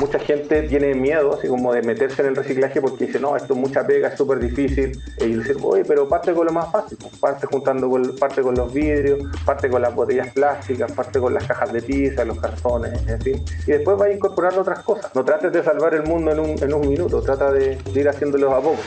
Mucha 0.00 0.18
gente 0.20 0.62
tiene 0.62 0.94
miedo, 0.94 1.34
así 1.34 1.48
como 1.48 1.72
de 1.72 1.82
meterse 1.82 2.22
en 2.22 2.28
el 2.28 2.36
reciclaje 2.36 2.80
porque 2.80 3.06
dice, 3.06 3.18
no, 3.18 3.36
esto 3.36 3.54
es 3.54 3.58
mucha 3.58 3.84
pega, 3.84 4.08
es 4.08 4.16
súper 4.16 4.38
difícil. 4.38 4.96
Y 5.20 5.32
decir, 5.32 5.56
oye, 5.62 5.84
pero 5.84 6.08
parte 6.08 6.32
con 6.32 6.46
lo 6.46 6.52
más 6.52 6.70
fácil, 6.70 6.98
parte 7.20 7.46
juntando 7.46 7.90
con, 7.90 8.14
parte 8.16 8.42
con 8.42 8.54
los 8.54 8.72
vidrios, 8.72 9.18
parte 9.44 9.68
con 9.68 9.82
las 9.82 9.94
botellas 9.94 10.32
plásticas, 10.32 10.92
parte 10.92 11.18
con 11.18 11.34
las 11.34 11.46
cajas 11.46 11.72
de 11.72 11.82
pizza, 11.82 12.24
los 12.24 12.38
cartones, 12.38 13.06
en 13.08 13.20
fin. 13.20 13.44
Y 13.66 13.72
después 13.72 14.00
va 14.00 14.06
a 14.06 14.12
incorporar 14.12 14.56
otras 14.56 14.80
cosas. 14.84 15.12
No 15.14 15.24
trates 15.24 15.52
de 15.52 15.64
salvar 15.64 15.94
el 15.94 16.04
mundo 16.04 16.30
en 16.30 16.38
un, 16.38 16.62
en 16.62 16.72
un 16.72 16.88
minuto, 16.88 17.20
trata 17.20 17.50
de, 17.50 17.78
ir 17.94 18.08
haciéndolo 18.08 18.54
a 18.54 18.60
poco. 18.60 18.78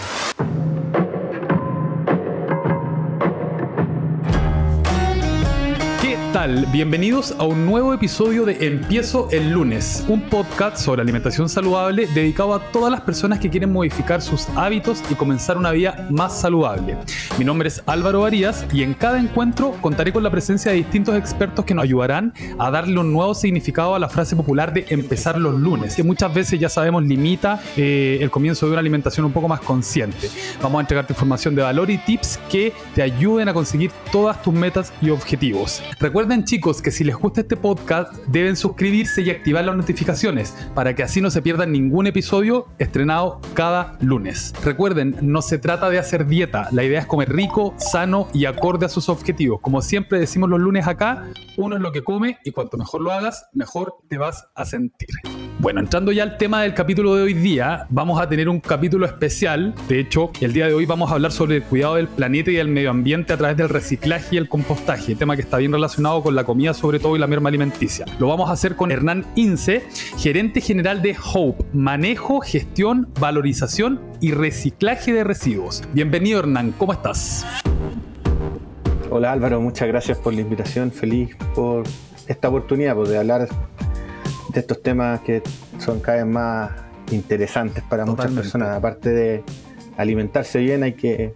Bienvenidos 6.47 7.35
a 7.37 7.43
un 7.43 7.67
nuevo 7.67 7.93
episodio 7.93 8.45
de 8.45 8.65
Empiezo 8.65 9.29
el 9.31 9.51
lunes, 9.51 10.03
un 10.07 10.21
podcast 10.21 10.77
sobre 10.77 11.03
alimentación 11.03 11.47
saludable 11.47 12.07
dedicado 12.16 12.55
a 12.55 12.71
todas 12.71 12.91
las 12.91 13.02
personas 13.02 13.38
que 13.38 13.47
quieren 13.47 13.71
modificar 13.71 14.23
sus 14.23 14.49
hábitos 14.55 15.03
y 15.11 15.13
comenzar 15.13 15.55
una 15.55 15.69
vida 15.69 16.07
más 16.09 16.39
saludable. 16.39 16.97
Mi 17.38 17.45
nombre 17.45 17.67
es 17.67 17.83
Álvaro 17.85 18.21
Varías 18.21 18.66
y 18.73 18.81
en 18.81 18.95
cada 18.95 19.19
encuentro 19.19 19.73
contaré 19.81 20.11
con 20.11 20.23
la 20.23 20.31
presencia 20.31 20.71
de 20.71 20.77
distintos 20.77 21.16
expertos 21.16 21.63
que 21.63 21.75
nos 21.75 21.83
ayudarán 21.83 22.33
a 22.58 22.71
darle 22.71 22.99
un 22.99 23.13
nuevo 23.13 23.35
significado 23.35 23.94
a 23.94 23.99
la 23.99 24.09
frase 24.09 24.35
popular 24.35 24.73
de 24.73 24.88
empezar 24.89 25.38
los 25.38 25.59
lunes, 25.59 25.95
que 25.95 26.02
muchas 26.02 26.33
veces 26.33 26.59
ya 26.59 26.69
sabemos 26.69 27.03
limita 27.03 27.61
eh, 27.77 28.17
el 28.19 28.31
comienzo 28.31 28.66
de 28.66 28.71
una 28.71 28.80
alimentación 28.80 29.27
un 29.27 29.31
poco 29.31 29.47
más 29.47 29.59
consciente. 29.59 30.27
Vamos 30.59 30.80
a 30.80 30.81
entregarte 30.81 31.13
información 31.13 31.53
de 31.53 31.61
valor 31.61 31.91
y 31.91 31.99
tips 31.99 32.39
que 32.49 32.73
te 32.95 33.03
ayuden 33.03 33.47
a 33.47 33.53
conseguir 33.53 33.91
todas 34.11 34.41
tus 34.41 34.55
metas 34.55 34.91
y 35.03 35.11
objetivos. 35.11 35.83
Recuerden 36.31 36.48
chicos 36.48 36.81
que 36.81 36.91
si 36.91 37.03
les 37.03 37.17
gusta 37.17 37.41
este 37.41 37.58
podcast 37.58 38.16
deben 38.27 38.55
suscribirse 38.55 39.22
y 39.22 39.30
activar 39.30 39.66
las 39.66 39.76
notificaciones 39.76 40.55
para 40.73 40.95
que 40.95 41.03
así 41.03 41.20
no 41.20 41.30
se 41.30 41.41
pierdan 41.41 41.73
ningún 41.73 42.08
episodio 42.08 42.70
estrenado 42.80 43.41
cada 43.53 43.97
lunes. 44.00 44.53
Recuerden, 44.64 45.17
no 45.22 45.42
se 45.42 45.58
trata 45.58 45.89
de 45.89 46.00
hacer 46.00 46.28
dieta, 46.28 46.70
la 46.72 46.86
idea 46.86 47.02
es 47.02 47.05
comer 47.05 47.33
rico, 47.33 47.73
sano 47.75 48.30
y 48.33 48.45
acorde 48.45 48.86
a 48.86 48.89
sus 48.89 49.09
objetivos. 49.09 49.59
Como 49.59 49.81
siempre 49.81 50.22
decimos 50.22 50.50
los 50.50 50.61
lunes 50.61 50.88
acá, 50.88 51.28
uno 51.58 51.75
es 51.75 51.81
lo 51.81 51.92
que 51.92 52.02
come 52.02 52.38
y 52.45 52.52
cuanto 52.52 52.77
mejor 52.77 53.02
lo 53.02 53.11
hagas, 53.11 53.48
mejor 53.52 53.95
te 54.08 54.17
vas 54.17 54.48
a 54.55 54.64
sentir. 54.64 55.09
Bueno, 55.62 55.80
entrando 55.80 56.12
ya 56.12 56.23
al 56.23 56.38
tema 56.38 56.64
del 56.64 56.73
capítulo 56.73 57.14
de 57.14 57.22
hoy 57.22 57.36
día, 57.36 57.86
vamos 57.92 58.20
a 58.20 58.28
tener 58.28 58.50
un 58.50 58.59
capítulo 58.59 59.06
especial. 59.06 59.76
De 59.88 60.00
hecho, 60.00 60.31
el 60.42 60.54
día 60.54 60.66
de 60.66 60.73
hoy 60.73 60.88
vamos 60.88 61.12
a 61.12 61.14
hablar 61.14 61.31
sobre 61.31 61.58
el 61.58 61.62
cuidado 61.62 61.98
del 61.98 62.08
planeta 62.08 62.50
y 62.50 62.56
del 62.56 62.67
medio 62.67 62.90
ambiente 62.90 63.31
a 63.31 63.38
través 63.38 63.58
del 63.58 63.70
reciclaje 63.70 64.30
y 64.34 64.38
el 64.39 64.50
compostaje, 64.50 65.14
tema 65.14 65.36
que 65.36 65.44
está 65.44 65.58
bien 65.58 65.72
relacionado 65.72 66.23
con 66.23 66.34
la 66.34 66.45
comida 66.45 66.73
sobre 66.73 66.98
todo 66.98 67.16
y 67.16 67.20
la 67.20 67.28
merma 67.28 67.50
alimenticia. 67.50 68.06
Lo 68.17 68.28
vamos 68.28 68.50
a 68.50 68.54
hacer 68.54 68.76
con 68.76 68.92
Hernán 68.92 69.23
Ince, 69.36 69.84
gerente 70.17 70.62
general 70.62 71.04
de 71.04 71.16
Hope, 71.32 71.64
manejo, 71.73 72.42
gestión, 72.42 73.09
valorización 73.20 74.02
y 74.20 74.32
reciclaje 74.32 75.14
de 75.14 75.23
residuos. 75.23 75.84
Bienvenido 75.94 76.39
Hernán, 76.39 76.73
¿cómo 76.76 76.92
estás? 76.92 77.45
Hola 79.12 79.32
Álvaro, 79.32 79.62
muchas 79.62 79.88
gracias 79.88 80.17
por 80.17 80.34
la 80.34 80.42
invitación, 80.42 80.92
feliz 80.92 81.36
por 81.54 81.84
esta 82.26 82.50
oportunidad 82.50 82.95
pues, 82.95 83.09
de 83.09 83.20
hablar 83.20 83.48
de 84.53 84.59
estos 84.59 84.81
temas 84.81 85.21
que 85.21 85.41
son 85.80 85.99
cada 85.99 86.23
vez 86.23 86.33
más 86.33 86.71
interesantes 87.11 87.83
para 87.83 88.05
muchas 88.05 88.31
personas. 88.31 88.69
Aparte 88.69 89.09
de 89.09 89.43
alimentarse 89.97 90.59
bien, 90.59 90.83
hay 90.83 90.93
que 90.93 91.33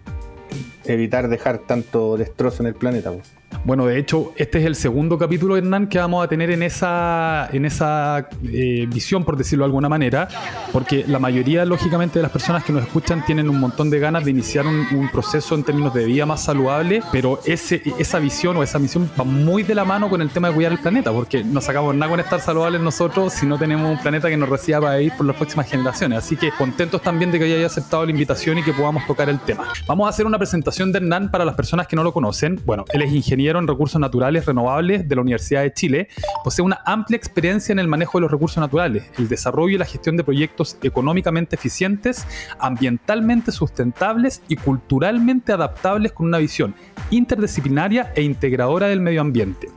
evitar 0.85 1.27
dejar 1.27 1.59
tanto 1.59 2.17
destrozo 2.17 2.63
en 2.63 2.67
el 2.67 2.75
planeta. 2.75 3.11
Pues. 3.11 3.34
Bueno, 3.65 3.87
de 3.87 3.97
hecho, 3.97 4.31
este 4.35 4.59
es 4.59 4.65
el 4.65 4.75
segundo 4.75 5.17
capítulo, 5.17 5.57
Hernán, 5.57 5.87
que 5.87 5.97
vamos 5.97 6.23
a 6.23 6.27
tener 6.27 6.51
en 6.51 6.61
esa, 6.61 7.49
en 7.51 7.65
esa 7.65 8.29
eh, 8.43 8.85
visión, 8.87 9.25
por 9.25 9.37
decirlo 9.37 9.63
de 9.63 9.69
alguna 9.69 9.89
manera, 9.89 10.27
porque 10.71 11.03
la 11.07 11.17
mayoría, 11.17 11.65
lógicamente, 11.65 12.19
de 12.19 12.23
las 12.23 12.31
personas 12.31 12.63
que 12.63 12.71
nos 12.71 12.83
escuchan 12.83 13.25
tienen 13.25 13.49
un 13.49 13.59
montón 13.59 13.89
de 13.89 13.97
ganas 13.97 14.23
de 14.23 14.29
iniciar 14.29 14.67
un, 14.67 15.09
proceso 15.11 15.55
en 15.55 15.63
términos 15.63 15.95
de 15.95 16.05
vida 16.05 16.27
más 16.27 16.43
saludable, 16.43 17.01
pero 17.11 17.39
ese, 17.45 17.81
esa 17.97 18.19
visión 18.19 18.55
o 18.55 18.61
esa 18.61 18.77
misión 18.77 19.09
va 19.19 19.23
muy 19.23 19.63
de 19.63 19.73
la 19.73 19.83
mano 19.83 20.09
con 20.09 20.21
el 20.21 20.29
tema 20.29 20.49
de 20.49 20.53
cuidar 20.53 20.71
el 20.71 20.79
planeta, 20.79 21.11
porque 21.11 21.43
no 21.43 21.59
sacamos 21.59 21.95
nada 21.95 22.11
con 22.11 22.19
estar 22.19 22.41
saludables 22.41 22.81
nosotros 22.81 23.33
si 23.33 23.47
no 23.47 23.57
tenemos 23.57 23.89
un 23.89 23.97
planeta 23.97 24.29
que 24.29 24.37
nos 24.37 24.47
reciba 24.47 24.79
para 24.81 25.01
ir 25.01 25.11
por 25.17 25.25
las 25.25 25.37
próximas 25.37 25.67
generaciones. 25.67 26.19
Así 26.19 26.37
que 26.37 26.51
contentos 26.51 27.01
también 27.01 27.31
de 27.31 27.39
que 27.39 27.45
haya 27.45 27.65
aceptado 27.65 28.05
la 28.05 28.11
invitación 28.11 28.59
y 28.59 28.63
que 28.63 28.73
podamos 28.73 29.07
tocar 29.07 29.27
el 29.27 29.39
tema. 29.39 29.69
Vamos 29.87 30.05
a 30.05 30.09
hacer 30.11 30.27
una 30.27 30.37
presentación 30.37 30.91
de 30.91 30.99
Hernán 30.99 31.31
para 31.31 31.45
las 31.45 31.55
personas 31.55 31.87
que 31.87 31.95
no 31.95 32.03
lo 32.03 32.13
conocen. 32.13 32.61
Bueno, 32.63 32.85
él 32.93 33.01
es 33.01 33.11
ingeniero 33.11 33.54
en 33.59 33.67
recursos 33.67 33.99
naturales 33.99 34.45
renovables 34.45 35.07
de 35.07 35.15
la 35.15 35.21
Universidad 35.21 35.63
de 35.63 35.73
Chile, 35.73 36.07
posee 36.43 36.63
una 36.63 36.81
amplia 36.85 37.17
experiencia 37.17 37.73
en 37.73 37.79
el 37.79 37.87
manejo 37.87 38.17
de 38.17 38.23
los 38.23 38.31
recursos 38.31 38.57
naturales, 38.57 39.09
el 39.17 39.27
desarrollo 39.27 39.75
y 39.75 39.77
la 39.77 39.85
gestión 39.85 40.17
de 40.17 40.23
proyectos 40.23 40.77
económicamente 40.83 41.55
eficientes, 41.55 42.27
ambientalmente 42.59 43.51
sustentables 43.51 44.41
y 44.47 44.55
culturalmente 44.55 45.53
adaptables 45.53 46.11
con 46.11 46.27
una 46.27 46.37
visión 46.37 46.75
interdisciplinaria 47.11 48.11
e 48.15 48.23
integradora 48.23 48.87
del 48.87 49.01
medio 49.01 49.21
ambiente. 49.21 49.67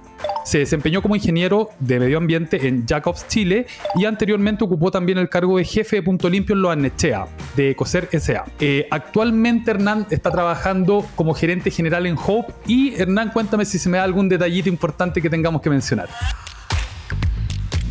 Se 0.48 0.60
desempeñó 0.60 1.02
como 1.02 1.14
ingeniero 1.14 1.68
de 1.78 2.00
medio 2.00 2.16
ambiente 2.16 2.68
en 2.68 2.86
Jacobs, 2.86 3.28
Chile 3.28 3.66
y 3.96 4.06
anteriormente 4.06 4.64
ocupó 4.64 4.90
también 4.90 5.18
el 5.18 5.28
cargo 5.28 5.58
de 5.58 5.64
jefe 5.66 5.96
de 5.96 6.02
Punto 6.02 6.30
Limpio 6.30 6.54
en 6.54 6.62
Loanechea, 6.62 7.26
de 7.54 7.76
Coser 7.76 8.08
S.A. 8.12 8.46
Eh, 8.58 8.88
actualmente 8.90 9.72
Hernán 9.72 10.06
está 10.08 10.30
trabajando 10.30 11.04
como 11.16 11.34
gerente 11.34 11.70
general 11.70 12.06
en 12.06 12.16
Hope 12.16 12.54
y 12.66 12.94
Hernán, 12.94 13.28
cuéntame 13.28 13.66
si 13.66 13.78
se 13.78 13.90
me 13.90 13.98
da 13.98 14.04
algún 14.04 14.30
detallito 14.30 14.70
importante 14.70 15.20
que 15.20 15.28
tengamos 15.28 15.60
que 15.60 15.68
mencionar. 15.68 16.08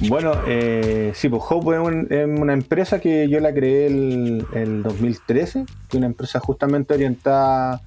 Bueno, 0.10 0.32
eh, 0.48 1.12
sí, 1.14 1.30
pues 1.30 1.44
Hope 1.48 1.76
es, 2.10 2.28
una 2.28 2.54
empresa 2.54 3.00
que 3.00 3.30
yo 3.30 3.40
la 3.40 3.54
creé 3.54 3.86
el, 3.86 4.48
el 4.56 4.82
2013, 4.82 5.64
una 5.94 6.08
empresa 6.08 6.40
justamente 6.40 6.96
orientada 6.96 7.84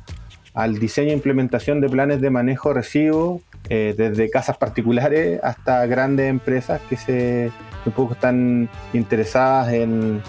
al 0.54 0.78
diseño 0.78 1.10
e 1.10 1.14
implementación 1.14 1.80
de 1.80 1.88
planes 1.88 2.20
de 2.20 2.30
manejo 2.30 2.72
residuos 2.72 3.42
eh, 3.68 3.94
desde 3.96 4.30
casas 4.30 4.56
particulares 4.56 5.40
hasta 5.42 5.86
grandes 5.86 6.28
empresas 6.28 6.80
que 6.88 6.96
se 6.96 7.52
un 7.86 7.92
poco 7.92 8.14
están 8.14 8.68
interesadas 8.92 9.72
en, 9.72 10.22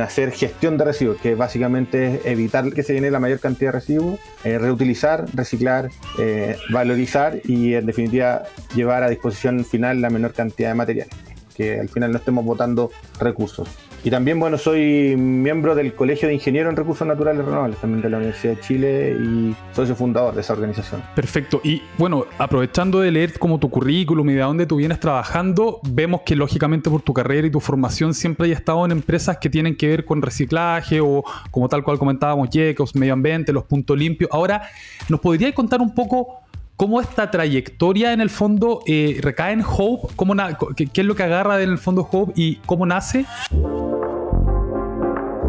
hacer 0.00 0.32
gestión 0.32 0.78
de 0.78 0.86
residuos, 0.86 1.18
que 1.18 1.34
básicamente 1.34 2.14
es 2.14 2.26
evitar 2.26 2.72
que 2.72 2.82
se 2.82 2.94
llene 2.94 3.10
la 3.10 3.20
mayor 3.20 3.40
cantidad 3.40 3.72
de 3.72 3.80
residuos, 3.80 4.18
eh, 4.42 4.58
reutilizar, 4.58 5.26
reciclar, 5.34 5.90
eh, 6.18 6.56
valorizar 6.70 7.40
y 7.44 7.74
en 7.74 7.84
definitiva 7.84 8.44
llevar 8.74 9.02
a 9.02 9.10
disposición 9.10 9.66
final 9.66 10.00
la 10.00 10.08
menor 10.08 10.32
cantidad 10.32 10.70
de 10.70 10.76
materiales, 10.76 11.14
que 11.54 11.78
al 11.78 11.90
final 11.90 12.10
no 12.12 12.18
estemos 12.18 12.42
botando 12.42 12.90
recursos. 13.20 13.68
Y 14.06 14.10
también, 14.10 14.38
bueno, 14.38 14.56
soy 14.56 15.16
miembro 15.16 15.74
del 15.74 15.92
Colegio 15.92 16.28
de 16.28 16.34
Ingenieros 16.34 16.70
en 16.70 16.76
Recursos 16.76 17.04
Naturales 17.08 17.44
Renovables, 17.44 17.76
también 17.78 18.02
de 18.02 18.08
la 18.08 18.18
Universidad 18.18 18.54
de 18.54 18.60
Chile 18.60 19.16
y 19.20 19.56
socio 19.74 19.96
fundador 19.96 20.32
de 20.32 20.42
esa 20.42 20.52
organización. 20.52 21.02
Perfecto. 21.16 21.60
Y 21.64 21.82
bueno, 21.98 22.24
aprovechando 22.38 23.00
de 23.00 23.10
leer 23.10 23.36
como 23.36 23.58
tu 23.58 23.68
currículum 23.68 24.30
y 24.30 24.34
de 24.34 24.42
dónde 24.42 24.64
tú 24.64 24.76
vienes 24.76 25.00
trabajando, 25.00 25.80
vemos 25.90 26.20
que 26.24 26.36
lógicamente 26.36 26.88
por 26.88 27.02
tu 27.02 27.12
carrera 27.12 27.48
y 27.48 27.50
tu 27.50 27.58
formación 27.58 28.14
siempre 28.14 28.46
has 28.52 28.60
estado 28.60 28.84
en 28.84 28.92
empresas 28.92 29.38
que 29.38 29.50
tienen 29.50 29.74
que 29.74 29.88
ver 29.88 30.04
con 30.04 30.22
reciclaje 30.22 31.00
o 31.00 31.24
como 31.50 31.68
tal 31.68 31.82
cual 31.82 31.98
comentábamos, 31.98 32.48
YECOS, 32.50 32.94
medio 32.94 33.14
ambiente, 33.14 33.52
los 33.52 33.64
puntos 33.64 33.98
limpios. 33.98 34.30
Ahora, 34.32 34.68
¿nos 35.08 35.18
podrías 35.18 35.52
contar 35.52 35.80
un 35.80 35.92
poco 35.92 36.42
cómo 36.76 37.00
esta 37.00 37.30
trayectoria 37.30 38.12
en 38.12 38.20
el 38.20 38.30
fondo 38.30 38.82
eh, 38.86 39.18
recae 39.20 39.52
en 39.52 39.62
Hope, 39.66 40.12
¿Cómo 40.14 40.34
qué, 40.76 40.86
qué, 40.86 41.00
es 41.00 41.06
lo 41.06 41.14
que 41.14 41.22
agarra 41.22 41.60
en 41.62 41.70
el 41.70 41.78
fondo 41.78 42.06
Hope 42.10 42.32
y 42.36 42.56
cómo 42.66 42.86
nace. 42.86 43.24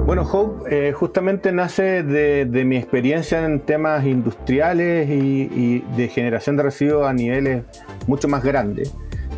Bueno, 0.05 0.21
Hope 0.21 0.63
eh, 0.71 0.93
justamente 0.93 1.51
nace 1.51 2.01
de, 2.01 2.63
mi 2.65 2.77
experiencia 2.77 3.43
en 3.43 3.59
temas 3.59 4.05
industriales 4.05 5.09
y, 5.09 5.79
de 5.97 6.07
generación 6.07 6.55
de 6.55 6.63
residuos 6.63 7.05
a 7.05 7.11
niveles 7.11 7.63
mucho 8.07 8.27
más 8.27 8.43
grandes 8.43 8.93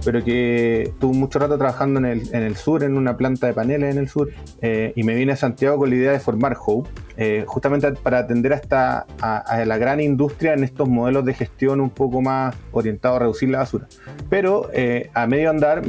pero 0.06 0.24
que 0.24 0.94
tuve 1.00 1.18
mucho 1.18 1.40
rato 1.40 1.58
trabajando 1.58 2.00
en 2.00 2.06
el, 2.06 2.22
en 2.34 2.44
el 2.44 2.56
sur, 2.56 2.84
en 2.84 2.96
una 2.96 3.18
planta 3.18 3.48
de 3.48 3.54
paneles 3.54 3.94
en 3.94 4.00
el 4.00 4.08
sur, 4.08 4.30
eh, 4.62 4.94
y 4.96 5.04
me 5.04 5.14
vine 5.14 5.34
a 5.34 5.36
Santiago 5.36 5.78
con 5.78 5.90
la 5.90 5.96
idea 5.98 6.12
de 6.14 6.22
formar 6.22 6.56
Hope, 6.66 6.90
eh, 7.22 7.44
justamente 7.46 7.92
para 7.92 8.20
atender 8.20 8.54
hasta 8.54 9.06
a, 9.20 9.66
la 9.66 9.78
gran 9.78 10.00
industria 10.00 10.54
en 10.54 10.64
estos 10.64 10.88
modelos 10.88 11.26
de 11.26 11.34
gestión 11.34 11.82
un 11.82 11.90
poco 11.90 12.22
más 12.22 12.56
orientados 12.72 13.18
a 13.18 13.20
reducir 13.20 13.50
la 13.50 13.58
basura. 13.58 13.88
Pero 14.30 14.70
eh, 14.74 15.10
a 15.14 15.28
medio 15.28 15.50
andar 15.50 15.82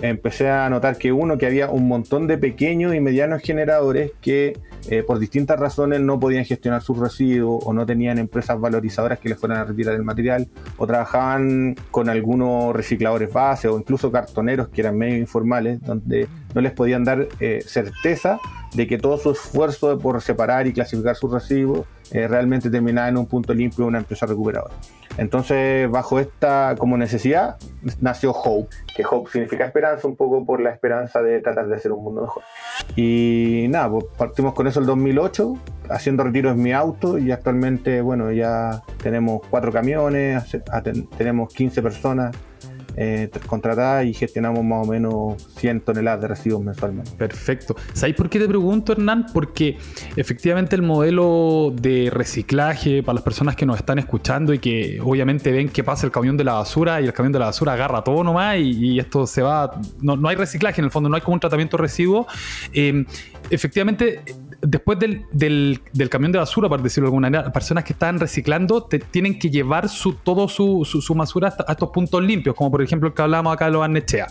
empecé 0.00 0.48
a 0.48 0.70
notar 0.70 0.96
que 0.96 1.12
uno, 1.12 1.36
que 1.36 1.44
había 1.44 1.68
un 1.68 1.88
montón 1.88 2.26
de 2.26 2.38
pequeños 2.38 2.94
y 2.94 3.00
medianos 3.00 3.42
generadores 3.42 4.12
que 4.22 4.56
eh, 4.88 5.02
por 5.02 5.18
distintas 5.18 5.60
razones 5.60 6.00
no 6.00 6.18
podían 6.18 6.46
gestionar 6.46 6.80
sus 6.80 6.98
residuos 6.98 7.62
o 7.66 7.74
no 7.74 7.84
tenían 7.84 8.16
empresas 8.16 8.58
valorizadoras 8.58 9.18
que 9.18 9.28
les 9.28 9.36
fueran 9.36 9.58
a 9.58 9.64
retirar 9.64 9.94
el 9.94 10.04
material 10.04 10.48
o 10.78 10.86
trabajaban 10.86 11.76
con 11.90 12.08
algunos 12.08 12.74
recicladores 12.74 13.30
base 13.30 13.68
o 13.68 13.78
incluso 13.78 14.10
cartoneros 14.10 14.68
que 14.68 14.80
eran 14.80 14.96
medio 14.96 15.18
informales 15.18 15.82
donde 15.82 16.28
no 16.54 16.62
les 16.62 16.72
podían 16.72 17.04
dar 17.04 17.28
certeza 17.66 18.40
de 18.74 18.86
que 18.86 18.98
todo 18.98 19.18
su 19.18 19.30
esfuerzo 19.30 19.98
por 19.98 20.20
separar 20.20 20.66
y 20.66 20.72
clasificar 20.72 21.16
sus 21.16 21.32
residuos 21.32 21.86
eh, 22.10 22.26
realmente 22.26 22.70
terminaba 22.70 23.08
en 23.08 23.16
un 23.16 23.26
punto 23.26 23.52
limpio 23.52 23.84
de 23.84 23.88
una 23.88 23.98
empresa 23.98 24.26
recuperadora. 24.26 24.74
Entonces, 25.18 25.90
bajo 25.90 26.20
esta 26.20 26.74
como 26.78 26.96
necesidad, 26.96 27.56
nació 28.00 28.30
Hope, 28.30 28.74
que 28.94 29.04
Hope 29.04 29.30
significa 29.30 29.64
esperanza, 29.64 30.06
un 30.06 30.14
poco 30.14 30.46
por 30.46 30.60
la 30.60 30.70
esperanza 30.70 31.20
de 31.20 31.40
tratar 31.40 31.66
de 31.66 31.74
hacer 31.74 31.92
un 31.92 32.04
mundo 32.04 32.22
mejor. 32.22 32.44
Y 32.94 33.66
nada, 33.68 33.90
pues 33.90 34.04
partimos 34.16 34.54
con 34.54 34.68
eso 34.68 34.78
el 34.78 34.86
2008, 34.86 35.54
haciendo 35.90 36.22
retiros 36.22 36.52
en 36.52 36.62
mi 36.62 36.72
auto 36.72 37.18
y 37.18 37.32
actualmente, 37.32 38.00
bueno, 38.00 38.30
ya 38.30 38.82
tenemos 39.02 39.42
cuatro 39.50 39.72
camiones, 39.72 40.44
tenemos 41.16 41.52
15 41.52 41.82
personas 41.82 42.36
eh, 43.00 43.30
contratadas 43.46 44.06
y 44.06 44.12
gestionamos 44.12 44.64
más 44.64 44.84
o 44.84 44.90
menos 44.90 45.40
100 45.56 45.82
toneladas 45.82 46.20
de 46.22 46.28
residuos 46.28 46.64
mensualmente. 46.64 47.12
Perfecto. 47.12 47.76
¿Sabéis 47.92 48.16
por 48.16 48.28
qué 48.28 48.40
te 48.40 48.48
pregunto, 48.48 48.90
Hernán? 48.90 49.26
Porque 49.32 49.78
efectivamente 50.16 50.74
el 50.74 50.82
modelo 50.82 51.72
de 51.80 52.10
reciclaje 52.12 53.04
para 53.04 53.14
las 53.14 53.22
personas 53.22 53.54
que 53.54 53.66
nos 53.66 53.76
están 53.76 54.00
escuchando 54.00 54.52
y 54.52 54.58
que 54.58 54.98
obviamente 55.00 55.52
ven 55.52 55.68
que 55.68 55.84
pasa 55.84 56.06
el 56.06 56.12
camión 56.12 56.36
de 56.36 56.42
la 56.42 56.54
basura 56.54 57.00
y 57.00 57.04
el 57.04 57.12
camión 57.12 57.32
de 57.32 57.38
la 57.38 57.46
basura 57.46 57.74
agarra 57.74 58.02
todo 58.02 58.24
nomás 58.24 58.56
y, 58.58 58.98
esto 58.98 59.28
se 59.28 59.42
va. 59.42 59.80
No, 60.00 60.16
no, 60.16 60.28
hay 60.28 60.34
reciclaje 60.34 60.80
en 60.80 60.86
el 60.86 60.90
fondo, 60.90 61.08
no 61.08 61.14
hay 61.14 61.22
como 61.22 61.34
un 61.34 61.40
tratamiento 61.40 61.76
de 61.76 61.82
residuos. 61.82 62.26
Eh, 62.72 63.04
efectivamente 63.48 64.22
después 64.60 64.98
del, 64.98 65.24
del, 65.32 66.08
camión 66.10 66.32
de 66.32 66.38
basura, 66.38 66.68
por 66.68 66.82
decirlo 66.82 67.06
de 67.06 67.08
alguna 67.08 67.30
manera, 67.30 67.52
personas 67.52 67.84
que 67.84 67.92
están 67.92 68.18
reciclando 68.18 68.82
tienen 69.10 69.38
que 69.38 69.50
llevar 69.50 69.88
su, 69.88 70.14
todo 70.14 70.48
su, 70.48 70.84
su, 70.84 71.14
basura 71.14 71.54
a 71.66 71.72
estos 71.72 71.90
puntos 71.90 72.22
limpios, 72.22 72.54
como 72.56 72.70
por 72.70 72.82
ejemplo 72.82 73.08
el 73.08 73.14
que 73.14 73.22
hablábamos 73.22 73.52
acá 73.52 73.66
de 73.66 73.72
los 73.72 73.82
Arnechea. 73.82 74.26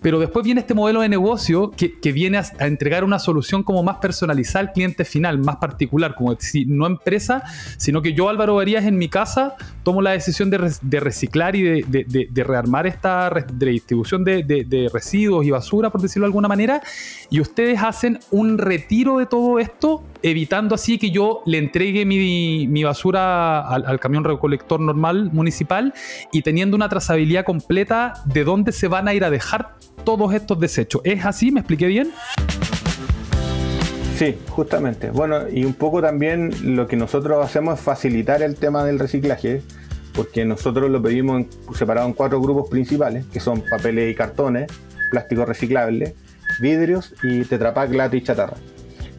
Pero 0.00 0.18
después 0.18 0.44
viene 0.44 0.60
este 0.60 0.74
modelo 0.74 1.00
de 1.00 1.08
negocio 1.08 1.70
que, 1.70 1.98
que 1.98 2.12
viene 2.12 2.38
a, 2.38 2.44
entregar 2.66 3.04
una 3.04 3.18
solución 3.18 3.62
como 3.62 3.82
más 3.82 3.98
personalizada 3.98 4.60
al 4.60 4.72
cliente 4.72 5.04
final, 5.04 5.38
más 5.38 5.56
particular, 5.56 6.14
como 6.16 6.34
decir, 6.34 6.66
no 6.68 6.86
empresa, 6.86 7.44
sino 7.76 8.02
que 8.02 8.12
yo, 8.12 8.28
Álvaro 8.28 8.56
Varías, 8.56 8.84
en 8.84 8.98
mi 8.98 9.08
casa, 9.08 9.54
tomo 9.84 10.02
la 10.02 10.10
decisión 10.10 10.50
de, 10.50 10.72
de 10.80 11.00
reciclar 11.00 11.54
y 11.54 11.62
de, 11.62 11.84
de, 11.86 12.28
de, 12.30 12.44
rearmar 12.44 12.86
esta 12.86 13.30
redistribución 13.30 14.24
de, 14.24 14.90
residuos 14.92 15.46
y 15.46 15.50
basura, 15.50 15.90
por 15.90 16.00
decirlo 16.00 16.24
de 16.24 16.28
alguna 16.28 16.48
manera, 16.48 16.82
y 17.30 17.40
ustedes 17.40 17.80
hacen 17.80 18.18
un 18.30 18.58
retiro 18.58 19.18
de 19.18 19.26
todo 19.26 19.51
esto, 19.58 20.02
evitando 20.22 20.74
así 20.74 20.98
que 20.98 21.10
yo 21.10 21.42
le 21.46 21.58
entregue 21.58 22.04
mi, 22.04 22.84
basura 22.84 23.60
al, 23.68 24.00
camión 24.00 24.24
recolector 24.24 24.80
normal 24.80 25.30
municipal 25.32 25.94
y 26.32 26.42
teniendo 26.42 26.76
una 26.76 26.88
trazabilidad 26.88 27.44
completa 27.44 28.14
de 28.26 28.44
dónde 28.44 28.72
se 28.72 28.88
van 28.88 29.08
a 29.08 29.14
ir 29.14 29.24
a 29.24 29.30
dejar 29.30 29.76
todos 30.04 30.34
estos 30.34 30.58
desechos. 30.58 31.02
¿Es 31.04 31.24
así? 31.24 31.50
¿Me 31.50 31.60
expliqué 31.60 31.86
bien? 31.86 32.10
Sí, 34.16 34.38
justamente. 34.50 35.10
Bueno, 35.10 35.48
y 35.50 35.64
un 35.64 35.74
poco 35.74 36.00
también 36.00 36.76
lo 36.76 36.86
que 36.86 36.96
nosotros 36.96 37.44
hacemos 37.44 37.78
es 37.78 37.84
facilitar 37.84 38.42
el 38.42 38.56
tema 38.56 38.84
del 38.84 38.98
reciclaje, 38.98 39.62
porque 40.14 40.44
nosotros 40.44 40.90
lo 40.90 41.02
pedimos 41.02 41.46
separado 41.74 42.06
en 42.06 42.12
cuatro 42.12 42.40
grupos 42.40 42.68
principales, 42.68 43.24
que 43.26 43.40
son 43.40 43.62
papeles 43.68 44.12
y 44.12 44.14
cartones, 44.14 44.70
plástico 45.10 45.44
reciclable, 45.44 46.14
vidrios 46.60 47.14
y 47.22 47.44
tetrapack, 47.44 47.92
lata 47.92 48.16
y 48.16 48.22
chatarra. 48.22 48.56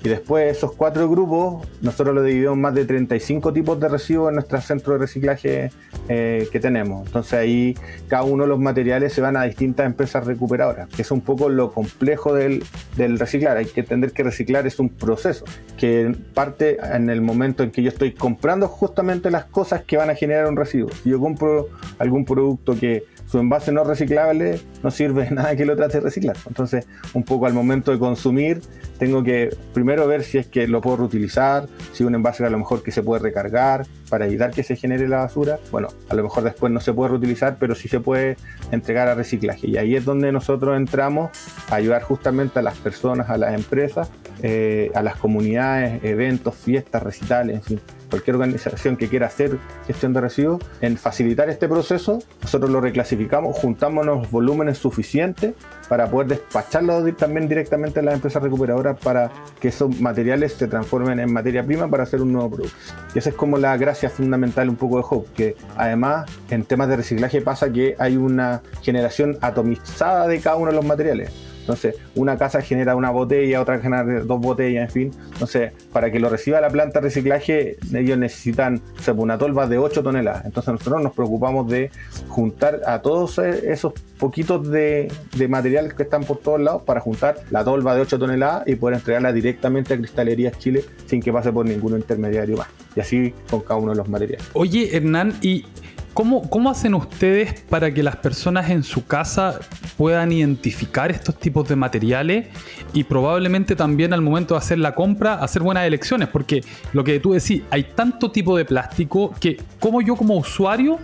Y 0.04 0.10
después 0.10 0.58
esos 0.58 0.74
cuatro 0.74 1.10
grupos, 1.10 1.66
nosotros 1.82 2.14
lo 2.14 2.24
dividimos 2.24 2.58
más 2.58 2.74
de 2.74 2.84
35 2.84 3.54
tipos 3.54 3.80
de 3.80 3.88
residuos 3.88 4.30
en 4.30 4.36
nuestro 4.36 4.60
centro 4.60 4.94
de 4.94 5.00
reciclaje 5.00 5.72
eh, 6.10 6.50
que 6.52 6.60
tenemos. 6.60 7.08
Entonces 7.08 7.34
ahí 7.34 7.78
cada 8.10 8.24
uno 8.24 8.44
de 8.44 8.50
los 8.50 8.60
materiales 8.60 9.14
se 9.14 9.22
van 9.22 9.38
a 9.38 9.44
distintas 9.44 9.86
empresas 9.86 10.26
recuperadoras, 10.26 10.90
que 10.90 11.04
es 11.04 11.12
un 11.12 11.22
poco 11.22 11.48
lo 11.48 11.72
complejo 11.72 12.34
del, 12.34 12.66
del 12.98 13.18
reciclar. 13.18 13.56
Hay 13.56 13.66
que 13.66 13.80
entender 13.80 14.12
que 14.12 14.24
reciclar 14.24 14.68
es 14.68 14.78
un 14.78 14.90
proceso, 14.90 15.46
que 15.78 16.14
parte 16.34 16.80
en 16.84 17.10
el 17.10 17.22
momento 17.22 17.64
en 17.64 17.72
que 17.72 17.82
yo 17.82 17.88
estoy 17.88 18.12
comprando 18.12 18.68
justamente 18.68 19.32
las 19.32 19.46
cosas 19.46 19.84
que 19.84 19.96
van 19.96 20.10
a 20.10 20.16
generar 20.16 20.48
un 20.48 20.58
residuo. 20.58 20.90
Si 21.02 21.12
yo 21.12 21.20
compro 21.22 21.70
algún 21.98 22.26
producto 22.26 22.78
que 22.78 23.06
su 23.34 23.40
envase 23.40 23.72
no 23.72 23.84
reciclable 23.84 24.60
no 24.84 24.92
sirve 24.92 25.28
nada 25.32 25.56
que 25.56 25.66
lo 25.66 25.76
trate 25.76 25.98
de 25.98 26.02
reciclar. 26.02 26.38
Entonces, 26.48 26.86
un 27.16 27.24
poco 27.24 27.48
al 27.48 27.54
momento 27.56 27.92
de 27.92 27.98
consumir, 27.98 28.62
tengo 29.00 29.24
que 29.24 29.50
primero 29.74 30.06
ver 30.06 30.22
si 30.22 30.38
es 30.38 30.46
que 30.46 30.68
lo 30.68 30.82
puedo 30.82 30.98
reutilizar, 30.98 31.68
si 31.94 32.04
un 32.04 32.14
envase 32.14 32.46
a 32.46 32.52
lo 32.52 32.60
mejor 32.60 32.84
que 32.84 32.92
se 32.92 33.02
puede 33.02 33.24
recargar 33.24 33.88
para 34.08 34.28
evitar 34.28 34.52
que 34.52 34.62
se 34.62 34.76
genere 34.76 35.08
la 35.08 35.18
basura. 35.18 35.58
Bueno, 35.72 35.88
a 36.10 36.14
lo 36.14 36.22
mejor 36.22 36.44
después 36.44 36.72
no 36.72 36.80
se 36.80 36.94
puede 36.94 37.10
reutilizar, 37.10 37.58
pero 37.60 37.74
sí 37.74 37.88
se 37.88 38.00
puede 38.00 38.38
entregar 38.72 39.08
a 39.08 39.16
reciclaje. 39.16 39.68
Y 39.68 39.78
ahí 39.78 39.96
es 39.96 40.06
donde 40.06 40.32
nosotros 40.32 40.78
entramos 40.78 41.32
a 41.72 41.76
ayudar 41.78 42.04
justamente 42.04 42.60
a 42.60 42.62
las 42.62 42.78
personas, 42.78 43.32
a 43.32 43.38
las 43.38 43.56
empresas, 43.56 44.12
eh, 44.44 44.92
a 44.94 45.02
las 45.02 45.16
comunidades, 45.16 46.04
eventos, 46.04 46.54
fiestas, 46.54 47.02
recitales, 47.02 47.56
en 47.56 47.64
fin 47.64 47.80
cualquier 48.14 48.36
organización 48.36 48.96
que 48.96 49.08
quiera 49.08 49.26
hacer 49.26 49.58
gestión 49.88 50.14
de 50.14 50.22
residuos, 50.22 50.62
en 50.82 50.98
facilitar 50.98 51.50
este 51.50 51.68
proceso, 51.68 52.20
nosotros 52.44 52.70
lo 52.70 52.80
reclasificamos, 52.80 53.58
juntamos 53.58 54.06
los 54.06 54.30
volúmenes 54.30 54.78
suficientes 54.78 55.56
para 55.90 56.12
poder 56.12 56.28
despacharlo 56.28 57.04
también 57.16 57.50
directamente 57.50 58.02
a 58.02 58.04
las 58.04 58.14
empresas 58.14 58.44
recuperadoras 58.44 59.00
para 59.00 59.32
que 59.60 59.70
esos 59.70 60.00
materiales 60.00 60.54
se 60.54 60.68
transformen 60.68 61.20
en 61.20 61.34
materia 61.34 61.66
prima 61.66 61.90
para 61.90 62.04
hacer 62.04 62.22
un 62.22 62.34
nuevo 62.34 62.52
producto. 62.52 62.78
Y 63.16 63.18
esa 63.18 63.32
es 63.32 63.36
como 63.36 63.58
la 63.58 63.76
gracia 63.78 64.12
fundamental 64.12 64.70
un 64.70 64.76
poco 64.76 64.98
de 64.98 65.06
Hope, 65.10 65.30
que 65.36 65.56
además 65.76 66.30
en 66.52 66.66
temas 66.66 66.90
de 66.90 66.98
reciclaje 66.98 67.42
pasa 67.42 67.74
que 67.74 67.96
hay 67.98 68.16
una 68.16 68.62
generación 68.84 69.40
atomizada 69.42 70.28
de 70.28 70.40
cada 70.40 70.58
uno 70.58 70.68
de 70.70 70.76
los 70.76 70.86
materiales. 70.86 71.32
Entonces, 71.64 71.96
una 72.16 72.38
casa 72.38 72.62
genera 72.62 72.96
una 72.96 73.10
botella, 73.10 73.62
otra 73.62 73.80
genera 73.80 74.04
dos 74.04 74.42
botellas, 74.42 74.84
en 74.84 74.90
fin. 74.90 75.12
Entonces, 75.32 75.72
para 75.94 76.12
que 76.12 76.20
lo 76.20 76.28
reciba 76.28 76.60
la 76.60 76.70
planta 76.70 77.00
de 77.00 77.06
reciclaje, 77.06 77.78
ellos 77.94 78.18
necesitan 78.18 78.82
una 79.16 79.38
tolva 79.38 79.66
de 79.66 79.78
8 79.78 80.04
toneladas. 80.04 80.46
Entonces, 80.46 80.74
nosotros 80.74 81.02
nos 81.02 81.14
preocupamos 81.14 81.70
de 81.70 81.90
juntar 82.28 82.82
a 82.86 83.02
todos 83.02 83.38
esos 83.38 83.94
poquitos 84.20 84.70
de, 84.70 85.10
de 85.38 85.48
material 85.48 85.96
que 85.96 86.04
están 86.04 86.26
por 86.26 86.40
todos 86.40 86.60
lados 86.60 86.84
para 86.84 87.00
juntar 87.00 87.38
la 87.50 87.64
tolva 87.64 87.96
de 87.96 88.02
8 88.02 88.20
toneladas 88.20 88.68
y 88.68 88.76
poder 88.76 88.98
entregarla 88.98 89.32
directamente 89.32 89.94
a 89.94 89.98
Cristalerías 89.98 90.58
Chile 90.60 90.84
sin 91.06 91.22
que 91.22 91.32
pase 91.32 91.52
por 91.54 91.66
ningún 91.66 91.96
intermediario 91.96 92.58
más. 92.58 92.68
Y 92.96 93.00
así 93.00 93.34
con 93.50 93.62
cada 93.62 93.80
uno 93.80 93.92
de 93.92 93.98
los 93.98 94.10
materiales. 94.10 94.46
Oye, 94.54 94.96
Hernán, 94.96 95.34
y 95.42 95.66
¿Cómo, 96.14 96.48
¿Cómo, 96.48 96.70
hacen 96.70 96.94
ustedes 96.94 97.62
para 97.62 97.92
que 97.92 98.04
las 98.04 98.16
personas 98.18 98.70
en 98.70 98.84
su 98.84 99.06
casa 99.06 99.60
puedan 99.98 100.32
identificar 100.32 101.10
estos 101.10 101.40
tipos 101.40 101.68
de 101.68 101.76
materiales 101.76 102.48
y 102.94 103.04
probablemente 103.04 103.76
también 103.76 104.14
al 104.14 104.22
momento 104.22 104.54
de 104.54 104.60
hacer 104.60 104.78
la 104.78 104.94
compra 104.94 105.34
hacer 105.36 105.64
buenas 105.64 105.86
elecciones? 105.86 106.28
Porque 106.28 106.64
lo 106.94 107.04
que 107.04 107.20
tú 107.20 107.34
decís, 107.34 107.64
hay 107.72 107.84
tanto 107.96 108.30
tipo 108.30 108.56
de 108.56 108.64
plástico 108.64 109.34
que 109.40 109.60
como 109.80 110.02
yo 110.02 110.16
como 110.16 110.36
usuario 110.38 111.00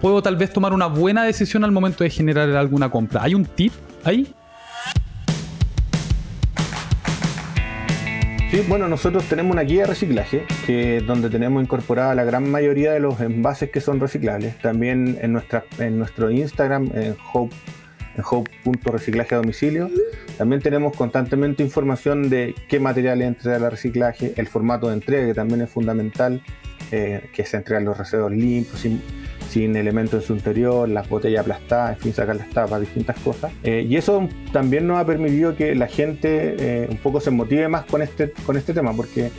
puedo 0.00 0.22
tal 0.22 0.36
vez 0.36 0.52
tomar 0.52 0.72
una 0.72 0.86
buena 0.86 1.24
decisión 1.24 1.64
al 1.64 1.72
momento 1.72 2.04
de 2.04 2.10
generar 2.10 2.48
alguna 2.50 2.88
compra. 2.88 3.24
¿Hay 3.24 3.34
un 3.34 3.44
tip 3.44 3.72
ahí? 4.04 4.32
Sí, 8.54 8.62
bueno, 8.68 8.86
nosotros 8.86 9.24
tenemos 9.24 9.50
una 9.50 9.62
guía 9.62 9.80
de 9.80 9.88
reciclaje 9.88 10.46
que 10.64 11.00
donde 11.00 11.28
tenemos 11.28 11.60
incorporada 11.60 12.14
la 12.14 12.22
gran 12.22 12.48
mayoría 12.48 12.92
de 12.92 13.00
los 13.00 13.20
envases 13.20 13.68
que 13.68 13.80
son 13.80 13.98
reciclables. 13.98 14.56
También 14.60 15.18
en, 15.20 15.32
nuestra, 15.32 15.64
en 15.80 15.98
nuestro 15.98 16.30
Instagram, 16.30 16.88
en 16.94 17.16
Hope 17.32 17.52
en 18.16 18.22
hope.reciclaje 18.24 19.34
domicilio. 19.34 19.90
También 20.38 20.62
tenemos 20.62 20.96
constantemente 20.96 21.64
información 21.64 22.30
de 22.30 22.54
qué 22.68 22.78
materiales 22.78 23.26
entrega 23.26 23.56
el 23.56 23.68
reciclaje, 23.72 24.34
el 24.36 24.46
formato 24.46 24.86
de 24.86 24.94
entrega, 24.94 25.26
que 25.26 25.34
también 25.34 25.62
es 25.62 25.70
fundamental, 25.70 26.40
eh, 26.92 27.28
que 27.32 27.44
se 27.44 27.56
entregan 27.56 27.84
los 27.84 27.98
residuos 27.98 28.30
limpios, 28.30 28.86
sin 29.48 29.76
elementos 29.76 30.22
en 30.22 30.26
su 30.26 30.32
interior, 30.34 30.88
las 30.88 31.08
botellas 31.08 31.42
aplastadas, 31.42 31.96
en 31.96 32.02
fin, 32.02 32.12
sacar 32.12 32.36
las 32.36 32.50
tapas, 32.50 32.80
distintas 32.80 33.18
cosas. 33.20 33.52
Eh, 33.62 33.86
y 33.88 33.96
eso 33.96 34.28
también 34.52 34.86
nos 34.86 34.98
ha 34.98 35.06
permitido 35.06 35.56
que 35.56 35.74
la 35.74 35.86
gente 35.86 36.56
eh, 36.58 36.88
un 36.90 36.98
poco 36.98 37.20
se 37.20 37.30
motive 37.30 37.68
más 37.68 37.84
con 37.84 38.02
este, 38.02 38.32
con 38.44 38.56
este 38.56 38.72
tema, 38.72 38.92
porque 38.94 39.30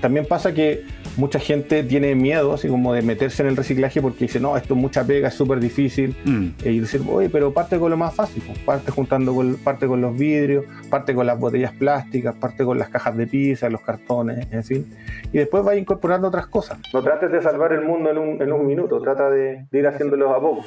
también 0.00 0.26
pasa 0.26 0.52
que 0.52 0.82
mucha 1.16 1.38
gente 1.38 1.82
tiene 1.82 2.14
miedo, 2.14 2.54
así 2.54 2.68
como 2.68 2.92
de 2.92 3.02
meterse 3.02 3.42
en 3.42 3.48
el 3.48 3.56
reciclaje 3.56 4.00
porque 4.00 4.24
dice, 4.24 4.40
no, 4.40 4.56
esto 4.56 4.74
es 4.74 4.80
mucha 4.80 5.04
pega, 5.04 5.28
es 5.28 5.34
súper 5.34 5.60
difícil. 5.60 6.16
Mm. 6.24 6.48
Y 6.64 6.80
decir, 6.80 7.02
oye, 7.08 7.28
pero 7.30 7.52
parte 7.52 7.78
con 7.78 7.90
lo 7.90 7.96
más 7.96 8.14
fácil, 8.14 8.42
pues, 8.46 8.58
parte 8.60 8.90
juntando 8.90 9.34
con, 9.34 9.56
parte 9.56 9.86
con 9.86 10.00
los 10.00 10.16
vidrios, 10.16 10.64
parte 10.90 11.14
con 11.14 11.26
las 11.26 11.38
botellas 11.38 11.72
plásticas, 11.72 12.34
parte 12.34 12.64
con 12.64 12.78
las 12.78 12.88
cajas 12.88 13.16
de 13.16 13.26
pizza, 13.26 13.68
los 13.68 13.80
cartones, 13.80 14.46
en 14.50 14.64
fin. 14.64 14.86
Y 15.32 15.38
después 15.38 15.66
va 15.66 15.76
incorporando 15.76 16.28
otras 16.28 16.46
cosas. 16.46 16.78
No 16.92 17.02
trates 17.02 17.30
de 17.30 17.42
salvar 17.42 17.72
el 17.72 17.82
mundo 17.82 18.10
en 18.10 18.18
un, 18.18 18.42
en 18.42 18.52
un 18.52 18.66
minuto, 18.66 19.00
trata 19.00 19.30
de, 19.30 19.66
ir 19.72 19.86
haciéndolo 19.86 20.34
a 20.34 20.40
poco. 20.40 20.64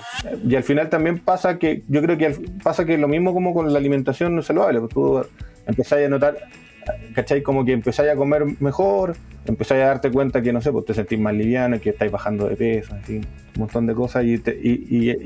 Y 0.48 0.56
al 0.56 0.64
final 0.64 0.90
también 0.90 1.20
pasa 1.20 1.58
que, 1.58 1.84
yo 1.88 2.02
creo 2.02 2.18
que 2.18 2.36
pasa 2.64 2.86
que 2.86 2.98
lo 2.98 3.08
mismo 3.08 3.34
como 3.34 3.54
con 3.54 3.72
la 3.72 3.80
alimentación 3.80 4.36
no 4.36 4.42
saludable, 4.42 4.80
porque 4.80 4.94
tú 4.94 5.26
empezás 5.66 6.00
a 6.00 6.10
notar 6.10 6.38
¿cachai? 7.14 7.42
Como 7.42 7.66
que 7.66 7.74
empezáis 7.74 8.12
a 8.12 8.16
comer 8.16 8.46
mejor, 8.60 9.16
empezáis 9.46 9.84
a 9.84 9.88
darte 9.88 10.12
cuenta 10.12 10.42
que, 10.42 10.54
no 10.54 10.62
sé, 10.62 10.72
pues 10.72 10.86
te 10.86 10.94
sentís 10.94 11.20
más 11.20 11.34
liviano, 11.34 11.80
que 11.80 11.92
estáis 11.92 12.12
bajando 12.12 12.48
de 12.48 12.56
peso, 12.56 12.96
fin, 13.04 13.26
un 13.56 13.60
montón 13.60 13.86
de 13.88 13.94
cosas. 13.94 14.24
Y, 14.26 14.38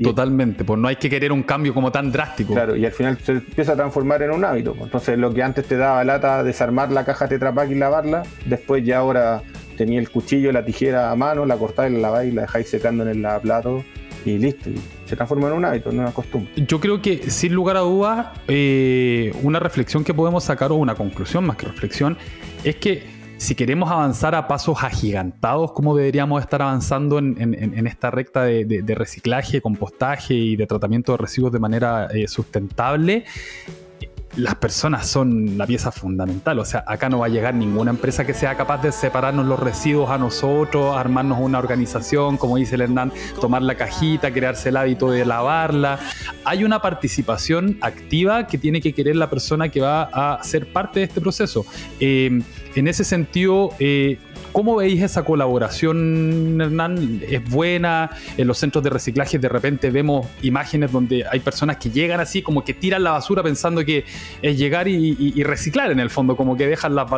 Totalmente, 0.02 0.64
pues 0.64 0.78
no 0.78 0.88
hay 0.88 0.96
que 0.96 1.10
querer 1.10 1.32
un 1.32 1.42
cambio 1.42 1.74
como 1.74 1.90
tan 1.92 2.12
drástico. 2.12 2.52
Claro, 2.52 2.76
y 2.76 2.84
al 2.84 2.92
final 2.92 3.18
se 3.18 3.32
empieza 3.32 3.72
a 3.72 3.76
transformar 3.76 4.22
en 4.22 4.30
un 4.30 4.44
hábito. 4.44 4.72
Pues. 4.72 4.84
Entonces, 4.84 5.18
lo 5.18 5.32
que 5.32 5.42
antes 5.42 5.66
te 5.66 5.76
daba 5.76 6.04
lata 6.04 6.42
desarmar 6.42 6.90
la 6.92 7.04
caja 7.04 7.28
Tetra 7.28 7.52
Pak 7.52 7.70
y 7.70 7.74
lavarla, 7.74 8.22
después 8.46 8.84
ya 8.84 8.98
ahora 8.98 9.42
tenía 9.76 9.98
el 9.98 10.10
cuchillo, 10.10 10.52
la 10.52 10.64
tijera 10.64 11.10
a 11.10 11.16
mano, 11.16 11.46
la 11.46 11.56
cortáis, 11.56 11.92
la 11.92 12.00
laváis, 12.00 12.34
la 12.34 12.42
dejáis 12.42 12.68
secando 12.68 13.02
en 13.04 13.10
el 13.10 13.22
lavaplato 13.22 13.84
y 14.24 14.38
listo. 14.38 14.70
Y 14.70 14.80
se 15.06 15.16
transforma 15.16 15.48
en 15.48 15.54
un 15.54 15.64
hábito, 15.64 15.90
en 15.90 16.00
una 16.00 16.12
costumbre. 16.12 16.50
Yo 16.56 16.80
creo 16.80 17.00
que 17.02 17.30
sin 17.30 17.52
lugar 17.52 17.76
a 17.76 17.80
dudas, 17.80 18.28
eh, 18.48 19.34
una 19.42 19.58
reflexión 19.58 20.04
que 20.04 20.14
podemos 20.14 20.44
sacar 20.44 20.72
o 20.72 20.76
una 20.76 20.94
conclusión 20.94 21.44
más 21.44 21.56
que 21.56 21.66
reflexión 21.66 22.16
es 22.64 22.76
que 22.76 23.22
si 23.42 23.56
queremos 23.56 23.90
avanzar 23.90 24.36
a 24.36 24.46
pasos 24.46 24.84
agigantados, 24.84 25.72
como 25.72 25.96
deberíamos 25.96 26.40
estar 26.40 26.62
avanzando 26.62 27.18
en, 27.18 27.86
esta 27.88 28.08
recta 28.12 28.44
de, 28.44 28.94
reciclaje, 28.96 29.60
compostaje 29.60 30.32
y 30.32 30.54
de 30.54 30.64
tratamiento 30.68 31.10
de 31.10 31.18
residuos 31.18 31.52
de 31.52 31.58
manera 31.58 32.06
eh, 32.14 32.28
sustentable, 32.28 33.24
las 34.36 34.54
personas 34.54 35.06
son 35.06 35.58
la 35.58 35.66
pieza 35.66 35.92
fundamental. 35.92 36.58
O 36.58 36.64
sea, 36.64 36.84
acá 36.86 37.08
no 37.08 37.18
va 37.18 37.26
a 37.26 37.28
llegar 37.28 37.54
ninguna 37.54 37.90
empresa 37.90 38.24
que 38.24 38.34
sea 38.34 38.56
capaz 38.56 38.82
de 38.82 38.92
separarnos 38.92 39.46
los 39.46 39.58
residuos 39.58 40.10
a 40.10 40.18
nosotros, 40.18 40.96
armarnos 40.96 41.38
una 41.40 41.58
organización, 41.58 42.36
como 42.36 42.56
dice 42.56 42.76
el 42.76 42.82
tomar 43.40 43.62
la 43.62 43.74
cajita, 43.76 44.32
crearse 44.32 44.68
el 44.68 44.76
hábito 44.76 45.10
de 45.10 45.24
lavarla. 45.24 45.98
Hay 46.44 46.64
una 46.64 46.80
participación 46.80 47.78
activa 47.80 48.46
que 48.46 48.58
tiene 48.58 48.80
que 48.80 48.92
querer 48.92 49.16
la 49.16 49.30
persona 49.30 49.68
que 49.68 49.80
va 49.80 50.02
a 50.02 50.42
ser 50.42 50.72
parte 50.72 51.00
de 51.00 51.06
este 51.06 51.20
proceso. 51.20 51.64
Eh, 52.00 52.42
en 52.74 52.88
ese 52.88 53.04
sentido, 53.04 53.70
eh, 53.78 54.18
¿Cómo 54.52 54.76
veis 54.76 55.02
esa 55.02 55.24
colaboración, 55.24 56.60
Hernán? 56.60 57.22
¿Es 57.26 57.42
buena? 57.48 58.10
En 58.36 58.46
los 58.46 58.58
centros 58.58 58.84
de 58.84 58.90
reciclaje 58.90 59.38
de 59.38 59.48
repente 59.48 59.90
vemos 59.90 60.26
imágenes 60.42 60.92
donde 60.92 61.24
hay 61.30 61.40
personas 61.40 61.78
que 61.78 61.88
llegan 61.88 62.20
así, 62.20 62.42
como 62.42 62.62
que 62.62 62.74
tiran 62.74 63.02
la 63.02 63.12
basura 63.12 63.42
pensando 63.42 63.82
que 63.82 64.04
es 64.42 64.58
llegar 64.58 64.88
y, 64.88 65.42
reciclar 65.42 65.90
en 65.90 66.00
el 66.00 66.10
fondo, 66.10 66.36
como 66.36 66.54
que 66.54 66.66
dejan 66.66 66.94
las, 66.94 67.08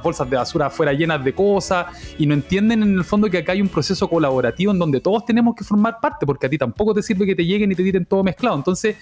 bolsas 0.00 0.30
de 0.30 0.36
basura 0.36 0.66
afuera 0.66 0.92
llenas 0.92 1.24
de 1.24 1.32
cosas 1.32 1.86
y 2.18 2.26
no 2.26 2.34
entienden 2.34 2.84
en 2.84 2.94
el 2.94 3.04
fondo 3.04 3.28
que 3.28 3.38
acá 3.38 3.50
hay 3.50 3.60
un 3.60 3.68
proceso 3.68 4.08
colaborativo 4.08 4.70
en 4.70 4.78
donde 4.78 5.00
todos 5.00 5.24
tenemos 5.24 5.56
que 5.56 5.64
formar 5.64 5.98
parte, 6.00 6.24
porque 6.24 6.46
a 6.46 6.48
ti 6.48 6.56
tampoco 6.56 6.94
te 6.94 7.02
sirve 7.02 7.26
que 7.26 7.34
te 7.34 7.44
lleguen 7.44 7.72
y 7.72 7.74
te 7.74 7.82
tiren 7.82 8.06
todo 8.06 8.22
mezclado. 8.22 8.56
Entonces, 8.56 8.94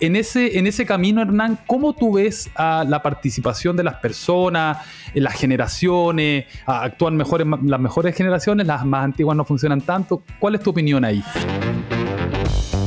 en 0.00 0.16
ese, 0.16 0.58
en 0.58 0.66
ese 0.66 0.86
camino, 0.86 1.22
Hernán, 1.22 1.58
¿cómo 1.66 1.94
tú 1.94 2.14
ves 2.14 2.50
a 2.56 2.84
la 2.86 3.02
participación 3.02 3.76
de 3.76 3.84
las 3.84 3.96
personas, 3.96 4.78
las 5.14 5.34
generaciones? 5.34 6.46
¿Actúan 6.66 7.16
mejores, 7.16 7.46
las 7.62 7.80
mejores 7.80 8.16
generaciones? 8.16 8.66
¿Las 8.66 8.84
más 8.84 9.04
antiguas 9.04 9.36
no 9.36 9.44
funcionan 9.44 9.80
tanto? 9.80 10.22
¿Cuál 10.38 10.56
es 10.56 10.62
tu 10.62 10.70
opinión 10.70 11.04
ahí? 11.04 11.22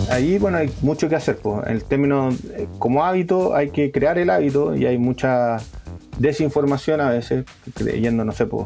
Ahí, 0.10 0.38
bueno, 0.38 0.58
hay 0.58 0.70
mucho 0.82 1.10
que 1.10 1.16
hacer. 1.16 1.38
Pues. 1.38 1.66
En 1.68 1.74
el 1.74 1.84
término, 1.84 2.30
eh, 2.30 2.68
como 2.80 3.04
hábito, 3.04 3.56
hay 3.56 3.70
que 3.72 3.92
crear 3.92 4.18
el 4.18 4.30
hábito 4.30 4.76
y 4.76 4.86
hay 4.86 4.98
mucha 4.98 5.58
desinformación 6.18 7.02
a 7.02 7.10
veces, 7.10 7.46
creyendo, 7.74 8.24
no 8.24 8.32
sé, 8.32 8.46
pues. 8.46 8.66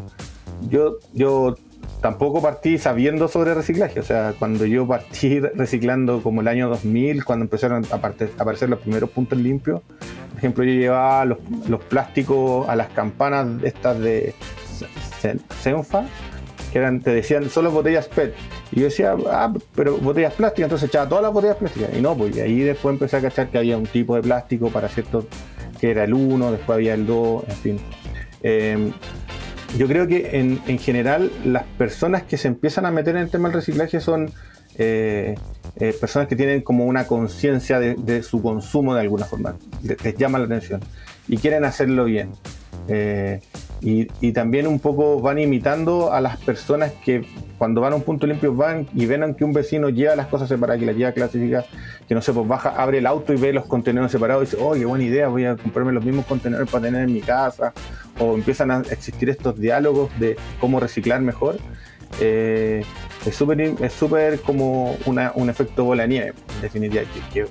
Yo, 0.70 0.98
yo 1.14 1.56
tampoco 2.02 2.42
partí 2.42 2.78
sabiendo 2.78 3.28
sobre 3.28 3.54
reciclaje. 3.54 4.00
O 4.00 4.04
sea, 4.04 4.34
cuando 4.38 4.66
yo 4.66 4.88
partí 4.88 5.40
reciclando 5.56 6.22
como 6.22 6.42
el 6.42 6.48
año 6.48 6.70
2000, 6.70 7.24
cuando 7.24 7.46
empezaron 7.46 7.86
a 7.92 7.96
aparecer 7.96 8.70
los 8.70 8.80
primeros 8.80 9.10
puntos 9.10 9.38
limpios, 9.40 9.82
por 9.82 10.38
ejemplo, 10.38 10.64
yo 10.64 10.72
llevaba 10.72 11.26
los, 11.26 11.38
plásticos 11.88 12.68
a 12.68 12.76
las 12.76 12.90
campanas 12.90 13.48
estas 13.64 14.00
de 14.00 14.34
Senfa, 15.62 16.06
que 16.72 16.80
eran, 16.80 17.02
te 17.02 17.12
decían 17.12 17.50
solo 17.50 17.72
botellas 17.72 18.08
PET. 18.08 18.34
Y 18.72 18.80
yo 18.80 18.86
decía, 18.86 19.16
ah, 19.30 19.54
pero 19.76 19.98
botellas 19.98 20.34
plásticas, 20.34 20.66
entonces 20.66 20.90
echaba 20.90 21.08
todas 21.08 21.24
las 21.24 21.34
botellas 21.34 21.58
plásticas. 21.58 21.90
Y 21.96 22.02
no, 22.02 22.16
pues 22.16 22.38
ahí 22.38 22.62
después 22.62 22.94
empecé 22.94 23.18
a 23.18 23.22
cachar 23.22 23.50
que 23.50 23.58
había 23.58 23.78
un 23.78 23.86
tipo 23.86 24.16
de 24.16 24.22
plástico 24.22 24.70
para 24.70 24.88
cierto, 24.88 25.28
que 25.80 25.92
era 25.92 26.06
el 26.06 26.14
1, 26.14 26.52
después 26.52 26.76
había 26.76 26.94
el 26.94 27.06
2, 27.06 27.44
en 27.48 27.56
fin. 27.56 27.80
Eh, 28.44 28.92
yo 29.78 29.88
creo 29.88 30.08
que 30.08 30.40
en, 30.40 30.80
general 30.80 31.32
las 31.46 31.64
personas 31.78 32.24
que 32.24 32.38
se 32.38 32.48
empiezan 32.48 32.86
a 32.86 32.92
meter 32.92 33.16
en 33.16 33.24
el 33.24 33.30
tema 33.30 33.50
del 33.50 33.56
reciclaje 33.56 34.00
son 34.00 34.32
eh, 34.78 35.36
eh, 35.78 35.96
personas 36.00 36.28
que 36.28 36.36
tienen 36.36 36.62
como 36.62 36.86
una 36.86 37.08
conciencia 37.08 37.80
de, 37.80 38.24
su 38.24 38.42
consumo 38.42 38.94
de 38.96 39.02
alguna 39.02 39.26
forma, 39.26 39.56
les, 39.84 40.18
llama 40.18 40.40
la 40.40 40.46
atención 40.46 40.82
y 41.28 41.38
quieren 41.38 41.66
hacerlo 41.66 42.06
bien. 42.06 42.32
Eh, 42.88 43.42
y, 43.82 44.32
también 44.32 44.68
un 44.68 44.80
poco 44.80 45.20
van 45.20 45.40
imitando 45.40 46.14
a 46.14 46.22
las 46.22 46.38
personas 46.38 46.92
que 47.04 47.26
cuando 47.58 47.82
van 47.82 47.94
a 47.94 47.96
un 47.96 48.04
punto 48.04 48.28
limpio 48.28 48.56
van 48.56 48.88
y 48.94 49.08
ven 49.08 49.34
que 49.34 49.44
un 49.44 49.54
vecino 49.54 49.90
lleva 49.90 50.16
las 50.16 50.28
cosas 50.28 50.50
separadas, 50.50 50.80
que 50.80 50.86
las 50.86 50.96
lleva 50.96 51.12
clasificadas, 51.12 51.66
que 52.08 52.14
no 52.14 52.22
sé, 52.22 52.32
pues 52.32 52.48
baja, 52.48 52.70
abre 52.70 53.00
el 53.00 53.08
auto 53.08 53.34
y 53.34 53.38
ve 53.38 53.54
los 53.54 53.66
contenedores 53.66 54.12
separados 54.12 54.44
y 54.44 54.46
dice, 54.46 54.64
oh, 54.64 54.74
qué 54.74 54.86
buena 54.86 55.04
idea, 55.04 55.28
voy 55.28 55.46
a 55.46 55.56
comprarme 55.56 55.92
los 55.94 56.06
mismos 56.06 56.26
contenedores 56.26 56.70
para 56.70 56.86
tener 56.86 57.04
en 57.04 57.14
mi 57.14 57.22
casa. 57.22 57.74
O 58.20 58.36
empiezan 58.36 58.70
a 58.70 58.82
existir 58.92 59.30
estos 59.30 59.60
diálogos 59.60 60.12
de 60.20 60.38
cómo 60.60 60.80
reciclar 60.80 61.22
mejor. 61.22 61.58
Eh, 62.20 62.84
es 63.26 63.36
súper 63.36 63.62
es 63.62 63.94
súper 63.94 64.40
como 64.42 64.98
un 65.06 65.50
efecto 65.50 65.84
bola 65.84 66.04
de 66.04 66.10
nieve, 66.10 66.34
en 66.56 66.62
definitiva, 66.62 67.04
que, 67.32 67.48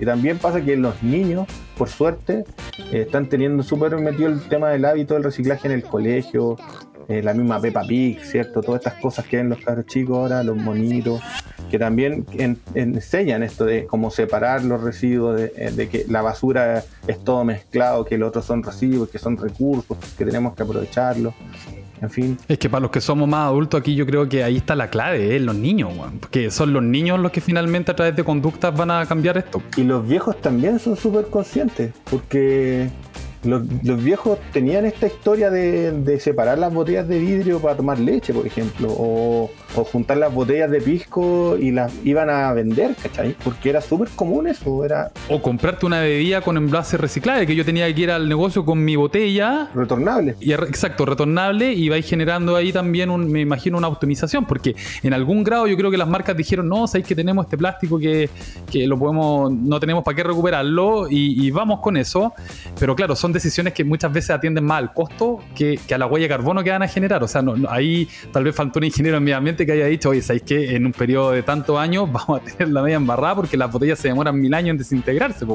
Y 0.00 0.04
también 0.04 0.38
pasa 0.38 0.60
que 0.60 0.76
los 0.76 1.02
niños, 1.02 1.48
por 1.76 1.88
suerte, 1.88 2.44
están 2.92 3.28
teniendo 3.28 3.62
súper 3.62 3.96
metido 3.98 4.28
el 4.28 4.40
tema 4.48 4.70
del 4.70 4.84
hábito 4.84 5.14
del 5.14 5.24
reciclaje 5.24 5.66
en 5.66 5.72
el 5.72 5.82
colegio, 5.82 6.56
eh, 7.08 7.22
la 7.22 7.34
misma 7.34 7.60
Peppa 7.60 7.82
Pig, 7.86 8.20
¿cierto? 8.24 8.62
Todas 8.62 8.80
estas 8.80 9.00
cosas 9.00 9.26
que 9.26 9.36
ven 9.36 9.50
los 9.50 9.58
chicos 9.86 10.16
ahora, 10.16 10.42
los 10.42 10.56
monitos, 10.56 11.20
que 11.70 11.78
también 11.78 12.24
enseñan 12.74 13.42
esto 13.42 13.64
de 13.64 13.86
cómo 13.86 14.10
separar 14.10 14.64
los 14.64 14.82
residuos, 14.82 15.36
de, 15.36 15.52
eh, 15.56 15.70
de, 15.72 15.88
que 15.88 16.06
la 16.08 16.22
basura 16.22 16.82
es 17.06 17.22
todo 17.22 17.44
mezclado, 17.44 18.04
que 18.04 18.16
los 18.16 18.28
otros 18.28 18.46
son 18.46 18.62
residuos, 18.62 19.10
que 19.10 19.18
son 19.18 19.36
recursos, 19.36 19.98
que 20.16 20.24
tenemos 20.24 20.54
que 20.54 20.62
aprovecharlos. 20.62 21.34
En 22.04 22.10
fin. 22.10 22.38
Es 22.48 22.58
que 22.58 22.68
para 22.68 22.82
los 22.82 22.90
que 22.90 23.00
somos 23.00 23.28
más 23.28 23.48
adultos 23.48 23.80
aquí 23.80 23.94
yo 23.94 24.06
creo 24.06 24.28
que 24.28 24.44
ahí 24.44 24.58
está 24.58 24.74
la 24.74 24.88
clave, 24.88 25.36
¿eh? 25.36 25.40
los 25.40 25.56
niños, 25.56 25.90
porque 26.20 26.50
son 26.50 26.72
los 26.72 26.82
niños 26.82 27.18
los 27.18 27.32
que 27.32 27.40
finalmente 27.40 27.90
a 27.90 27.96
través 27.96 28.14
de 28.14 28.22
conductas 28.24 28.76
van 28.76 28.90
a 28.90 29.06
cambiar 29.06 29.38
esto. 29.38 29.62
Y 29.76 29.84
los 29.84 30.06
viejos 30.06 30.40
también 30.40 30.78
son 30.78 30.96
súper 30.96 31.26
conscientes, 31.26 31.92
porque 32.10 32.90
los, 33.44 34.02
viejos 34.02 34.38
tenían 34.52 34.84
esta 34.86 35.06
historia 35.06 35.50
de, 35.50 36.18
separar 36.20 36.58
las 36.58 36.72
botellas 36.72 37.08
de 37.08 37.18
vidrio 37.18 37.58
para 37.60 37.76
tomar 37.76 37.98
leche, 37.98 38.32
por 38.32 38.46
ejemplo, 38.46 38.88
o, 38.90 39.50
juntar 39.74 40.18
las 40.18 40.32
botellas 40.32 40.70
de 40.70 40.80
pisco 40.80 41.56
y 41.58 41.70
las 41.70 41.92
iban 42.04 42.30
a 42.30 42.52
vender, 42.52 42.94
¿cachai? 43.02 43.34
Porque 43.42 43.70
era 43.70 43.80
súper 43.80 44.08
común 44.10 44.46
eso, 44.46 44.84
era... 44.84 45.10
O 45.28 45.42
comprarte 45.42 45.86
una 45.86 46.00
bebida 46.00 46.40
con 46.40 46.56
envase 46.56 46.96
reciclable, 46.96 47.46
que 47.46 47.56
yo 47.56 47.64
tenía 47.64 47.92
que 47.92 48.02
ir 48.02 48.10
al 48.10 48.28
negocio 48.28 48.64
con 48.64 48.84
mi 48.84 48.96
botella... 48.96 49.70
Retornable. 49.74 50.36
Y, 50.40 50.52
exacto, 50.52 51.04
retornable, 51.04 51.72
y 51.72 51.88
vais 51.88 52.08
generando 52.08 52.54
ahí 52.54 52.72
también, 52.72 53.10
un, 53.10 53.30
me 53.30 53.40
imagino, 53.40 53.78
una 53.78 53.88
optimización, 53.88 54.44
porque 54.44 54.76
en 55.02 55.12
algún 55.12 55.42
grado 55.42 55.66
yo 55.66 55.76
creo 55.76 55.90
que 55.90 55.96
las 55.96 56.08
marcas 56.08 56.36
dijeron, 56.36 56.68
no, 56.68 56.86
sabéis 56.86 57.08
que 57.08 57.14
tenemos 57.14 57.46
este 57.46 57.58
plástico 57.58 57.98
que, 57.98 58.28
lo 58.86 58.98
podemos, 58.98 59.52
no 59.52 59.80
tenemos 59.80 60.04
para 60.04 60.14
qué 60.14 60.22
recuperarlo, 60.22 61.08
y, 61.10 61.46
y 61.46 61.50
vamos 61.50 61.80
con 61.80 61.96
eso, 61.96 62.32
pero 62.78 62.94
claro, 62.94 63.16
son 63.16 63.32
decisiones 63.32 63.72
que 63.72 63.84
muchas 63.84 64.12
veces 64.12 64.30
atienden 64.30 64.64
más 64.64 64.78
al 64.78 64.92
costo 64.92 65.40
que, 65.54 65.78
a 65.92 65.98
la 65.98 66.06
huella 66.06 66.24
de 66.24 66.28
carbono 66.28 66.62
que 66.62 66.70
van 66.70 66.82
a 66.82 66.88
generar. 66.88 67.22
O 67.22 67.28
sea, 67.28 67.42
ahí 67.68 68.08
tal 68.32 68.44
vez 68.44 68.54
faltó 68.54 68.78
un 68.78 68.84
ingeniero 68.84 69.18
en 69.18 69.24
medio 69.24 69.36
ambiente 69.36 69.63
que 69.66 69.72
haya 69.72 69.86
dicho, 69.86 70.10
oye, 70.10 70.22
¿sabéis 70.22 70.42
que 70.42 70.74
en 70.76 70.86
un 70.86 70.92
periodo 70.92 71.32
de 71.32 71.42
tantos 71.42 71.78
años 71.78 72.08
vamos 72.12 72.40
a 72.40 72.44
tener 72.44 72.72
la 72.72 72.82
media 72.82 72.96
embarrada 72.96 73.36
porque 73.36 73.56
las 73.56 73.70
botellas 73.70 73.98
se 73.98 74.08
demoran 74.08 74.40
mil 74.40 74.52
años 74.54 74.70
en 74.70 74.78
desintegrarse? 74.78 75.46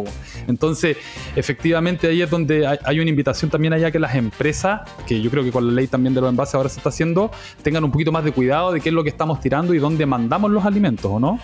Entonces, 0.47 0.97
efectivamente 1.35 2.07
ahí 2.07 2.21
es 2.21 2.29
donde 2.29 2.67
hay, 2.67 2.99
una 2.99 3.09
invitación 3.09 3.49
también 3.49 3.73
allá 3.73 3.91
que 3.91 3.99
las 3.99 4.15
empresas, 4.15 4.81
que 5.07 5.21
yo 5.21 5.29
creo 5.29 5.43
que 5.43 5.51
con 5.51 5.65
la 5.67 5.73
ley 5.73 5.87
también 5.87 6.13
de 6.13 6.21
los 6.21 6.29
envases 6.29 6.55
ahora 6.55 6.69
se 6.69 6.79
está 6.79 6.89
haciendo, 6.89 7.31
tengan 7.61 7.83
un 7.83 7.91
poquito 7.91 8.11
más 8.11 8.23
de 8.23 8.31
cuidado 8.31 8.71
de 8.71 8.81
qué 8.81 8.89
es 8.89 8.95
lo 8.95 9.03
que 9.03 9.09
estamos 9.09 9.39
tirando 9.39 9.73
y 9.73 9.79
dónde 9.79 10.05
mandamos 10.05 10.51
los 10.51 10.65
alimentos, 10.65 11.11
¿o 11.11 11.19
no? 11.19 11.39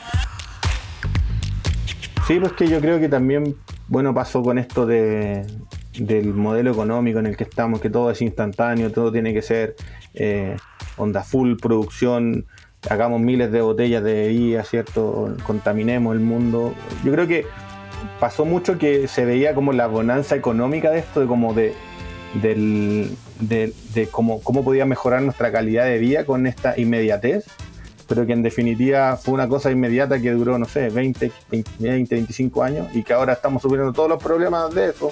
Sí, 2.27 2.39
pues 2.39 2.53
que 2.53 2.67
yo 2.67 2.81
creo 2.81 2.99
que 2.99 3.07
también, 3.07 3.55
bueno, 3.87 4.13
pasó 4.13 4.41
con 4.41 4.57
esto 4.57 4.85
de, 4.85 5.45
del 5.99 6.33
modelo 6.33 6.71
económico 6.71 7.19
en 7.19 7.27
el 7.27 7.37
que 7.37 7.43
estamos, 7.43 7.79
que 7.79 7.89
todo 7.89 8.11
es 8.11 8.21
instantáneo, 8.21 8.91
todo 8.91 9.11
tiene 9.11 9.33
que 9.33 9.41
ser 9.41 9.75
eh, 10.13 10.55
onda 10.97 11.23
full 11.23 11.55
producción, 11.61 12.45
hagamos 12.89 13.21
miles 13.21 13.51
de 13.51 13.61
botellas 13.61 14.03
de 14.03 14.27
día, 14.27 14.63
¿cierto? 14.63 15.35
Contaminemos 15.45 16.13
el 16.15 16.21
mundo. 16.21 16.73
Yo 17.03 17.11
creo 17.11 17.27
que 17.27 17.45
pasó 18.19 18.45
mucho 18.45 18.77
que 18.77 19.07
se 19.07 19.25
veía 19.25 19.55
como 19.55 19.73
la 19.73 19.87
bonanza 19.87 20.35
económica 20.35 20.91
de 20.91 20.99
esto, 20.99 21.21
de 21.21 21.27
como 21.27 21.53
de, 21.53 21.73
de, 22.41 24.07
cómo, 24.11 24.41
cómo 24.41 24.63
podía 24.63 24.85
mejorar 24.85 25.21
nuestra 25.21 25.51
calidad 25.51 25.85
de 25.85 25.97
vida 25.97 26.25
con 26.25 26.47
esta 26.47 26.79
inmediatez, 26.79 27.45
pero 28.07 28.25
que 28.25 28.33
en 28.33 28.43
definitiva 28.43 29.17
fue 29.17 29.33
una 29.33 29.47
cosa 29.47 29.71
inmediata 29.71 30.19
que 30.21 30.31
duró, 30.31 30.59
no 30.59 30.65
sé, 30.65 30.89
20, 30.89 31.31
20 31.79 32.15
25 32.15 32.63
años 32.63 32.87
y 32.93 33.03
que 33.03 33.13
ahora 33.13 33.33
estamos 33.33 33.61
sufriendo 33.61 33.93
todos 33.93 34.09
los 34.09 34.21
problemas 34.21 34.73
de 34.73 34.89
eso 34.89 35.11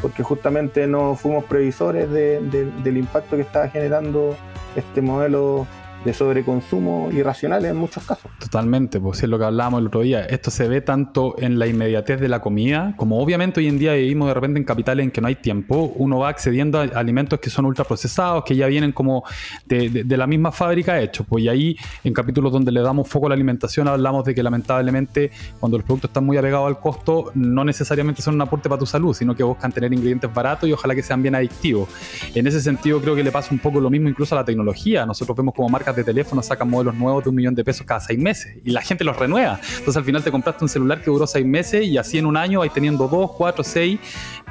porque 0.00 0.22
justamente 0.22 0.86
no 0.86 1.14
fuimos 1.14 1.44
previsores 1.44 2.10
del 2.10 2.96
impacto 2.96 3.36
que 3.36 3.42
estaba 3.42 3.68
generando 3.68 4.36
este 4.76 5.02
modelo 5.02 5.66
de 6.04 6.14
sobreconsumo 6.14 7.10
irracional 7.12 7.64
en 7.64 7.76
muchos 7.76 8.04
casos. 8.04 8.30
Totalmente, 8.38 9.00
pues 9.00 9.22
es 9.22 9.28
lo 9.28 9.38
que 9.38 9.44
hablábamos 9.44 9.80
el 9.80 9.88
otro 9.88 10.00
día. 10.00 10.24
Esto 10.24 10.50
se 10.50 10.68
ve 10.68 10.80
tanto 10.80 11.34
en 11.38 11.58
la 11.58 11.66
inmediatez 11.66 12.20
de 12.20 12.28
la 12.28 12.40
comida, 12.40 12.94
como 12.96 13.20
obviamente 13.20 13.60
hoy 13.60 13.68
en 13.68 13.78
día 13.78 13.92
vivimos 13.94 14.28
de 14.28 14.34
repente 14.34 14.58
en 14.58 14.64
capitales 14.64 15.04
en 15.04 15.10
que 15.10 15.20
no 15.20 15.28
hay 15.28 15.36
tiempo, 15.36 15.92
uno 15.96 16.18
va 16.18 16.28
accediendo 16.28 16.78
a 16.80 16.82
alimentos 16.82 17.38
que 17.40 17.50
son 17.50 17.66
ultraprocesados, 17.66 18.44
que 18.44 18.56
ya 18.56 18.66
vienen 18.66 18.92
como 18.92 19.24
de, 19.66 20.04
la 20.16 20.26
misma 20.26 20.52
fábrica 20.52 21.00
hechos. 21.00 21.26
Pues 21.28 21.44
y 21.44 21.48
ahí 21.48 21.76
en 22.04 22.12
capítulos 22.12 22.52
donde 22.52 22.72
le 22.72 22.80
damos 22.80 23.08
foco 23.08 23.26
a 23.26 23.28
la 23.30 23.34
alimentación 23.34 23.88
hablamos 23.88 24.24
de 24.24 24.34
que 24.34 24.42
lamentablemente 24.42 25.30
cuando 25.58 25.78
los 25.78 25.84
productos 25.84 26.10
están 26.10 26.24
muy 26.24 26.36
apegados 26.36 26.66
al 26.66 26.80
costo, 26.80 27.30
no 27.34 27.64
necesariamente 27.64 28.22
son 28.22 28.34
un 28.34 28.42
aporte 28.42 28.68
para 28.68 28.78
tu 28.78 28.86
salud, 28.86 29.14
sino 29.14 29.34
que 29.34 29.42
buscan 29.42 29.72
tener 29.72 29.92
ingredientes 29.92 30.32
baratos 30.32 30.68
y 30.68 30.72
ojalá 30.72 30.94
que 30.94 31.02
sean 31.02 31.22
bien 31.22 31.34
adictivos. 31.34 31.88
En 32.34 32.46
ese 32.46 32.60
sentido 32.60 33.00
creo 33.00 33.14
que 33.14 33.22
le 33.22 33.32
pasa 33.32 33.50
un 33.52 33.58
poco 33.58 33.80
lo 33.80 33.90
mismo 33.90 34.08
incluso 34.08 34.34
a 34.34 34.38
la 34.38 34.44
tecnología. 34.44 35.04
Nosotros 35.06 35.36
vemos 35.36 35.54
como 35.54 35.68
marcas 35.68 35.89
de 35.96 36.04
teléfono 36.04 36.42
sacan 36.42 36.68
modelos 36.68 36.94
nuevos 36.94 37.24
de 37.24 37.30
un 37.30 37.36
millón 37.36 37.54
de 37.54 37.64
pesos 37.64 37.86
cada 37.86 38.00
seis 38.00 38.18
meses 38.18 38.56
y 38.64 38.70
la 38.70 38.82
gente 38.82 39.04
los 39.04 39.16
renueva. 39.16 39.60
Entonces 39.78 39.96
al 39.96 40.04
final 40.04 40.22
te 40.22 40.30
compraste 40.30 40.64
un 40.64 40.68
celular 40.68 41.00
que 41.02 41.10
duró 41.10 41.26
seis 41.26 41.46
meses 41.46 41.84
y 41.86 41.98
así 41.98 42.18
en 42.18 42.26
un 42.26 42.36
año 42.36 42.60
vais 42.60 42.72
teniendo 42.72 43.08
dos, 43.08 43.32
cuatro, 43.32 43.64
seis 43.64 43.98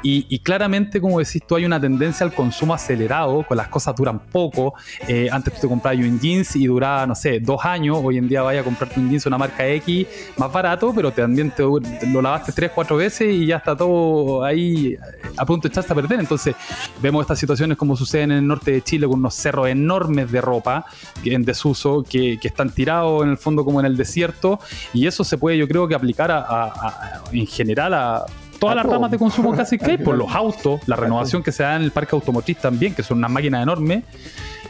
y, 0.02 0.40
claramente, 0.40 1.02
como 1.02 1.20
decís 1.20 1.42
tú, 1.46 1.56
hay 1.56 1.66
una 1.66 1.80
tendencia 1.80 2.26
al 2.26 2.34
consumo 2.34 2.74
acelerado, 2.74 3.44
con 3.44 3.58
las 3.58 3.68
cosas 3.68 3.96
duran 3.96 4.20
poco. 4.20 4.74
Eh, 5.08 5.28
antes 5.32 5.54
tú 5.56 5.62
te 5.62 5.68
comprabas 5.68 6.00
un 6.00 6.20
jeans 6.20 6.56
y 6.56 6.68
duraba, 6.68 7.06
no 7.06 7.16
sé, 7.16 7.40
dos 7.40 7.66
años. 7.66 8.00
Hoy 8.02 8.18
en 8.18 8.28
día 8.28 8.42
vaya 8.42 8.62
a 8.62 8.64
comprarte 8.64 9.00
un 9.00 9.10
jeans 9.10 9.26
una 9.26 9.38
marca 9.38 9.68
X 9.68 10.08
más 10.38 10.52
barato, 10.52 10.94
pero 10.96 11.12
también 11.12 11.52
te, 11.52 11.64
lo 11.64 12.22
lavaste 12.22 12.54
tres, 12.54 12.72
cuatro 12.74 12.96
veces 12.96 13.34
y 13.34 13.48
ya 13.48 13.58
está 13.58 13.76
todo 13.76 14.44
ahí 14.44 14.96
a 15.36 15.46
punto 15.46 15.68
de 15.68 15.74
echarse 15.74 15.92
a 15.92 15.96
perder. 15.96 16.20
Entonces, 16.20 16.56
vemos 17.02 17.22
estas 17.22 17.40
situaciones 17.40 17.78
como 17.78 17.96
suceden 17.98 18.32
en 18.32 18.38
el 18.38 18.48
norte 18.48 18.72
de 18.72 18.82
Chile 18.82 19.06
con 19.08 19.20
unos 19.20 19.34
cerros 19.36 19.68
enormes 19.68 20.32
de 20.32 20.40
ropa 20.40 20.86
en 21.34 21.46
desuso 21.46 22.04
que, 22.04 22.40
están 22.42 22.70
tirados 22.72 23.24
en 23.24 23.30
el 23.30 23.38
fondo 23.38 23.64
como 23.64 23.80
en 23.80 23.86
el 23.86 23.98
desierto. 23.98 24.60
Y 24.94 25.08
eso 25.08 25.24
se 25.24 25.38
puede, 25.38 25.58
yo 25.58 25.68
creo 25.68 25.88
que 25.88 25.96
aplicar 25.96 26.32
a, 26.32 27.22
en 27.32 27.48
general 27.48 27.94
a 27.94 28.26
todas 28.60 28.76
las 28.76 28.86
ramas 28.86 29.10
de 29.12 29.18
consumo 29.18 29.56
casi 29.56 29.78
que 29.78 29.92
hay, 29.92 29.98
por 30.04 30.16
los 30.16 30.34
autos, 30.34 30.82
la 30.88 30.96
renovación 30.96 31.42
que 31.42 31.52
se 31.52 31.64
da 31.64 31.76
en 31.76 31.84
el 31.84 31.92
parque 31.92 32.16
automotriz 32.16 32.58
también, 32.58 32.94
que 32.94 33.04
son 33.04 33.20
unas 33.20 33.32
máquinas 33.32 33.64
enormes, 33.64 34.04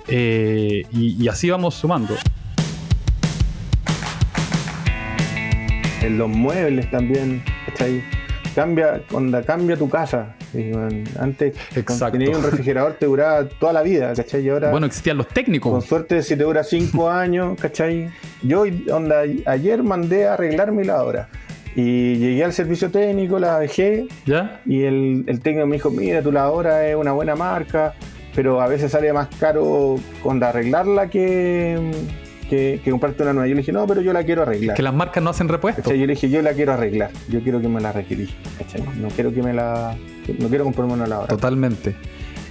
eh, 0.07 0.83
y, 0.91 1.27
así 1.27 1.49
vamos 1.49 1.75
sumando. 1.75 2.15
En 6.01 6.17
los 6.17 6.29
muebles 6.29 6.89
también, 6.89 7.43
¿cachai? 7.65 8.03
Cambia, 8.55 9.01
cuando 9.11 9.43
cambia 9.43 9.77
tu 9.77 9.89
casa. 9.89 10.35
Antes 11.19 11.53
tenías 12.11 12.37
un 12.37 12.43
refrigerador 12.43 12.93
te 12.93 13.05
duraba 13.05 13.47
toda 13.47 13.73
la 13.73 13.81
vida, 13.81 14.13
¿cachai? 14.15 14.43
Y 14.43 14.49
ahora, 14.49 14.71
bueno, 14.71 14.87
existían 14.87 15.17
los 15.17 15.27
técnicos. 15.27 15.71
Con 15.71 15.81
suerte 15.81 16.21
si 16.23 16.35
te 16.35 16.43
dura 16.43 16.63
cinco 16.63 17.09
años, 17.09 17.59
¿cachai? 17.59 18.09
Yo 18.41 18.63
onda, 18.91 19.21
ayer 19.45 19.83
mandé 19.83 20.27
a 20.27 20.33
arreglar 20.33 20.71
mi 20.71 20.83
lavadora 20.83 21.29
y 21.75 22.15
llegué 22.17 22.43
al 22.43 22.53
servicio 22.53 22.89
técnico, 22.89 23.39
la 23.39 23.59
dejé. 23.59 24.07
¿Ya? 24.25 24.61
Y 24.65 24.83
el, 24.83 25.39
técnico 25.41 25.67
me 25.67 25.75
dijo, 25.75 25.89
mira, 25.91 26.21
tu 26.21 26.31
lavadora 26.31 26.87
es 26.87 26.95
una 26.95 27.11
buena 27.11 27.35
marca, 27.35 27.93
pero 28.35 28.61
a 28.61 28.67
veces 28.67 28.91
sale 28.91 29.11
más 29.13 29.27
caro 29.39 29.95
con 30.23 30.43
arreglarla 30.43 31.09
que, 31.09 31.91
que, 32.49 32.81
comprarte 32.89 33.23
una 33.23 33.33
nueva. 33.33 33.47
Yo 33.47 33.55
le 33.55 33.61
dije, 33.61 33.71
no, 33.71 33.85
pero 33.87 34.01
yo 34.01 34.13
la 34.13 34.23
quiero 34.23 34.41
arreglar. 34.41 34.75
Que 34.75 34.83
las 34.83 34.93
marcas 34.93 35.23
no 35.23 35.29
hacen 35.29 35.47
repuesto. 35.47 35.93
Yo 35.93 36.05
le 36.05 36.13
dije, 36.13 36.29
yo 36.29 36.41
la 36.41 36.53
quiero 36.53 36.73
arreglar. 36.73 37.11
Yo 37.29 37.41
quiero 37.41 37.61
que 37.61 37.67
me 37.67 37.79
la 37.79 37.91
requerí. 37.91 38.29
No 38.99 39.07
quiero 39.09 39.33
que 39.33 39.43
me 39.43 39.53
la... 39.53 39.95
No 40.39 40.47
quiero 40.49 40.63
comprarme 40.63 40.93
una 40.93 41.07
lavadora. 41.07 41.35
Totalmente. 41.35 41.95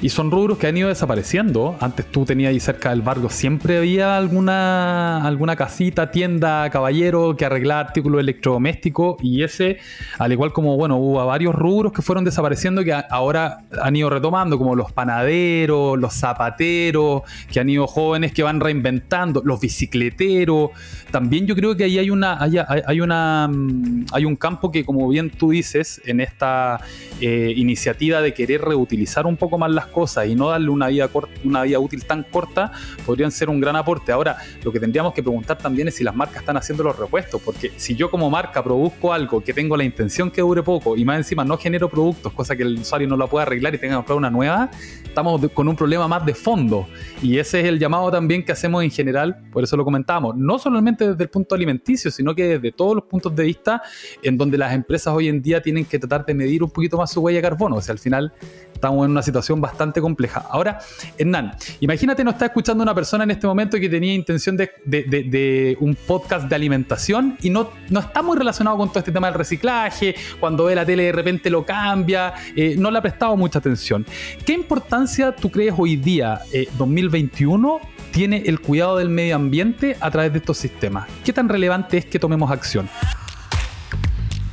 Y 0.00 0.11
son 0.11 0.31
rubros 0.31 0.59
que 0.59 0.69
han 0.69 0.76
ido 0.76 0.88
desapareciendo. 0.88 1.76
Antes 1.81 2.07
tú 2.07 2.25
tenías 2.25 2.50
ahí 2.50 2.61
cerca 2.61 2.90
del 2.90 3.02
barrio, 3.02 3.28
siempre 3.31 3.78
había 3.78 4.17
alguna, 4.17 5.26
alguna 5.26 5.57
casita, 5.57 6.12
tienda, 6.12 6.71
caballero 6.71 7.37
que 7.37 7.45
arreglaba 7.45 7.81
artículos 7.81 8.21
electrodomésticos. 8.21 9.17
Y 9.23 9.43
ese, 9.43 9.78
al 10.21 10.31
igual 10.31 10.52
como, 10.52 10.76
bueno, 10.76 10.99
hubo 10.99 11.26
varios 11.26 11.52
rubros 11.52 11.93
que 11.93 12.02
fueron 12.02 12.25
desapareciendo 12.25 12.85
que 12.85 12.93
ahora 12.93 13.64
han 13.83 13.97
ido 13.97 14.09
retomando, 14.09 14.57
como 14.57 14.76
los 14.76 14.93
panaderos, 14.93 15.99
los 15.99 16.14
zapateros, 16.14 17.23
que 17.52 17.59
han 17.59 17.69
ido 17.69 17.88
jóvenes 17.88 18.33
que 18.33 18.45
van 18.45 18.61
reinventando, 18.61 19.43
los 19.45 19.59
bicicleteros. 19.61 20.71
También 21.11 21.49
yo 21.49 21.57
creo 21.57 21.76
que 21.76 21.85
ahí 21.85 21.99
hay 21.99 22.11
una, 22.11 22.38
hay, 22.40 23.00
una, 23.00 23.49
mm, 23.49 24.07
hay 24.12 24.25
un 24.25 24.37
campo 24.37 24.71
que, 24.71 24.85
como 24.85 25.09
bien 25.09 25.31
tú 25.31 25.50
dices, 25.50 26.00
en 26.05 26.21
esta 26.21 26.81
eh, 27.21 27.52
iniciativa 27.57 28.21
de 28.21 28.33
querer 28.33 28.61
reutilizar 28.61 29.26
un 29.26 29.37
poco 29.37 29.59
más 29.59 29.73
las 29.73 29.88
cosas 29.88 30.26
y 30.26 30.35
no 30.35 30.50
darle 30.50 30.71
una 30.71 30.88
vida, 30.88 31.09
una 31.45 31.62
vida 31.62 31.79
útil 31.79 32.05
tan 32.05 32.22
corta, 32.24 32.72
podrían 33.07 33.31
ser 33.31 33.48
un 33.48 33.61
gran 33.61 33.77
aporte. 33.77 34.12
Ahora, 34.12 34.37
lo 34.62 34.72
que 34.72 34.81
tendríamos 34.81 35.12
que 35.12 35.22
preguntar 35.22 35.59
también 35.59 35.88
es 35.88 35.96
si 35.96 36.05
las 36.05 36.14
marcas 36.14 36.40
están 36.40 36.57
haciendo 36.57 36.85
los 36.85 36.98
repuestos, 36.98 37.40
porque 37.42 37.72
si 37.77 37.94
yo 37.94 38.11
como 38.11 38.31
marca 38.31 38.62
produzco 38.62 39.12
algo 39.12 39.42
que 39.42 39.53
tengo 39.53 39.77
la 39.77 39.85
intención 39.85 40.31
que 40.31 40.40
dure 40.40 40.62
poco 40.62 40.96
y 40.96 41.05
más 41.05 41.18
encima 41.18 41.44
no 41.44 41.57
genero 41.59 41.88
productos, 41.88 42.33
cosa 42.33 42.57
que 42.57 42.62
el 42.62 42.79
usuario 42.79 43.09
no 43.09 43.16
la 43.16 43.27
pueda 43.27 43.42
arreglar 43.42 43.74
y 43.74 43.79
tenga 43.79 43.94
que 43.94 43.98
comprar 43.98 44.18
una 44.18 44.31
nueva, 44.31 44.70
estamos 45.05 45.40
con 45.53 45.68
un 45.68 45.77
problema 45.77 46.07
más 46.09 46.24
de 46.24 46.35
fondo. 46.35 46.87
Y 47.22 47.38
ese 47.38 47.61
es 47.61 47.66
el 47.66 47.79
llamado 47.79 48.11
también 48.11 48.44
que 48.44 48.53
hacemos 48.53 48.83
en 48.83 48.90
general, 48.90 49.42
por 49.53 49.64
eso 49.64 49.77
lo 49.77 49.85
comentamos, 49.85 50.37
no 50.37 50.59
solamente 50.59 51.11
desde 51.11 51.24
el 51.24 51.31
punto 51.31 51.55
alimenticio, 51.55 52.11
sino 52.11 52.35
que 52.35 52.59
desde 52.59 52.72
todos 52.72 52.94
los 52.94 53.05
puntos 53.05 53.35
de 53.35 53.44
vista 53.44 53.83
en 54.22 54.37
donde 54.37 54.59
las 54.59 54.72
empresas 54.72 55.12
hoy 55.14 55.29
en 55.29 55.42
día 55.42 55.62
tienen 55.62 55.85
que 55.85 55.98
tratar 55.98 56.24
de 56.24 56.35
medir 56.35 56.62
un 56.62 56.70
poquito 56.70 56.96
más 56.96 57.11
su 57.11 57.20
huella 57.20 57.38
de 57.38 57.42
carbono. 57.42 57.77
O 57.77 57.81
sea, 57.81 57.92
al 57.92 57.98
final 57.98 58.33
estamos 58.72 59.05
en 59.05 59.12
una 59.12 59.22
situación 59.22 59.61
bastante 59.61 59.78
compleja. 60.01 60.45
Ahora, 60.51 60.79
Hernán, 61.17 61.53
imagínate 61.81 62.25
nos 62.25 62.35
está 62.35 62.47
escuchando 62.47 62.83
una 62.83 62.95
persona 62.95 63.25
en 63.25 63.31
este 63.31 63.47
momento 63.47 63.79
que 63.79 63.88
tenía 63.88 64.14
intención 64.14 64.57
de, 64.57 65.77
un 65.81 65.95
podcast 65.95 66.49
de 66.49 66.55
alimentación 66.55 67.37
y 67.41 67.51
no, 67.51 67.71
no 67.88 68.01
está 68.01 68.23
muy 68.23 68.37
relacionado 68.37 68.77
con 68.77 68.88
todo 68.88 68.99
este 68.99 69.12
tema 69.12 69.29
del 69.29 69.35
reciclaje, 69.35 70.14
cuando 70.41 70.64
ve 70.64 70.75
la 70.75 70.85
tele 70.85 71.05
de 71.05 71.12
repente 71.12 71.51
lo 71.51 71.64
cambia, 71.64 72.35
eh, 72.57 72.75
no 72.79 72.91
le 72.91 72.99
ha 72.99 73.03
prestado 73.03 73.37
mucha 73.37 73.59
atención. 73.59 74.05
¿Qué 74.45 74.53
importancia 74.53 75.35
tú 75.35 75.51
crees 75.51 75.75
hoy 75.77 75.97
día, 75.97 76.41
2021, 76.77 77.77
eh, 77.81 77.88
tiene 78.11 78.43
el 78.47 78.61
cuidado 78.61 78.97
del 78.97 79.09
medio 79.09 79.37
ambiente 79.37 79.97
a 80.01 80.11
través 80.11 80.33
de 80.33 80.38
estos 80.38 80.59
sistemas? 80.59 81.09
¿Qué 81.25 81.33
tan 81.33 81.49
relevante 81.49 81.99
es 81.99 82.07
que 82.07 82.19
tomemos 82.19 82.51
acción? 82.51 82.88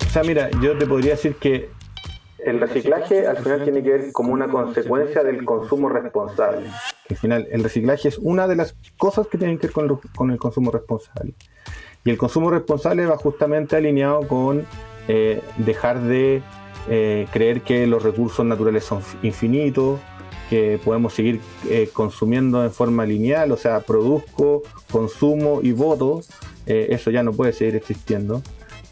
O 0.08 0.10
sea, 0.12 0.24
mira, 0.24 0.50
yo 0.62 0.78
te 0.78 0.86
podría 0.86 1.12
decir 1.12 1.36
que 1.36 1.70
el 2.46 2.60
reciclaje 2.60 3.28
al 3.28 3.38
final 3.38 3.64
tiene 3.64 3.82
que 3.82 3.90
ver 3.90 4.12
como 4.12 4.32
una 4.32 4.48
consecuencia 4.48 5.24
del 5.24 5.44
consumo 5.44 5.90
responsable. 5.90 6.68
Al 7.10 7.18
final, 7.18 7.48
el 7.52 7.64
reciclaje 7.64 8.08
es 8.08 8.20
una 8.20 8.48
de 8.48 8.56
las 8.56 8.76
cosas 8.98 9.28
que 9.28 9.38
tienen 9.38 9.58
que 9.58 9.68
ver 9.68 9.74
con, 10.16 10.32
el 10.32 10.38
consumo 10.38 10.72
responsable. 10.72 11.34
Y 12.04 12.12
el 12.12 12.18
consumo 12.18 12.52
responsable 12.52 13.06
va 13.08 13.18
justamente 13.18 13.76
alineado 13.76 14.28
con 14.28 14.66
eh, 15.08 15.42
dejar 15.58 16.02
de 16.02 16.44
eh, 16.88 17.28
creer 17.32 17.62
que 17.62 17.88
los 17.88 18.04
recursos 18.04 18.46
naturales 18.46 18.84
son 18.84 19.02
infinitos, 19.24 20.00
que 20.50 20.80
podemos 20.86 21.14
seguir 21.14 21.42
eh, 21.68 21.90
consumiendo 21.92 22.64
en 22.64 22.72
forma 22.72 23.08
lineal, 23.08 23.52
o 23.52 23.58
sea, 23.58 23.80
produzco, 23.80 24.62
consumo 24.92 25.62
y 25.64 25.72
voto. 25.72 26.22
eso 26.68 27.10
ya 27.10 27.24
no 27.24 27.32
puede 27.34 27.54
seguir 27.54 27.76
existiendo. 27.76 28.44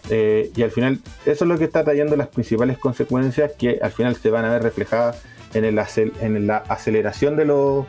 Eh, 0.09 0.51
y 0.55 0.63
al 0.63 0.71
final, 0.71 0.99
eso 1.25 1.45
es 1.45 1.49
lo 1.49 1.57
que 1.57 1.63
está 1.65 1.83
trayendo 1.83 2.15
las 2.15 2.27
principales 2.27 2.77
consecuencias 2.77 3.53
que 3.53 3.79
al 3.81 3.91
final 3.91 4.15
se 4.15 4.29
van 4.29 4.45
a 4.45 4.51
ver 4.51 4.63
reflejadas 4.63 5.23
en, 5.53 5.65
el 5.65 5.79
en 6.19 6.47
la 6.47 6.57
aceleración 6.57 7.35
de 7.35 7.45
los, 7.45 7.85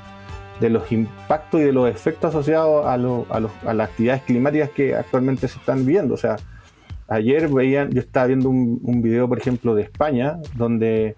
de 0.61 0.71
los 0.71 0.93
impactos 0.93 1.61
y 1.61 1.65
de 1.65 1.73
los 1.73 1.91
efectos 1.91 2.35
asociados 2.35 2.87
a, 2.87 2.95
a, 2.95 3.75
las 3.75 3.89
actividades 3.89 4.23
climáticas 4.23 4.71
que 4.71 4.95
actualmente 4.95 5.49
se 5.49 5.59
están 5.59 5.85
viendo. 5.85 6.15
O 6.15 6.19
sea, 6.19 6.37
ayer 7.09 7.49
veían, 7.49 7.91
yo 7.91 8.01
estaba 8.01 8.27
viendo 8.27 8.49
un, 8.49 8.81
un 8.83 9.03
video, 9.03 9.29
por 9.29 9.39
ejemplo, 9.39 9.75
de 9.75 9.83
España, 9.83 10.39
donde 10.55 11.17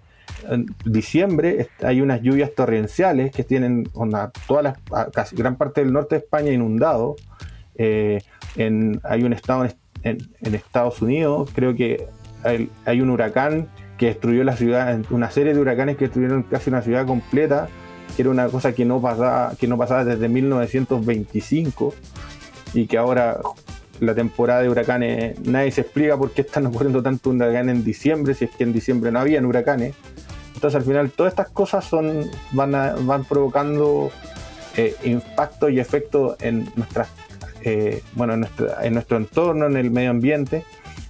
en 0.48 0.66
diciembre 0.84 1.68
hay 1.82 2.00
unas 2.00 2.22
lluvias 2.22 2.54
torrenciales 2.54 3.32
que 3.32 3.44
tienen 3.44 3.88
una, 3.94 4.30
toda 4.46 4.62
la, 4.62 5.08
casi 5.12 5.36
gran 5.36 5.56
parte 5.56 5.82
del 5.82 5.92
norte 5.92 6.16
de 6.16 6.20
España 6.20 6.52
inundado. 6.52 7.16
Eh, 7.76 8.20
en, 8.56 9.00
hay 9.04 9.22
un 9.22 9.32
estado 9.32 9.66
en 10.02 10.54
Estados 10.54 11.02
Unidos. 11.02 11.50
Creo 11.54 11.74
que 11.74 12.06
hay, 12.84 13.00
un 13.00 13.10
huracán 13.10 13.68
que 13.98 14.06
destruyó 14.06 14.44
la 14.44 14.56
ciudad, 14.56 14.98
una 15.10 15.30
serie 15.30 15.54
de 15.54 15.60
huracanes 15.60 15.96
que 15.96 16.04
destruyeron 16.04 16.42
casi 16.44 16.70
una 16.70 16.82
ciudad 16.82 17.06
completa, 17.06 17.68
que 18.14 18.22
era 18.22 18.30
una 18.30 18.48
cosa 18.48 18.72
que 18.72 18.84
no 18.84 19.00
pasaba, 19.00 19.52
que 19.58 19.66
no 19.66 19.76
pasaba 19.76 20.04
desde 20.04 20.28
1925 20.28 21.94
y 22.74 22.86
que 22.86 22.98
ahora 22.98 23.40
la 24.00 24.14
temporada 24.14 24.62
de 24.62 24.68
huracanes 24.68 25.40
nadie 25.40 25.70
se 25.70 25.80
explica 25.80 26.16
por 26.16 26.32
qué 26.32 26.42
están 26.42 26.66
ocurriendo 26.66 27.02
tanto 27.02 27.30
huracanes 27.30 27.76
en 27.76 27.84
diciembre, 27.84 28.34
si 28.34 28.44
es 28.44 28.50
que 28.50 28.64
en 28.64 28.72
diciembre 28.72 29.10
no 29.10 29.20
habían 29.20 29.44
huracanes. 29.46 29.94
Entonces 30.54 30.76
al 30.76 30.84
final 30.84 31.10
todas 31.10 31.32
estas 31.32 31.48
cosas 31.48 31.84
son, 31.84 32.30
van, 32.52 32.72
van 33.06 33.24
provocando 33.24 34.10
eh, 34.76 34.94
impactos 35.04 35.70
y 35.70 35.80
efectos 35.80 36.36
en 36.40 36.70
nuestras 36.76 37.08
eh, 37.66 38.00
bueno, 38.12 38.34
en 38.34 38.94
nuestro, 38.94 39.16
entorno, 39.16 39.66
en 39.66 39.76
el 39.76 39.90
medio 39.90 40.10
ambiente. 40.10 40.62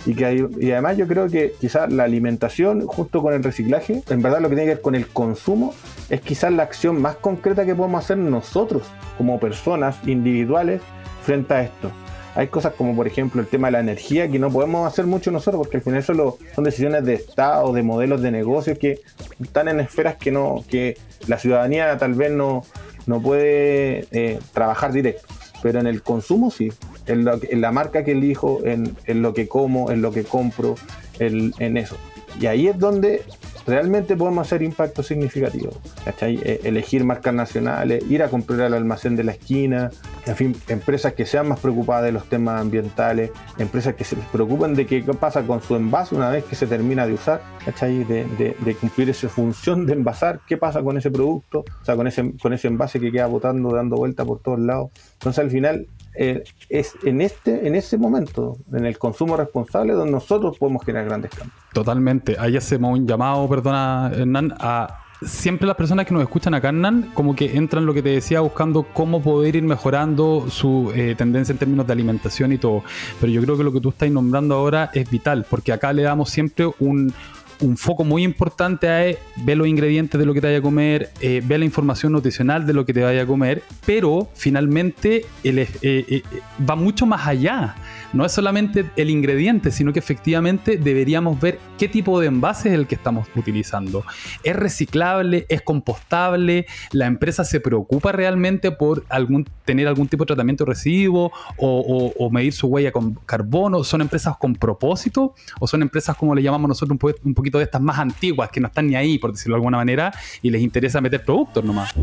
Y, 0.06 0.14
que 0.14 0.24
hay, 0.24 0.46
y 0.58 0.70
además 0.70 0.96
yo 0.96 1.06
creo 1.06 1.28
que 1.28 1.52
quizás 1.60 1.92
la 1.92 2.04
alimentación, 2.04 2.86
justo 2.86 3.20
con 3.20 3.34
el 3.34 3.42
reciclaje, 3.42 4.02
en 4.08 4.22
verdad 4.22 4.40
lo 4.40 4.48
que 4.48 4.54
tiene 4.54 4.70
que 4.70 4.76
ver 4.76 4.82
con 4.82 4.94
el 4.94 5.06
consumo, 5.08 5.74
es 6.08 6.20
quizás 6.22 6.52
la 6.52 6.62
acción 6.62 7.02
más 7.02 7.16
concreta 7.16 7.66
que 7.66 7.74
podemos 7.74 8.02
hacer 8.02 8.16
nosotros 8.16 8.84
como 9.18 9.38
personas 9.38 9.96
individuales 10.06 10.80
frente 11.24 11.52
a 11.52 11.62
esto. 11.62 11.90
Hay 12.36 12.48
cosas 12.48 12.74
como 12.74 12.94
por 12.94 13.06
ejemplo 13.06 13.40
el 13.40 13.48
tema 13.48 13.68
de 13.68 13.72
la 13.72 13.80
energía 13.80 14.30
que 14.30 14.38
no 14.38 14.50
podemos 14.50 14.86
hacer 14.86 15.06
mucho 15.06 15.30
nosotros 15.30 15.58
porque 15.58 15.78
al 15.78 15.82
final 15.82 16.00
eso 16.00 16.38
son 16.54 16.64
decisiones 16.64 17.04
de 17.04 17.14
Estado, 17.14 17.72
de 17.72 17.82
modelos 17.82 18.22
de 18.22 18.30
negocio 18.30 18.78
que 18.78 19.00
están 19.42 19.68
en 19.68 19.80
esferas 19.80 20.16
que 20.16 20.30
no 20.30 20.62
que 20.68 20.98
la 21.26 21.38
ciudadanía 21.38 21.96
tal 21.96 22.12
vez 22.12 22.30
no, 22.30 22.62
no 23.06 23.22
puede 23.22 24.06
eh, 24.10 24.38
trabajar 24.52 24.92
directo, 24.92 25.26
pero 25.66 25.80
en 25.80 25.88
el 25.88 26.00
consumo 26.00 26.52
sí, 26.52 26.72
en, 27.08 27.24
la 27.24 27.72
marca 27.72 28.04
que 28.04 28.12
elijo, 28.12 28.60
en, 28.64 28.96
en, 29.06 29.20
lo 29.20 29.34
que 29.34 29.48
como, 29.48 29.90
en 29.90 30.00
lo 30.00 30.12
que 30.12 30.22
compro, 30.22 30.76
en 31.18 31.76
eso. 31.76 31.96
Y 32.40 32.46
ahí 32.46 32.68
es 32.68 32.78
donde 32.78 33.24
realmente 33.66 34.16
podemos 34.16 34.46
hacer 34.46 34.62
impacto 34.62 35.02
significativo. 35.02 35.72
¿cachai? 36.04 36.40
E, 36.42 36.60
elegir 36.64 37.04
marcas 37.04 37.34
nacionales, 37.34 38.04
ir 38.08 38.22
a 38.22 38.28
comprar 38.28 38.60
al 38.62 38.74
almacén 38.74 39.16
de 39.16 39.24
la 39.24 39.32
esquina, 39.32 39.90
en 40.26 40.36
fin, 40.36 40.56
empresas 40.68 41.14
que 41.14 41.26
sean 41.26 41.48
más 41.48 41.60
preocupadas 41.60 42.04
de 42.04 42.12
los 42.12 42.28
temas 42.28 42.60
ambientales, 42.60 43.30
empresas 43.58 43.94
que 43.94 44.04
se 44.04 44.16
preocupen 44.32 44.74
de 44.74 44.86
qué 44.86 45.02
pasa 45.02 45.42
con 45.42 45.62
su 45.62 45.76
envase 45.76 46.14
una 46.14 46.30
vez 46.30 46.44
que 46.44 46.56
se 46.56 46.66
termina 46.66 47.06
de 47.06 47.14
usar, 47.14 47.42
¿cachai? 47.64 48.04
De, 48.04 48.24
de, 48.24 48.74
cumplir 48.76 49.10
esa 49.10 49.28
función 49.28 49.86
de 49.86 49.94
envasar, 49.94 50.40
qué 50.46 50.56
pasa 50.56 50.82
con 50.82 50.96
ese 50.96 51.10
producto, 51.10 51.60
o 51.60 51.84
sea, 51.84 51.96
con 51.96 52.06
ese, 52.06 52.32
con 52.40 52.52
ese 52.52 52.68
envase 52.68 53.00
que 53.00 53.10
queda 53.10 53.26
botando, 53.26 53.70
dando 53.70 53.96
vuelta 53.96 54.24
por 54.24 54.40
todos 54.40 54.60
lados. 54.60 54.90
Entonces 55.14 55.44
al 55.44 55.50
final 55.50 55.86
eh, 56.18 56.44
es 56.68 56.94
en 57.04 57.20
este 57.20 57.66
en 57.66 57.74
ese 57.74 57.98
momento, 57.98 58.58
en 58.72 58.86
el 58.86 58.98
consumo 58.98 59.36
responsable, 59.36 59.92
donde 59.92 60.12
nosotros 60.12 60.58
podemos 60.58 60.84
generar 60.84 61.06
grandes 61.06 61.30
cambios. 61.30 61.58
Totalmente. 61.72 62.36
Ahí 62.38 62.56
hacemos 62.56 62.98
un 62.98 63.06
llamado, 63.06 63.48
perdona, 63.48 64.10
Hernán, 64.14 64.54
a 64.58 65.02
siempre 65.22 65.66
las 65.66 65.76
personas 65.76 66.06
que 66.06 66.12
nos 66.12 66.22
escuchan 66.22 66.54
acá, 66.54 66.68
Hernán, 66.68 67.10
como 67.14 67.34
que 67.34 67.56
entran 67.56 67.86
lo 67.86 67.94
que 67.94 68.02
te 68.02 68.10
decía, 68.10 68.40
buscando 68.40 68.84
cómo 68.92 69.22
poder 69.22 69.56
ir 69.56 69.62
mejorando 69.62 70.46
su 70.50 70.92
eh, 70.94 71.14
tendencia 71.16 71.52
en 71.52 71.58
términos 71.58 71.86
de 71.86 71.92
alimentación 71.92 72.52
y 72.52 72.58
todo. 72.58 72.82
Pero 73.20 73.32
yo 73.32 73.42
creo 73.42 73.56
que 73.56 73.64
lo 73.64 73.72
que 73.72 73.80
tú 73.80 73.90
estás 73.90 74.10
nombrando 74.10 74.54
ahora 74.54 74.90
es 74.92 75.10
vital, 75.10 75.46
porque 75.48 75.72
acá 75.72 75.92
le 75.92 76.02
damos 76.02 76.30
siempre 76.30 76.70
un, 76.78 77.12
un 77.60 77.76
foco 77.76 78.04
muy 78.04 78.22
importante 78.22 79.10
es 79.10 79.18
ver 79.36 79.56
los 79.56 79.66
ingredientes 79.66 80.18
de 80.18 80.26
lo 80.26 80.34
que 80.34 80.40
te 80.40 80.46
vaya 80.48 80.58
a 80.58 80.62
comer, 80.62 81.10
eh, 81.20 81.42
ver 81.44 81.60
la 81.60 81.64
información 81.64 82.12
nutricional 82.12 82.66
de 82.66 82.72
lo 82.72 82.84
que 82.84 82.92
te 82.92 83.02
vaya 83.02 83.22
a 83.22 83.26
comer, 83.26 83.62
pero 83.84 84.28
finalmente 84.34 85.24
eh, 85.44 85.68
eh, 85.82 86.22
va 86.68 86.76
mucho 86.76 87.06
más 87.06 87.26
allá. 87.26 87.74
No 88.12 88.24
es 88.24 88.32
solamente 88.32 88.90
el 88.96 89.10
ingrediente, 89.10 89.70
sino 89.70 89.92
que 89.92 89.98
efectivamente 89.98 90.76
deberíamos 90.76 91.40
ver 91.40 91.58
qué 91.78 91.88
tipo 91.88 92.20
de 92.20 92.28
envase 92.28 92.68
es 92.68 92.74
el 92.74 92.86
que 92.86 92.94
estamos 92.94 93.28
utilizando. 93.34 94.04
¿Es 94.42 94.56
reciclable? 94.56 95.46
¿Es 95.48 95.62
compostable? 95.62 96.66
¿La 96.92 97.06
empresa 97.06 97.44
se 97.44 97.60
preocupa 97.60 98.12
realmente 98.12 98.70
por 98.70 99.04
algún, 99.08 99.48
tener 99.64 99.88
algún 99.88 100.08
tipo 100.08 100.24
de 100.24 100.28
tratamiento 100.28 100.64
residuo 100.64 101.32
o, 101.58 102.12
o 102.16 102.30
medir 102.30 102.52
su 102.52 102.66
huella 102.68 102.92
con 102.92 103.14
carbono? 103.26 103.84
¿Son 103.84 104.00
empresas 104.00 104.36
con 104.36 104.54
propósito 104.54 105.34
o 105.60 105.66
son 105.66 105.82
empresas 105.82 106.16
como 106.16 106.34
le 106.34 106.42
llamamos 106.42 106.68
nosotros 106.68 106.98
un, 107.00 107.14
un 107.24 107.34
poquito 107.34 107.58
de 107.58 107.64
estas 107.64 107.80
más 107.80 107.98
antiguas 107.98 108.50
que 108.50 108.60
no 108.60 108.68
están 108.68 108.86
ni 108.86 108.96
ahí, 108.96 109.18
por 109.18 109.32
decirlo 109.32 109.54
de 109.54 109.58
alguna 109.58 109.78
manera, 109.78 110.12
y 110.42 110.50
les 110.50 110.62
interesa 110.62 111.00
meter 111.00 111.24
productos 111.24 111.64
nomás. 111.64 111.94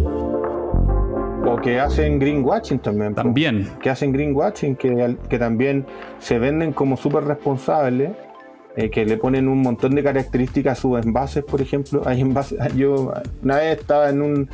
O 1.54 1.58
que 1.58 1.80
hacen 1.80 2.18
greenwashing 2.18 2.80
también. 2.80 3.14
También. 3.14 3.70
Que 3.80 3.92
hacen 3.92 4.12
greenwashing, 4.12 4.76
que, 4.76 5.18
que 5.30 5.38
también 5.38 5.86
se 6.18 6.40
venden 6.40 6.74
como 6.74 6.98
súper 6.98 7.26
responsables, 7.26 8.10
eh, 8.76 8.90
que 8.90 9.06
le 9.06 9.18
ponen 9.18 9.48
un 9.48 9.62
montón 9.62 9.94
de 9.94 10.02
características 10.02 10.80
a 10.80 10.82
sus 10.82 11.06
envases, 11.06 11.44
por 11.44 11.62
ejemplo. 11.62 12.02
Hay 12.08 12.22
envases, 12.22 12.58
yo 12.76 13.14
una 13.44 13.58
vez 13.58 13.80
estaba 13.82 14.10
en 14.10 14.24
un, 14.24 14.50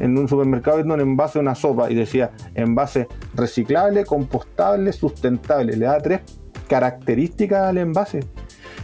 en 0.00 0.18
un 0.18 0.26
supermercado 0.26 0.78
viendo 0.78 0.94
un 0.94 1.00
envase 1.00 1.38
de 1.38 1.42
una 1.44 1.54
sopa 1.54 1.88
y 1.88 1.94
decía 1.94 2.32
envase 2.56 3.06
reciclable, 3.36 4.04
compostable, 4.04 4.92
sustentable. 4.92 5.76
Le 5.76 5.86
da 5.86 6.00
tres 6.00 6.22
características 6.66 7.68
al 7.68 7.78
envase. 7.78 8.24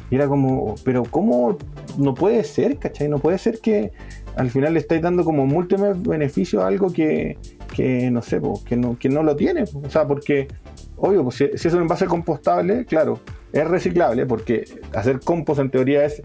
Y 0.08 0.14
era 0.14 0.28
como, 0.28 0.76
pero 0.84 1.02
¿cómo 1.02 1.58
no 1.98 2.14
puede 2.14 2.44
ser, 2.44 2.78
cachai? 2.78 3.08
No 3.08 3.18
puede 3.18 3.38
ser 3.38 3.58
que 3.58 3.90
al 4.36 4.50
final 4.50 4.74
le 4.74 4.80
estáis 4.80 5.02
dando 5.02 5.24
como 5.24 5.46
múltiples 5.46 6.00
beneficios 6.00 6.62
a 6.62 6.68
algo 6.68 6.92
que, 6.92 7.38
que 7.76 8.10
no 8.10 8.22
sé, 8.22 8.40
que, 8.66 8.74
no, 8.74 8.98
que 8.98 9.10
no 9.10 9.22
lo 9.22 9.36
tiene. 9.36 9.64
O 9.74 9.90
sea, 9.90 10.08
porque, 10.08 10.48
obvio, 10.96 11.22
pues, 11.24 11.36
si, 11.36 11.58
si 11.58 11.68
es 11.68 11.74
un 11.74 11.82
envase 11.82 12.06
compostable, 12.06 12.86
claro, 12.86 13.20
es 13.52 13.68
reciclable, 13.68 14.24
porque 14.24 14.64
hacer 14.94 15.20
compost 15.20 15.60
en 15.60 15.70
teoría 15.70 16.06
es 16.06 16.22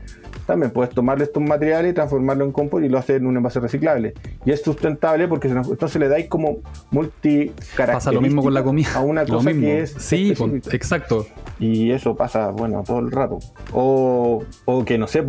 también 0.51 0.71
puedes 0.71 0.93
tomarle 0.93 1.23
estos 1.23 1.41
materiales 1.41 1.91
y 1.91 1.95
transformarlo 1.95 2.43
en 2.43 2.51
compost 2.51 2.83
y 2.83 2.89
lo 2.89 2.97
haces 2.97 3.21
en 3.21 3.25
un 3.25 3.37
envase 3.37 3.61
reciclable. 3.61 4.13
Y 4.43 4.51
es 4.51 4.61
sustentable 4.61 5.29
porque 5.29 5.47
entonces 5.47 5.95
le 5.95 6.09
dais 6.09 6.27
como 6.27 6.57
multi 6.89 7.53
Pasa 7.77 8.11
lo 8.11 8.19
mismo 8.19 8.43
con 8.43 8.53
la 8.53 8.61
comida. 8.61 8.89
A 8.95 8.99
una 8.99 9.25
cosa 9.25 9.53
que 9.53 9.79
es. 9.79 9.91
Sí, 9.91 10.33
exacto. 10.71 11.25
Y 11.57 11.91
eso 11.91 12.17
pasa, 12.17 12.49
bueno, 12.49 12.83
todo 12.85 12.99
el 12.99 13.11
rato. 13.11 13.39
O, 13.71 14.43
o 14.65 14.83
que 14.83 14.97
no 14.97 15.07
sé, 15.07 15.23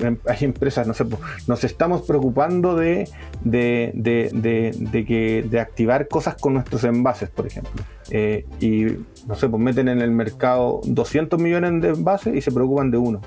em, 0.00 0.18
hay 0.26 0.36
empresas, 0.40 0.86
no 0.86 0.92
sé, 0.92 1.06
nos 1.46 1.64
estamos 1.64 2.02
preocupando 2.02 2.76
de, 2.76 3.08
de, 3.42 3.92
de, 3.94 4.74
de, 4.76 5.04
que, 5.06 5.46
de 5.48 5.58
activar 5.58 6.06
cosas 6.08 6.34
con 6.34 6.52
nuestros 6.52 6.84
envases, 6.84 7.30
por 7.30 7.46
ejemplo. 7.46 7.82
Eh, 8.10 8.44
y 8.60 8.86
no 9.26 9.36
sé, 9.36 9.48
pues 9.48 9.62
meten 9.62 9.88
en 9.88 10.02
el 10.02 10.10
mercado 10.10 10.80
200 10.84 11.40
millones 11.40 11.80
de 11.80 11.88
envases 11.88 12.34
y 12.34 12.42
se 12.42 12.52
preocupan 12.52 12.90
de 12.90 12.98
uno. 12.98 13.22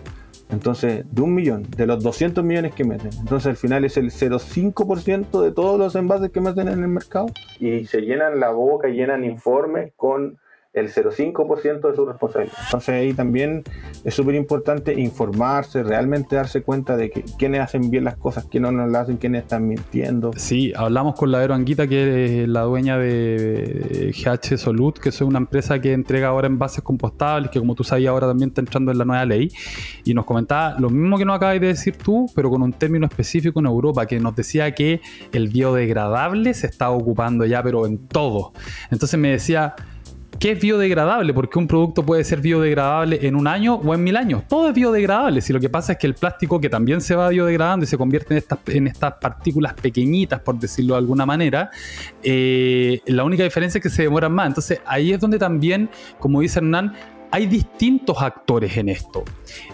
Entonces, 0.49 1.05
de 1.09 1.21
un 1.21 1.33
millón, 1.33 1.65
de 1.75 1.87
los 1.87 2.03
200 2.03 2.43
millones 2.43 2.73
que 2.75 2.83
meten. 2.83 3.11
Entonces, 3.19 3.47
al 3.47 3.57
final 3.57 3.85
es 3.85 3.97
el 3.97 4.11
0,5% 4.11 5.41
de 5.41 5.51
todos 5.51 5.79
los 5.79 5.95
envases 5.95 6.29
que 6.31 6.41
meten 6.41 6.67
en 6.67 6.81
el 6.81 6.87
mercado. 6.87 7.27
Y 7.59 7.85
se 7.85 8.01
llenan 8.01 8.39
la 8.39 8.51
boca, 8.51 8.87
llenan 8.87 9.23
informes 9.23 9.93
con 9.95 10.37
el 10.73 10.91
0,5% 10.91 11.87
de 11.87 11.95
su 11.95 12.05
responsabilidad. 12.05 12.57
Entonces 12.65 12.89
ahí 12.89 13.13
también 13.13 13.63
es 14.03 14.15
súper 14.15 14.33
importante 14.33 14.99
informarse, 14.99 15.83
realmente 15.83 16.35
darse 16.35 16.63
cuenta 16.63 16.97
de 16.97 17.11
que 17.11 17.23
quiénes 17.37 17.61
hacen 17.61 17.91
bien 17.91 18.03
las 18.03 18.17
cosas, 18.17 18.45
quiénes 18.49 18.73
no 18.73 18.87
las 18.87 19.03
hacen, 19.03 19.17
quiénes 19.17 19.43
están 19.43 19.67
mintiendo. 19.67 20.31
Sí, 20.35 20.73
hablamos 20.75 21.13
con 21.15 21.31
la 21.31 21.37
Vero 21.37 21.53
Anguita, 21.53 21.87
que 21.87 22.43
es 22.43 22.49
la 22.49 22.61
dueña 22.61 22.97
de 22.97 24.11
GH 24.13 24.57
Solut, 24.57 24.97
que 24.97 25.09
es 25.09 25.21
una 25.21 25.37
empresa 25.37 25.79
que 25.79 25.93
entrega 25.93 26.29
ahora 26.29 26.47
envases 26.47 26.83
compostables, 26.83 27.51
que 27.51 27.59
como 27.59 27.75
tú 27.75 27.83
sabías 27.83 28.09
ahora 28.09 28.27
también 28.27 28.49
está 28.49 28.61
entrando 28.61 28.91
en 28.91 28.97
la 28.97 29.05
nueva 29.05 29.25
ley, 29.25 29.49
y 30.03 30.15
nos 30.15 30.25
comentaba 30.25 30.79
lo 30.79 30.89
mismo 30.89 31.19
que 31.19 31.25
nos 31.25 31.35
acabas 31.35 31.61
de 31.61 31.67
decir 31.67 31.97
tú, 31.97 32.25
pero 32.35 32.49
con 32.49 32.63
un 32.63 32.73
término 32.73 33.05
específico 33.05 33.59
en 33.59 33.67
Europa, 33.67 34.07
que 34.07 34.19
nos 34.19 34.35
decía 34.35 34.73
que 34.73 35.01
el 35.33 35.49
biodegradable 35.49 36.55
se 36.55 36.65
está 36.65 36.89
ocupando 36.89 37.45
ya, 37.45 37.61
pero 37.61 37.85
en 37.85 38.07
todo. 38.07 38.53
Entonces 38.89 39.19
me 39.19 39.29
decía 39.29 39.75
¿Qué 40.39 40.51
es 40.51 40.59
biodegradable? 40.59 41.33
Porque 41.33 41.57
un 41.57 41.67
producto 41.67 42.05
puede 42.05 42.23
ser 42.23 42.41
biodegradable 42.41 43.19
en 43.21 43.35
un 43.35 43.47
año 43.47 43.75
o 43.75 43.93
en 43.93 44.03
mil 44.03 44.17
años. 44.17 44.43
Todo 44.47 44.67
es 44.67 44.73
biodegradable. 44.73 45.41
Si 45.41 45.53
lo 45.53 45.59
que 45.59 45.69
pasa 45.69 45.93
es 45.93 45.99
que 45.99 46.07
el 46.07 46.15
plástico 46.15 46.59
que 46.59 46.69
también 46.69 47.01
se 47.01 47.15
va 47.15 47.29
biodegradando 47.29 47.85
y 47.85 47.87
se 47.87 47.97
convierte 47.97 48.33
en 48.33 48.37
estas, 48.39 48.59
en 48.67 48.87
estas 48.87 49.13
partículas 49.13 49.73
pequeñitas, 49.73 50.41
por 50.41 50.59
decirlo 50.59 50.95
de 50.95 50.99
alguna 50.99 51.25
manera, 51.25 51.69
eh, 52.23 53.01
la 53.05 53.23
única 53.23 53.43
diferencia 53.43 53.77
es 53.77 53.83
que 53.83 53.89
se 53.89 54.03
demoran 54.03 54.33
más. 54.33 54.47
Entonces 54.47 54.81
ahí 54.85 55.13
es 55.13 55.19
donde 55.19 55.39
también, 55.39 55.89
como 56.19 56.41
dice 56.41 56.59
Hernán, 56.59 56.93
hay 57.33 57.47
distintos 57.47 58.21
actores 58.21 58.77
en 58.77 58.89
esto. 58.89 59.23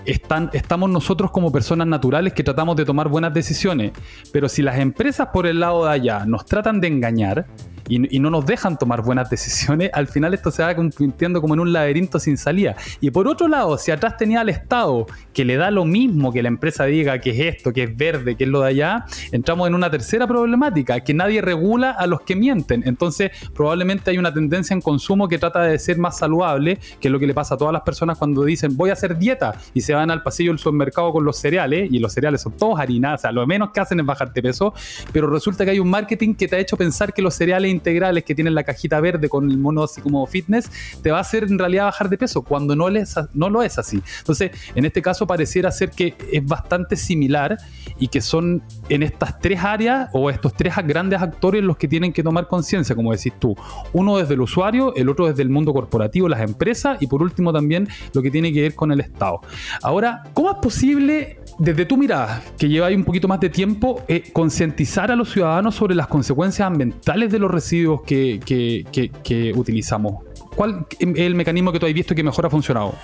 Están, 0.05 0.49
estamos 0.53 0.89
nosotros 0.89 1.29
como 1.29 1.51
personas 1.51 1.87
naturales 1.87 2.31
que 2.31 2.41
tratamos 2.41 2.77
de 2.77 2.85
tomar 2.85 3.09
buenas 3.09 3.33
decisiones, 3.33 3.91
pero 4.31 4.47
si 4.47 4.61
las 4.61 4.79
empresas 4.79 5.27
por 5.33 5.45
el 5.45 5.59
lado 5.59 5.83
de 5.83 5.91
allá 5.91 6.25
nos 6.25 6.45
tratan 6.45 6.79
de 6.79 6.87
engañar, 6.87 7.47
y, 7.89 8.19
no 8.19 8.29
nos 8.29 8.45
dejan 8.45 8.77
tomar 8.77 9.01
buenas 9.01 9.29
decisiones, 9.29 9.89
al 9.93 10.07
final 10.07 10.33
esto 10.33 10.51
se 10.51 10.63
va 10.63 10.75
convirtiendo 10.75 11.41
como 11.41 11.55
en 11.55 11.59
un 11.59 11.73
laberinto 11.73 12.19
sin 12.19 12.37
salida. 12.37 12.75
Y 13.01 13.11
por 13.11 13.27
otro 13.27 13.47
lado, 13.47 13.77
si 13.77 13.91
atrás 13.91 14.17
tenía 14.17 14.41
al 14.41 14.49
Estado 14.49 15.07
que 15.33 15.43
le 15.43 15.57
da 15.57 15.71
lo 15.71 15.85
mismo 15.85 16.31
que 16.31 16.43
la 16.43 16.49
empresa 16.49 16.85
diga 16.85 17.19
que 17.19 17.31
es 17.31 17.55
esto, 17.55 17.73
que 17.73 17.83
es 17.83 17.97
verde, 17.97 18.35
que 18.35 18.43
es 18.43 18.49
lo 18.49 18.61
de 18.61 18.69
allá, 18.69 19.05
entramos 19.31 19.67
en 19.67 19.75
una 19.75 19.89
tercera 19.89 20.27
problemática, 20.27 20.99
que 21.01 21.13
nadie 21.13 21.41
regula 21.41 21.91
a 21.91 22.07
los 22.07 22.21
que 22.21 22.35
mienten. 22.35 22.83
Entonces, 22.85 23.31
probablemente 23.53 24.11
hay 24.11 24.17
una 24.17 24.33
tendencia 24.33 24.73
en 24.73 24.81
consumo 24.81 25.27
que 25.27 25.37
trata 25.37 25.61
de 25.61 25.79
ser 25.79 25.97
más 25.97 26.17
saludable, 26.17 26.79
que 26.99 27.07
es 27.07 27.11
lo 27.11 27.19
que 27.19 27.27
le 27.27 27.33
pasa 27.33 27.55
a 27.55 27.57
todas 27.57 27.73
las 27.73 27.81
personas 27.81 28.17
cuando 28.17 28.43
dicen 28.43 28.77
voy 28.77 28.91
a 28.91 28.93
hacer 28.93 29.17
dieta 29.17 29.55
y 29.73 29.81
se 29.81 29.93
van 29.93 30.11
al 30.11 30.21
pasillo 30.21 30.51
del 30.51 30.59
supermercado 30.59 31.11
con 31.11 31.25
los 31.25 31.37
cereales, 31.37 31.89
y 31.91 31.99
los 31.99 32.13
cereales 32.13 32.41
son 32.41 32.53
todos 32.53 32.79
harina, 32.79 33.15
o 33.15 33.17
sea, 33.17 33.31
lo 33.31 33.45
menos 33.47 33.71
que 33.71 33.79
hacen 33.79 33.99
es 33.99 34.05
bajarte 34.05 34.41
peso, 34.41 34.73
pero 35.11 35.29
resulta 35.29 35.65
que 35.65 35.71
hay 35.71 35.79
un 35.79 35.89
marketing 35.89 36.35
que 36.35 36.47
te 36.47 36.55
ha 36.55 36.59
hecho 36.59 36.77
pensar 36.77 37.13
que 37.13 37.21
los 37.21 37.33
cereales 37.33 37.71
integrales 37.79 38.23
que 38.23 38.35
tienen 38.35 38.53
la 38.53 38.63
cajita 38.63 38.99
verde 38.99 39.29
con 39.29 39.49
el 39.49 39.57
mono 39.57 39.83
así 39.83 40.01
como 40.01 40.25
fitness, 40.25 40.69
te 41.01 41.11
va 41.11 41.17
a 41.17 41.21
hacer 41.21 41.43
en 41.43 41.57
realidad 41.57 41.85
bajar 41.85 42.09
de 42.09 42.17
peso, 42.17 42.41
cuando 42.41 42.75
no, 42.75 42.87
no 43.33 43.49
lo 43.49 43.63
es 43.63 43.77
así. 43.77 44.01
Entonces, 44.19 44.51
en 44.75 44.85
este 44.85 45.01
caso 45.01 45.25
pareciera 45.25 45.71
ser 45.71 45.91
que 45.91 46.15
es 46.31 46.45
bastante 46.45 46.95
similar 46.95 47.57
y 47.97 48.07
que 48.07 48.21
son 48.21 48.61
en 48.89 49.03
estas 49.03 49.39
tres 49.39 49.63
áreas 49.63 50.09
o 50.13 50.29
estos 50.29 50.53
tres 50.53 50.73
grandes 50.85 51.21
actores 51.21 51.63
los 51.63 51.77
que 51.77 51.87
tienen 51.87 52.13
que 52.13 52.23
tomar 52.23 52.47
conciencia, 52.47 52.95
como 52.95 53.11
decís 53.11 53.33
tú. 53.39 53.55
Uno 53.93 54.17
desde 54.17 54.33
el 54.33 54.41
usuario, 54.41 54.93
el 54.95 55.09
otro 55.09 55.27
desde 55.27 55.41
el 55.41 55.49
mundo 55.49 55.73
corporativo, 55.73 56.27
las 56.29 56.41
empresas 56.41 57.01
y 57.01 57.07
por 57.07 57.21
último 57.21 57.53
también 57.53 57.87
lo 58.13 58.21
que 58.21 58.31
tiene 58.31 58.53
que 58.53 58.61
ver 58.61 58.75
con 58.75 58.91
el 58.91 58.99
Estado. 58.99 59.41
Ahora, 59.81 60.23
¿cómo 60.33 60.51
es 60.51 60.57
posible 60.57 61.38
desde 61.59 61.85
tu 61.85 61.97
mirada, 61.97 62.41
que 62.57 62.67
lleva 62.67 62.87
ahí 62.87 62.95
un 62.95 63.03
poquito 63.03 63.27
más 63.27 63.39
de 63.39 63.49
tiempo, 63.49 64.01
eh, 64.07 64.31
concientizar 64.33 65.11
a 65.11 65.15
los 65.15 65.31
ciudadanos 65.31 65.75
sobre 65.75 65.93
las 65.93 66.07
consecuencias 66.07 66.65
ambientales 66.65 67.31
de 67.31 67.39
los 67.39 67.51
residuos 67.51 68.01
que, 68.01 68.39
que 68.43 69.53
utilizamos? 69.55 70.23
¿Cuál 70.55 70.85
es 70.99 71.07
el 71.15 71.35
mecanismo 71.35 71.71
que 71.71 71.79
tú 71.79 71.85
has 71.85 71.93
visto 71.93 72.15
que 72.15 72.23
mejor 72.23 72.45
ha 72.45 72.49
funcionado? 72.49 72.95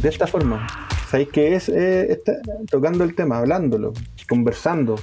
De 0.00 0.08
esta 0.08 0.26
forma, 0.26 0.66
¿sabéis 1.08 1.28
qué 1.32 1.54
es? 1.54 1.68
Eh, 1.68 2.20
tocando 2.70 3.04
el 3.04 3.14
tema, 3.14 3.38
hablándolo, 3.38 3.92
conversando. 4.28 4.96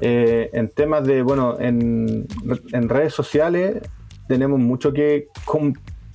Eh, 0.00 0.50
en 0.52 0.68
temas 0.68 1.04
de, 1.04 1.22
bueno, 1.22 1.56
en, 1.60 2.26
redes 2.88 3.12
sociales 3.12 3.76
tenemos 4.28 4.58
mucho 4.58 4.92
que 4.92 5.28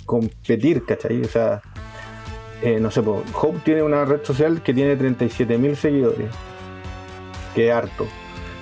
competir, 0.06 0.86
¿cachai? 0.86 1.22
O 1.22 1.28
sea, 1.28 1.62
eh, 2.66 2.80
no 2.80 2.92
sé, 2.92 3.00
Hope 3.00 3.60
tiene 3.64 3.84
una 3.84 4.04
red 4.06 4.24
social 4.24 4.62
que 4.62 4.74
tiene 4.74 4.98
37.000 4.98 5.76
seguidores, 5.76 6.30
que 7.54 7.70
es 7.70 7.74
harto 7.74 8.06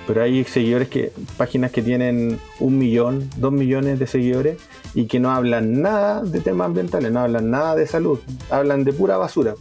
pero 0.06 0.22
hay 0.22 0.44
seguidores 0.44 0.88
que, 0.88 1.12
páginas 1.36 1.70
que 1.70 1.82
tienen 1.82 2.38
un 2.60 2.78
millón, 2.78 3.28
dos 3.36 3.52
millones 3.52 3.98
de 3.98 4.06
seguidores 4.06 4.58
y 4.94 5.06
que 5.06 5.18
no 5.18 5.30
hablan 5.30 5.80
nada 5.80 6.22
de 6.22 6.40
temas 6.40 6.66
ambientales, 6.66 7.10
no 7.10 7.20
hablan 7.20 7.50
nada 7.50 7.74
de 7.74 7.86
salud, 7.86 8.20
hablan 8.50 8.84
de 8.84 8.92
pura 8.92 9.16
basura. 9.16 9.54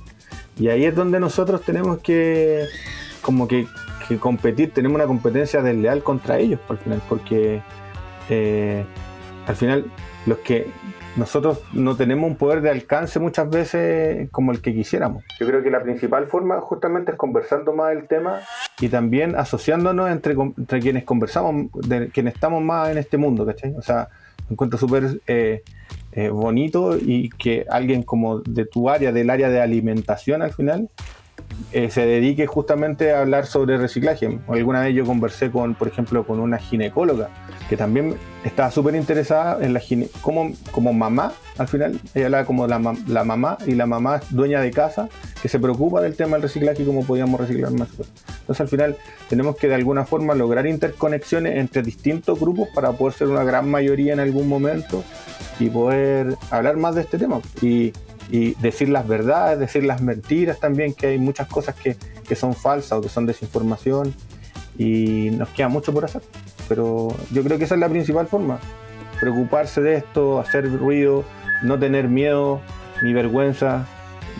Y 0.59 0.67
ahí 0.67 0.85
es 0.85 0.95
donde 0.95 1.19
nosotros 1.19 1.61
tenemos 1.61 1.99
que, 1.99 2.65
como 3.21 3.47
que, 3.47 3.67
competir, 4.19 4.71
tenemos 4.71 4.95
una 4.95 5.07
competencia 5.07 5.61
desleal 5.61 6.03
contra 6.03 6.37
ellos 6.37 6.59
al 6.69 6.77
final, 6.77 7.01
porque 7.09 7.61
eh, 8.29 8.85
al 9.47 9.55
final 9.55 9.85
los 10.27 10.37
que 10.39 10.67
nosotros 11.15 11.61
no 11.73 11.95
tenemos 11.95 12.29
un 12.29 12.35
poder 12.35 12.61
de 12.61 12.71
alcance 12.71 13.19
muchas 13.19 13.49
veces 13.49 14.29
como 14.31 14.51
el 14.51 14.61
que 14.61 14.73
quisiéramos. 14.73 15.23
Yo 15.39 15.47
creo 15.47 15.61
que 15.61 15.69
la 15.69 15.83
principal 15.83 16.27
forma 16.27 16.59
justamente 16.61 17.11
es 17.11 17.17
conversando 17.17 17.73
más 17.73 17.95
el 17.95 18.07
tema 18.07 18.39
y 18.79 18.89
también 18.89 19.35
asociándonos 19.35 20.09
entre, 20.09 20.33
entre 20.33 20.79
quienes 20.79 21.03
conversamos, 21.03 21.67
de 21.73 22.09
quienes 22.09 22.33
estamos 22.33 22.63
más 22.63 22.89
en 22.89 22.97
este 22.97 23.17
mundo, 23.17 23.45
¿cachai? 23.45 23.73
O 23.77 23.81
sea, 23.81 24.09
me 24.49 24.53
encuentro 24.53 24.79
súper 24.79 25.21
eh, 25.27 25.63
eh, 26.13 26.29
bonito 26.29 26.97
y 26.97 27.29
que 27.29 27.65
alguien 27.69 28.03
como 28.03 28.39
de 28.39 28.65
tu 28.65 28.89
área, 28.89 29.11
del 29.11 29.29
área 29.29 29.49
de 29.49 29.61
alimentación 29.61 30.41
al 30.41 30.53
final, 30.53 30.89
eh, 31.71 31.89
se 31.89 32.05
dedique 32.05 32.45
justamente 32.45 33.11
a 33.11 33.21
hablar 33.21 33.45
sobre 33.45 33.77
reciclaje. 33.77 34.39
Alguna 34.47 34.81
vez 34.81 34.95
yo 34.95 35.05
conversé 35.05 35.49
con, 35.49 35.75
por 35.75 35.87
ejemplo, 35.87 36.25
con 36.25 36.39
una 36.39 36.57
ginecóloga 36.57 37.29
que 37.69 37.77
también 37.77 38.15
estaba 38.43 38.69
súper 38.71 38.95
interesada 38.95 39.63
en 39.63 39.73
la 39.73 39.79
gine 39.79 40.09
como, 40.21 40.51
como 40.71 40.93
mamá, 40.93 41.33
al 41.57 41.67
final, 41.67 41.99
ella 42.13 42.25
hablaba 42.25 42.45
como 42.45 42.67
la, 42.67 42.95
la, 43.07 43.23
mamá 43.23 43.57
y 43.65 43.73
la 43.73 43.85
mamá 43.85 44.21
dueña 44.29 44.59
de 44.61 44.71
casa 44.71 45.09
que 45.41 45.49
se 45.49 45.59
preocupa 45.59 46.01
del 46.01 46.15
tema 46.15 46.37
del 46.37 46.43
reciclaje 46.43 46.83
y 46.83 46.85
cómo 46.85 47.05
podíamos 47.05 47.39
reciclar 47.39 47.71
más 47.71 47.89
Entonces 47.91 48.61
al 48.61 48.67
final 48.67 48.97
tenemos 49.29 49.55
que 49.55 49.67
de 49.67 49.75
alguna 49.75 50.05
forma 50.05 50.35
lograr 50.35 50.67
interconexiones 50.67 51.57
entre 51.57 51.81
distintos 51.81 52.39
grupos 52.39 52.67
para 52.75 52.91
poder 52.91 53.13
ser 53.13 53.27
una 53.29 53.43
gran 53.43 53.69
mayoría 53.69 54.13
en 54.13 54.19
algún 54.19 54.47
momento 54.47 55.03
y 55.59 55.69
poder 55.69 56.35
hablar 56.51 56.77
más 56.77 56.95
de 56.95 57.01
este 57.01 57.17
tema. 57.17 57.39
Y 57.61 57.93
y 58.29 58.55
decir 58.55 58.89
las 58.89 59.07
verdades, 59.07 59.59
decir 59.59 59.83
las 59.83 60.01
mentiras 60.01 60.59
también, 60.59 60.93
que 60.93 61.07
hay 61.07 61.19
muchas 61.19 61.47
cosas 61.47 61.75
que, 61.75 61.95
que 62.27 62.35
son 62.35 62.53
falsas 62.53 62.93
o 62.93 63.01
que 63.01 63.09
son 63.09 63.25
desinformación 63.25 64.13
y 64.77 65.29
nos 65.31 65.49
queda 65.49 65.67
mucho 65.67 65.93
por 65.93 66.05
hacer. 66.05 66.21
Pero 66.67 67.15
yo 67.31 67.43
creo 67.43 67.57
que 67.57 67.65
esa 67.65 67.75
es 67.75 67.81
la 67.81 67.89
principal 67.89 68.27
forma, 68.27 68.59
preocuparse 69.19 69.81
de 69.81 69.95
esto, 69.95 70.39
hacer 70.39 70.71
ruido, 70.71 71.23
no 71.63 71.77
tener 71.77 72.07
miedo 72.07 72.61
ni 73.01 73.13
vergüenza, 73.13 73.85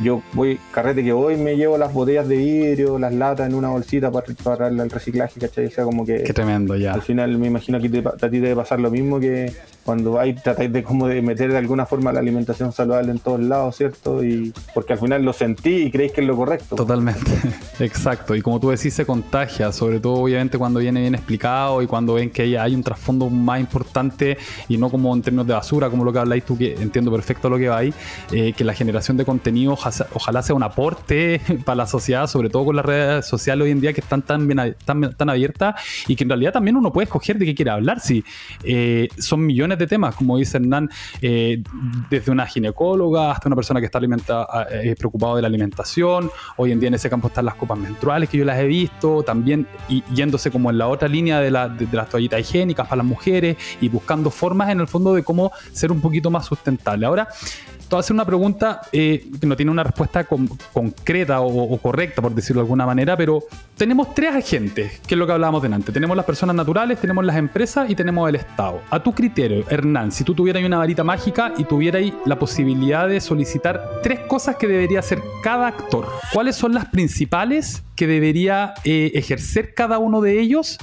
yo 0.02 0.24
voy, 0.34 0.60
carrete 0.72 1.04
que 1.04 1.14
voy, 1.14 1.38
me 1.38 1.56
llevo 1.56 1.78
las 1.78 1.94
botellas 1.94 2.28
de 2.28 2.38
vidrio, 2.38 2.98
las 2.98 3.14
latas 3.14 3.48
en 3.48 3.56
una 3.56 3.70
bolsita 3.70 4.12
para, 4.12 4.26
para 4.44 4.68
el 4.68 4.90
reciclaje, 4.90 5.40
¿cachai? 5.40 5.68
O 5.68 5.72
sea, 5.72 5.84
como 5.84 6.06
que. 6.06 6.24
Qué 6.24 6.34
tremendo, 6.34 6.76
ya. 6.76 6.94
Al 6.94 7.02
final 7.02 7.38
me 7.38 7.48
imagino 7.48 7.80
que 7.80 8.04
a 8.06 8.30
ti 8.30 8.40
debe 8.40 8.56
pasar 8.56 8.80
lo 8.80 8.90
mismo 8.90 9.20
que 9.20 9.54
cuando 9.84 10.20
hay, 10.20 10.34
tratáis 10.34 10.72
de 10.72 10.84
como 10.84 11.08
de 11.08 11.22
meter 11.22 11.52
de 11.52 11.58
alguna 11.58 11.86
forma 11.86 12.12
la 12.12 12.20
alimentación 12.20 12.72
saludable 12.72 13.12
en 13.12 13.20
todos 13.20 13.40
lados, 13.40 13.76
¿cierto? 13.76 14.24
Y 14.24 14.54
porque 14.74 14.94
al 14.94 15.00
final 15.00 15.24
lo 15.24 15.34
sentí 15.34 15.84
y 15.84 15.92
creéis 15.92 16.14
que 16.14 16.22
es 16.22 16.28
lo 16.28 16.36
correcto. 16.36 16.76
Totalmente, 16.76 17.32
exacto. 17.80 18.36
Y 18.36 18.42
como 18.42 18.60
tú 18.60 18.70
decís, 18.70 18.94
se 18.94 19.06
contagia, 19.06 19.72
sobre 19.72 20.00
todo 20.00 20.16
obviamente 20.16 20.58
cuando 20.58 20.80
viene 20.80 21.02
bien 21.02 21.16
explicado 21.16 21.82
y 21.82 21.88
cuando 21.88 22.16
ven 22.16 22.30
que 22.30 22.58
hay 22.58 22.76
un 22.76 22.84
trasfondo 22.84 23.30
más 23.30 23.60
importante 23.60 24.38
y 24.68 24.78
no 24.78 24.90
como 24.90 25.14
en 25.14 25.22
términos 25.22 25.48
de 25.48 25.54
basura, 25.54 25.90
como 25.90 26.04
lo 26.04 26.14
que 26.14 26.20
habláis 26.20 26.46
tú, 26.46 26.58
que 26.58 26.74
entiendo 26.76 27.12
perfecto 27.12 27.50
lo 27.50 27.58
que 27.58 27.68
va 27.68 27.78
ahí, 27.78 27.94
eh, 28.32 28.54
que 28.54 28.64
la 28.64 28.74
generación 28.74 29.18
de 29.18 29.26
contenido 29.26 29.78
ojalá 30.14 30.42
sea 30.42 30.56
un 30.56 30.64
aporte 30.64 31.42
para 31.66 31.76
la 31.76 31.88
sociedad, 31.88 32.28
sobre 32.28 32.50
todo 32.50 32.66
con 32.66 32.76
las 32.76 32.86
redes 32.86 33.26
sociales 33.26 33.66
hoy 33.66 33.72
en 33.72 33.82
día 33.82 33.94
que 33.94 34.02
están 34.02 34.22
tan, 34.22 34.48
bien, 34.48 34.76
tan, 34.86 35.14
tan 35.14 35.30
abiertas 35.30 35.76
y 36.08 36.16
que 36.16 36.24
en 36.24 36.30
realidad 36.30 36.54
también 36.54 36.78
uno 36.78 36.92
puede 36.92 37.06
escoger 37.06 37.38
de 37.38 37.46
qué 37.46 37.56
quiere 37.56 37.72
hablar. 37.72 38.00
Si 38.00 38.24
eh, 38.64 39.10
son 39.18 39.46
millones 39.46 39.73
de 39.78 39.88
temas, 39.88 40.16
como 40.16 40.38
dice 40.38 40.58
Hernán, 40.58 40.90
eh, 41.22 41.62
desde 42.10 42.32
una 42.32 42.46
ginecóloga 42.46 43.32
hasta 43.32 43.50
una 43.50 43.56
persona 43.56 43.80
que 43.80 43.86
está 43.88 43.98
alimenta, 43.98 44.48
eh, 44.70 44.96
preocupado 44.98 45.36
de 45.36 45.42
la 45.42 45.48
alimentación. 45.48 46.30
Hoy 46.58 46.72
en 46.72 46.80
día 46.80 46.88
en 46.88 46.96
ese 46.96 47.10
campo 47.10 47.28
están 47.28 47.46
las 47.46 47.56
copas 47.56 47.78
menstruales 47.78 48.30
que 48.30 48.38
yo 48.38 48.46
las 48.46 48.60
he 48.60 48.66
visto, 48.66 49.24
también 49.24 49.68
y, 49.90 50.04
yéndose 50.14 50.52
como 50.52 50.70
en 50.70 50.78
la 50.78 50.88
otra 50.88 51.08
línea 51.08 51.40
de, 51.40 51.52
de 51.52 51.98
las 51.98 52.10
toallitas 52.10 52.40
higiénicas 52.40 52.88
para 52.88 52.98
las 52.98 53.06
mujeres 53.06 53.58
y 53.82 53.90
buscando 53.90 54.30
formas 54.30 54.70
en 54.70 54.80
el 54.80 54.88
fondo 54.88 55.14
de 55.14 55.24
cómo 55.24 55.52
ser 55.72 55.92
un 55.92 56.02
poquito 56.02 56.30
más 56.30 56.46
sustentable. 56.46 57.06
Ahora, 57.06 57.28
voy 57.96 58.00
a 58.00 58.02
hacer 58.02 58.14
una 58.14 58.26
pregunta 58.26 58.82
eh, 58.92 59.28
que 59.40 59.48
no 59.48 59.56
tiene 59.56 59.72
una 59.72 59.84
respuesta 59.84 60.26
concreta 60.26 61.42
o, 61.42 61.78
correcta, 61.78 62.22
por 62.22 62.34
decirlo 62.34 62.62
de 62.62 62.66
alguna 62.66 62.86
manera, 62.86 63.16
pero 63.16 63.44
tenemos 63.78 64.14
tres 64.14 64.36
agentes, 64.36 65.00
que 65.08 65.16
es 65.16 65.18
lo 65.18 65.26
que 65.26 65.34
hablábamos 65.34 65.62
delante. 65.62 65.92
Tenemos 65.92 66.16
las 66.18 66.26
personas 66.26 66.56
naturales, 66.56 67.00
tenemos 67.00 67.26
las 67.26 67.36
empresas 67.36 67.90
y 67.90 67.96
tenemos 67.96 68.28
el 68.30 68.36
Estado. 68.36 68.82
A 68.90 69.02
tu 69.02 69.14
criterio, 69.14 69.64
Hernán, 69.70 70.12
si 70.12 70.24
tú 70.24 70.34
tuvieras 70.34 70.64
una 70.64 70.78
varita 70.78 71.04
mágica 71.04 71.54
y 71.58 71.66
tuvieras 71.66 72.04
la 72.26 72.40
posibilidad 72.40 73.08
de 73.08 73.22
solicitar 73.22 74.00
tres 74.02 74.20
cosas 74.22 74.56
que 74.56 74.68
debería 74.68 75.00
hacer 75.00 75.22
cada 75.44 75.68
actor, 75.68 76.08
¿cuáles 76.34 76.56
son 76.56 76.74
las 76.74 76.86
principales 76.86 77.84
que 77.96 78.08
debería 78.08 78.74
eh, 78.84 79.12
ejercer 79.16 79.74
cada 79.74 80.00
uno 80.00 80.22
de 80.22 80.40
ellos? 80.40 80.78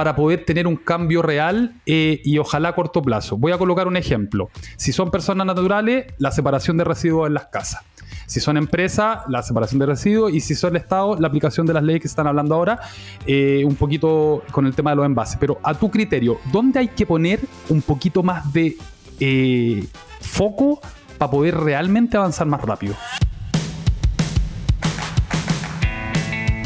Para 0.00 0.16
poder 0.16 0.46
tener 0.46 0.66
un 0.66 0.76
cambio 0.76 1.20
real 1.20 1.74
eh, 1.84 2.22
y 2.24 2.38
ojalá 2.38 2.70
a 2.70 2.74
corto 2.74 3.02
plazo. 3.02 3.36
Voy 3.36 3.52
a 3.52 3.58
colocar 3.58 3.86
un 3.86 3.98
ejemplo. 3.98 4.48
Si 4.78 4.92
son 4.92 5.10
personas 5.10 5.46
naturales, 5.46 6.06
la 6.16 6.30
separación 6.30 6.78
de 6.78 6.84
residuos 6.84 7.26
en 7.26 7.34
las 7.34 7.48
casas. 7.48 7.82
Si 8.24 8.40
son 8.40 8.56
empresas, 8.56 9.18
la 9.28 9.42
separación 9.42 9.78
de 9.78 9.84
residuos. 9.84 10.32
Y 10.32 10.40
si 10.40 10.54
son 10.54 10.70
el 10.70 10.76
Estado, 10.80 11.18
la 11.20 11.28
aplicación 11.28 11.66
de 11.66 11.74
las 11.74 11.82
leyes 11.82 12.00
que 12.00 12.08
se 12.08 12.12
están 12.12 12.26
hablando 12.26 12.54
ahora, 12.54 12.80
eh, 13.26 13.62
un 13.66 13.74
poquito 13.74 14.42
con 14.52 14.64
el 14.64 14.74
tema 14.74 14.88
de 14.88 14.96
los 14.96 15.04
envases. 15.04 15.36
Pero 15.38 15.58
a 15.62 15.74
tu 15.74 15.90
criterio, 15.90 16.38
¿dónde 16.50 16.78
hay 16.78 16.88
que 16.88 17.04
poner 17.04 17.38
un 17.68 17.82
poquito 17.82 18.22
más 18.22 18.50
de 18.54 18.78
eh, 19.20 19.84
foco 20.22 20.80
para 21.18 21.30
poder 21.30 21.58
realmente 21.58 22.16
avanzar 22.16 22.46
más 22.46 22.62
rápido? 22.62 22.94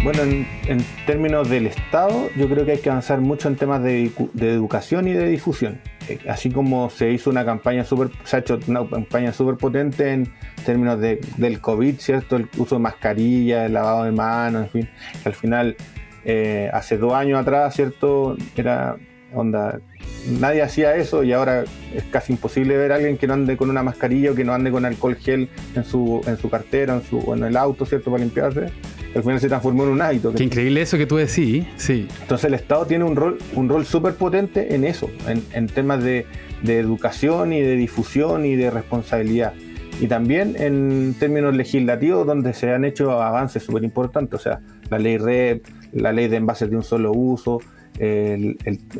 Bueno, 0.04 0.20
en, 0.22 0.84
términos 1.06 1.48
del 1.48 1.66
Estado, 1.66 2.28
yo 2.36 2.46
creo 2.46 2.66
que 2.66 2.72
hay 2.72 2.78
que 2.78 2.90
avanzar 2.90 3.22
mucho 3.22 3.48
en 3.48 3.56
temas 3.56 3.82
de, 3.82 4.12
educación 4.38 5.08
y 5.08 5.14
de 5.14 5.26
difusión. 5.28 5.80
Eh, 6.10 6.18
así 6.28 6.50
como 6.50 6.90
se 6.90 7.10
hizo 7.10 7.30
una 7.30 7.46
campaña 7.46 7.84
súper, 7.84 8.10
se 8.22 8.36
ha 8.36 8.38
hecho 8.40 8.58
una 8.66 8.86
campaña 8.86 9.32
súper 9.32 9.56
potente 9.56 10.12
en 10.12 10.30
términos 10.66 11.00
del 11.00 11.58
COVID, 11.58 11.96
¿cierto? 12.00 12.36
El 12.36 12.50
uso 12.58 12.74
de 12.74 12.82
mascarilla, 12.82 13.64
el 13.64 13.72
lavado 13.72 14.04
de 14.04 14.12
manos, 14.12 14.64
en 14.64 14.68
fin. 14.68 14.90
al 15.24 15.32
final, 15.32 15.74
eh, 16.26 16.68
hace 16.74 16.98
dos 16.98 17.14
años 17.14 17.40
atrás, 17.40 17.74
¿cierto? 17.74 18.36
Era 18.56 18.96
onda, 19.32 19.80
nadie 20.38 20.60
hacía 20.60 20.96
eso 20.96 21.22
y 21.24 21.32
ahora 21.32 21.64
es 21.94 22.04
casi 22.10 22.34
imposible 22.34 22.76
ver 22.76 22.92
a 22.92 22.96
alguien 22.96 23.16
que 23.16 23.26
no 23.26 23.32
ande 23.32 23.56
con 23.56 23.70
una 23.70 23.82
mascarilla 23.82 24.32
o 24.32 24.34
que 24.34 24.44
no 24.44 24.52
ande 24.52 24.70
con 24.70 24.84
alcohol 24.84 25.16
gel 25.16 25.48
en 25.74 25.84
su, 25.84 26.20
en 26.26 26.36
su 26.36 26.50
cartera 26.50 26.94
en, 26.94 27.02
su, 27.02 27.32
en 27.32 27.42
el 27.42 27.56
auto, 27.56 27.86
¿cierto? 27.86 28.10
Para 28.10 28.22
limpiarse 28.22 28.70
al 29.14 29.22
final 29.22 29.40
se 29.40 29.48
transformó 29.48 29.84
en 29.84 29.90
un 29.90 30.02
hábito. 30.02 30.32
Qué 30.32 30.44
increíble 30.44 30.82
eso 30.82 30.98
que 30.98 31.06
tú 31.06 31.16
decís, 31.16 31.64
sí. 31.76 32.08
Entonces 32.22 32.46
el 32.46 32.54
Estado 32.54 32.86
tiene 32.86 33.04
un 33.04 33.16
rol, 33.16 33.38
un 33.54 33.68
rol 33.68 33.84
súper 33.84 34.14
potente 34.14 34.74
en 34.74 34.84
eso, 34.84 35.08
en, 35.26 35.66
temas 35.68 36.02
de, 36.02 36.26
educación 36.64 37.52
y 37.52 37.60
de 37.60 37.76
difusión 37.76 38.46
y 38.46 38.56
de 38.56 38.70
responsabilidad. 38.70 39.52
Y 40.00 40.08
también 40.08 40.56
en 40.58 41.14
términos 41.18 41.54
legislativos 41.54 42.26
donde 42.26 42.52
se 42.54 42.72
han 42.72 42.84
hecho 42.84 43.22
avances 43.22 43.62
súper 43.62 43.84
importantes, 43.84 44.40
o 44.40 44.42
sea, 44.42 44.60
la 44.90 44.98
ley 44.98 45.18
REP, 45.18 45.64
la 45.92 46.12
ley 46.12 46.26
de 46.26 46.36
envases 46.36 46.70
de 46.70 46.76
un 46.76 46.82
solo 46.82 47.12
uso, 47.12 47.60
el, 47.98 48.56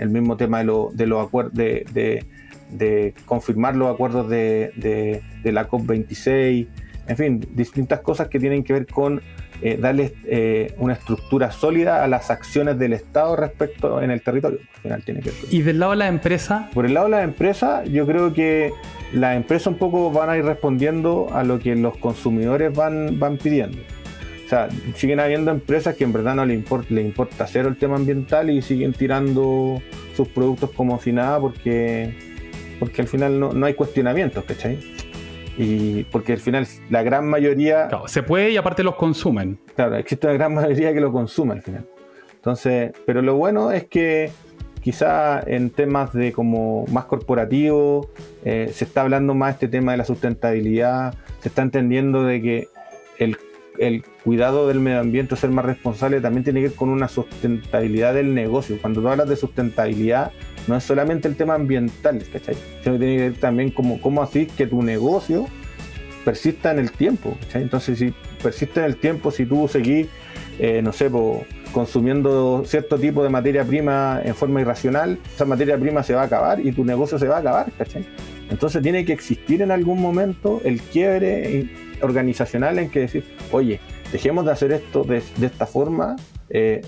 mismo 0.08 0.36
tema 0.36 0.58
de, 0.58 0.64
lo, 0.64 0.90
de 0.92 1.06
los 1.06 1.26
acuerdos 1.26 1.54
de, 1.54 2.24
de, 2.70 3.14
confirmar 3.24 3.74
los 3.74 3.92
acuerdos 3.92 4.28
de, 4.28 5.22
de 5.42 5.52
la 5.52 5.68
COP26, 5.68 6.68
en 7.06 7.16
fin, 7.16 7.48
distintas 7.54 8.00
cosas 8.00 8.28
que 8.28 8.38
tienen 8.38 8.64
que 8.64 8.72
ver 8.72 8.86
con 8.86 9.20
eh, 9.66 9.78
darle 9.80 10.12
eh, 10.26 10.74
una 10.76 10.92
estructura 10.92 11.50
sólida 11.50 12.04
a 12.04 12.06
las 12.06 12.30
acciones 12.30 12.78
del 12.78 12.92
Estado 12.92 13.34
respecto 13.34 14.02
en 14.02 14.10
el 14.10 14.20
territorio. 14.20 14.58
Al 14.74 14.80
final 14.82 15.02
tiene 15.04 15.20
que 15.22 15.32
¿Y 15.50 15.62
del 15.62 15.78
lado 15.78 15.92
de 15.92 15.96
la 15.96 16.08
empresa? 16.08 16.68
Por 16.74 16.84
el 16.84 16.92
lado 16.92 17.06
de 17.06 17.12
la 17.12 17.22
empresa, 17.22 17.82
yo 17.86 18.06
creo 18.06 18.34
que 18.34 18.74
las 19.14 19.36
empresas 19.36 19.68
un 19.68 19.78
poco 19.78 20.10
van 20.10 20.28
a 20.28 20.36
ir 20.36 20.44
respondiendo 20.44 21.28
a 21.32 21.44
lo 21.44 21.60
que 21.60 21.74
los 21.76 21.96
consumidores 21.96 22.76
van, 22.76 23.18
van 23.18 23.38
pidiendo. 23.38 23.78
O 24.44 24.48
sea, 24.50 24.68
siguen 24.96 25.18
habiendo 25.18 25.50
empresas 25.50 25.96
que 25.96 26.04
en 26.04 26.12
verdad 26.12 26.34
no 26.34 26.44
le 26.44 26.52
importa, 26.52 26.88
le 26.92 27.00
importa 27.00 27.46
cero 27.46 27.70
el 27.70 27.76
tema 27.76 27.96
ambiental 27.96 28.50
y 28.50 28.60
siguen 28.60 28.92
tirando 28.92 29.80
sus 30.14 30.28
productos 30.28 30.72
como 30.72 31.00
si 31.00 31.10
nada 31.10 31.40
porque, 31.40 32.14
porque 32.78 33.00
al 33.00 33.08
final 33.08 33.40
no, 33.40 33.54
no 33.54 33.64
hay 33.64 33.72
cuestionamientos, 33.72 34.44
¿cachai? 34.44 34.78
Y 35.56 36.04
porque 36.04 36.32
al 36.32 36.40
final 36.40 36.66
la 36.90 37.02
gran 37.02 37.28
mayoría... 37.28 37.88
se 38.06 38.22
puede 38.22 38.50
y 38.50 38.56
aparte 38.56 38.82
los 38.82 38.96
consumen. 38.96 39.58
Claro, 39.76 39.96
existe 39.96 40.26
una 40.26 40.34
gran 40.34 40.54
mayoría 40.54 40.92
que 40.92 41.00
lo 41.00 41.12
consume 41.12 41.52
al 41.52 41.62
final. 41.62 41.86
Entonces, 42.34 42.92
pero 43.06 43.22
lo 43.22 43.36
bueno 43.36 43.70
es 43.70 43.84
que 43.84 44.30
quizá 44.84 45.40
en 45.46 45.70
temas 45.70 46.12
de 46.12 46.32
como 46.32 46.84
más 46.88 47.06
corporativo 47.06 48.10
eh, 48.44 48.70
se 48.74 48.84
está 48.84 49.00
hablando 49.00 49.34
más 49.34 49.54
este 49.54 49.66
tema 49.66 49.92
de 49.92 49.98
la 49.98 50.04
sustentabilidad, 50.04 51.14
se 51.40 51.48
está 51.48 51.62
entendiendo 51.62 52.22
de 52.22 52.42
que 52.42 52.68
el, 53.18 53.38
el, 53.78 54.04
cuidado 54.22 54.68
del 54.68 54.80
medio 54.80 55.00
ambiente, 55.00 55.36
ser 55.36 55.48
más 55.48 55.64
responsable, 55.64 56.20
también 56.20 56.44
tiene 56.44 56.60
que 56.60 56.68
ver 56.68 56.76
con 56.76 56.90
una 56.90 57.08
sustentabilidad 57.08 58.12
del 58.12 58.34
negocio. 58.34 58.76
Cuando 58.78 59.00
tú 59.00 59.08
hablas 59.08 59.28
de 59.28 59.36
sustentabilidad, 59.36 60.32
no 60.66 60.76
es 60.76 60.84
solamente 60.84 61.28
el 61.28 61.36
tema 61.36 61.54
ambiental, 61.54 62.22
¿cachai? 62.32 62.56
Sino 62.82 62.94
que 62.94 62.98
tiene 62.98 63.16
que 63.16 63.22
ver 63.30 63.34
también 63.34 63.70
como 63.70 64.00
cómo 64.00 64.22
así 64.22 64.46
que 64.46 64.66
tu 64.66 64.82
negocio 64.82 65.46
persista 66.24 66.70
en 66.70 66.78
el 66.78 66.90
tiempo, 66.90 67.36
¿cachai? 67.42 67.62
Entonces, 67.62 67.98
si 67.98 68.14
persiste 68.42 68.80
en 68.80 68.86
el 68.86 68.96
tiempo, 68.96 69.30
si 69.30 69.44
tú 69.44 69.68
seguís, 69.68 70.08
eh, 70.58 70.80
no 70.82 70.92
sé, 70.92 71.10
consumiendo 71.72 72.62
cierto 72.64 72.98
tipo 72.98 73.22
de 73.22 73.28
materia 73.28 73.64
prima 73.64 74.20
en 74.24 74.34
forma 74.34 74.60
irracional, 74.60 75.18
esa 75.34 75.44
materia 75.44 75.78
prima 75.78 76.02
se 76.02 76.14
va 76.14 76.22
a 76.22 76.24
acabar 76.24 76.60
y 76.60 76.72
tu 76.72 76.84
negocio 76.84 77.18
se 77.18 77.26
va 77.26 77.36
a 77.36 77.40
acabar, 77.40 77.70
¿cachai? 77.76 78.06
Entonces 78.50 78.82
tiene 78.82 79.04
que 79.04 79.12
existir 79.12 79.62
en 79.62 79.70
algún 79.70 80.00
momento 80.00 80.60
el 80.64 80.80
quiebre 80.80 81.68
organizacional 82.00 82.78
en 82.78 82.90
que 82.90 83.00
decir, 83.00 83.24
oye, 83.50 83.80
dejemos 84.12 84.44
de 84.44 84.52
hacer 84.52 84.72
esto 84.72 85.02
de, 85.02 85.22
de 85.36 85.46
esta 85.46 85.66
forma 85.66 86.16
eh, 86.56 86.82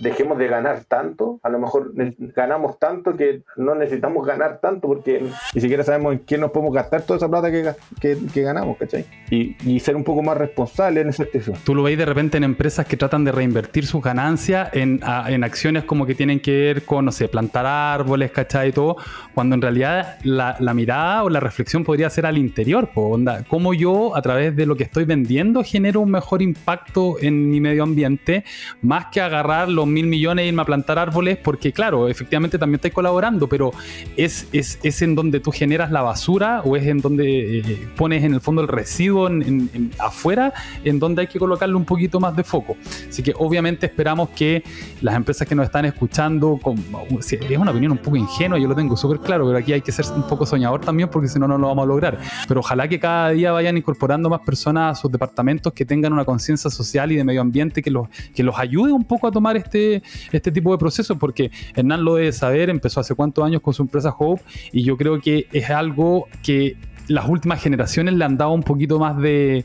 dejemos 0.00 0.38
de 0.38 0.48
ganar 0.48 0.84
tanto, 0.88 1.40
a 1.42 1.50
lo 1.50 1.58
mejor 1.58 1.92
ganamos 2.34 2.78
tanto 2.78 3.14
que 3.18 3.42
no 3.54 3.74
necesitamos 3.74 4.26
ganar 4.26 4.60
tanto 4.62 4.88
porque 4.88 5.22
ni 5.54 5.60
siquiera 5.60 5.84
sabemos 5.84 6.14
en 6.14 6.20
qué 6.20 6.38
nos 6.38 6.52
podemos 6.52 6.72
gastar 6.72 7.02
toda 7.02 7.18
esa 7.18 7.28
plata 7.28 7.50
que, 7.50 8.16
que, 8.32 8.40
ganamos, 8.40 8.78
¿cachai? 8.78 9.04
Y, 9.30 9.56
y, 9.70 9.78
ser 9.80 9.94
un 9.94 10.04
poco 10.04 10.22
más 10.22 10.38
responsable 10.38 11.02
en 11.02 11.10
ese 11.10 11.24
sentido. 11.24 11.52
Tú 11.64 11.74
lo 11.74 11.82
veis 11.82 11.98
de 11.98 12.06
repente 12.06 12.38
en 12.38 12.44
empresas 12.44 12.86
que 12.86 12.96
tratan 12.96 13.22
de 13.24 13.32
reinvertir 13.32 13.84
sus 13.84 14.02
ganancias 14.02 14.70
en, 14.72 15.00
en 15.26 15.44
acciones 15.44 15.84
como 15.84 16.06
que 16.06 16.14
tienen 16.14 16.40
que 16.40 16.58
ver 16.58 16.84
con, 16.86 17.04
no 17.04 17.12
sé, 17.12 17.28
plantar 17.28 17.66
árboles, 17.66 18.30
¿cachai? 18.30 18.70
Y 18.70 18.72
todo, 18.72 18.96
cuando 19.34 19.54
en 19.54 19.60
realidad 19.60 20.16
la, 20.24 20.56
la 20.60 20.72
mirada 20.72 21.24
o 21.24 21.28
la 21.28 21.40
reflexión 21.40 21.84
podría 21.84 22.08
ser 22.08 22.24
al 22.24 22.38
interior, 22.38 22.88
po, 22.88 23.08
onda, 23.08 23.44
cómo 23.46 23.74
yo 23.74 24.16
a 24.16 24.22
través 24.22 24.56
de 24.56 24.64
lo 24.64 24.76
que 24.76 24.84
estoy 24.84 25.04
vendiendo 25.04 25.62
genero 25.62 26.00
un 26.00 26.10
mejor 26.10 26.40
impacto 26.40 27.16
en 27.20 27.50
mi 27.50 27.60
medio 27.60 27.82
ambiente, 27.82 28.44
más 28.80 29.09
que 29.10 29.20
agarrar 29.20 29.68
los 29.68 29.86
mil 29.86 30.06
millones 30.06 30.44
e 30.44 30.48
irme 30.48 30.62
a 30.62 30.64
plantar 30.64 30.98
árboles, 30.98 31.38
porque 31.38 31.72
claro, 31.72 32.08
efectivamente 32.08 32.58
también 32.58 32.76
estoy 32.76 32.90
colaborando, 32.90 33.48
pero 33.48 33.72
es, 34.16 34.48
es, 34.52 34.78
es 34.82 35.02
en 35.02 35.14
donde 35.14 35.40
tú 35.40 35.50
generas 35.50 35.90
la 35.90 36.02
basura 36.02 36.62
o 36.64 36.76
es 36.76 36.86
en 36.86 37.00
donde 37.00 37.58
eh, 37.58 37.88
pones 37.96 38.24
en 38.24 38.34
el 38.34 38.40
fondo 38.40 38.62
el 38.62 38.68
residuo 38.68 39.28
en, 39.28 39.90
afuera, 39.98 40.52
en 40.84 40.98
donde 40.98 41.22
hay 41.22 41.26
que 41.26 41.38
colocarle 41.38 41.74
un 41.74 41.84
poquito 41.84 42.20
más 42.20 42.36
de 42.36 42.44
foco. 42.44 42.76
Así 43.08 43.22
que 43.22 43.32
obviamente 43.36 43.86
esperamos 43.86 44.30
que 44.30 44.62
las 45.00 45.14
empresas 45.14 45.46
que 45.46 45.54
nos 45.54 45.66
están 45.66 45.84
escuchando, 45.84 46.58
con, 46.62 46.76
es 47.20 47.58
una 47.58 47.70
opinión 47.70 47.92
un 47.92 47.98
poco 47.98 48.16
ingenua, 48.16 48.58
yo 48.58 48.68
lo 48.68 48.74
tengo 48.74 48.96
súper 48.96 49.18
claro, 49.18 49.46
pero 49.46 49.58
aquí 49.58 49.72
hay 49.72 49.80
que 49.80 49.92
ser 49.92 50.06
un 50.14 50.26
poco 50.26 50.46
soñador 50.46 50.80
también 50.80 51.08
porque 51.08 51.28
si 51.28 51.38
no, 51.38 51.48
no 51.48 51.58
lo 51.58 51.68
vamos 51.68 51.84
a 51.84 51.86
lograr. 51.86 52.18
Pero 52.48 52.60
ojalá 52.60 52.88
que 52.88 52.98
cada 52.98 53.30
día 53.30 53.52
vayan 53.52 53.76
incorporando 53.76 54.30
más 54.30 54.40
personas 54.40 54.98
a 54.98 55.00
sus 55.00 55.10
departamentos 55.10 55.72
que 55.72 55.84
tengan 55.84 56.12
una 56.12 56.24
conciencia 56.24 56.70
social 56.70 57.12
y 57.12 57.16
de 57.16 57.24
medio 57.24 57.40
ambiente 57.40 57.82
que 57.82 57.90
los, 57.90 58.08
que 58.34 58.42
los 58.42 58.58
ayude 58.58 58.89
un 58.92 59.04
poco 59.04 59.26
a 59.26 59.30
tomar 59.30 59.56
este, 59.56 60.02
este 60.32 60.52
tipo 60.52 60.72
de 60.72 60.78
procesos, 60.78 61.16
porque 61.18 61.50
Hernán 61.74 62.04
lo 62.04 62.16
debe 62.16 62.32
saber, 62.32 62.70
empezó 62.70 63.00
hace 63.00 63.14
cuántos 63.14 63.44
años 63.44 63.60
con 63.60 63.74
su 63.74 63.82
empresa 63.82 64.14
Hope, 64.18 64.42
y 64.72 64.82
yo 64.82 64.96
creo 64.96 65.20
que 65.20 65.46
es 65.52 65.70
algo 65.70 66.28
que 66.42 66.76
las 67.10 67.28
últimas 67.28 67.60
generaciones 67.60 68.14
le 68.14 68.24
han 68.24 68.36
dado 68.36 68.52
un 68.52 68.62
poquito 68.62 68.98
más 68.98 69.16
de, 69.20 69.64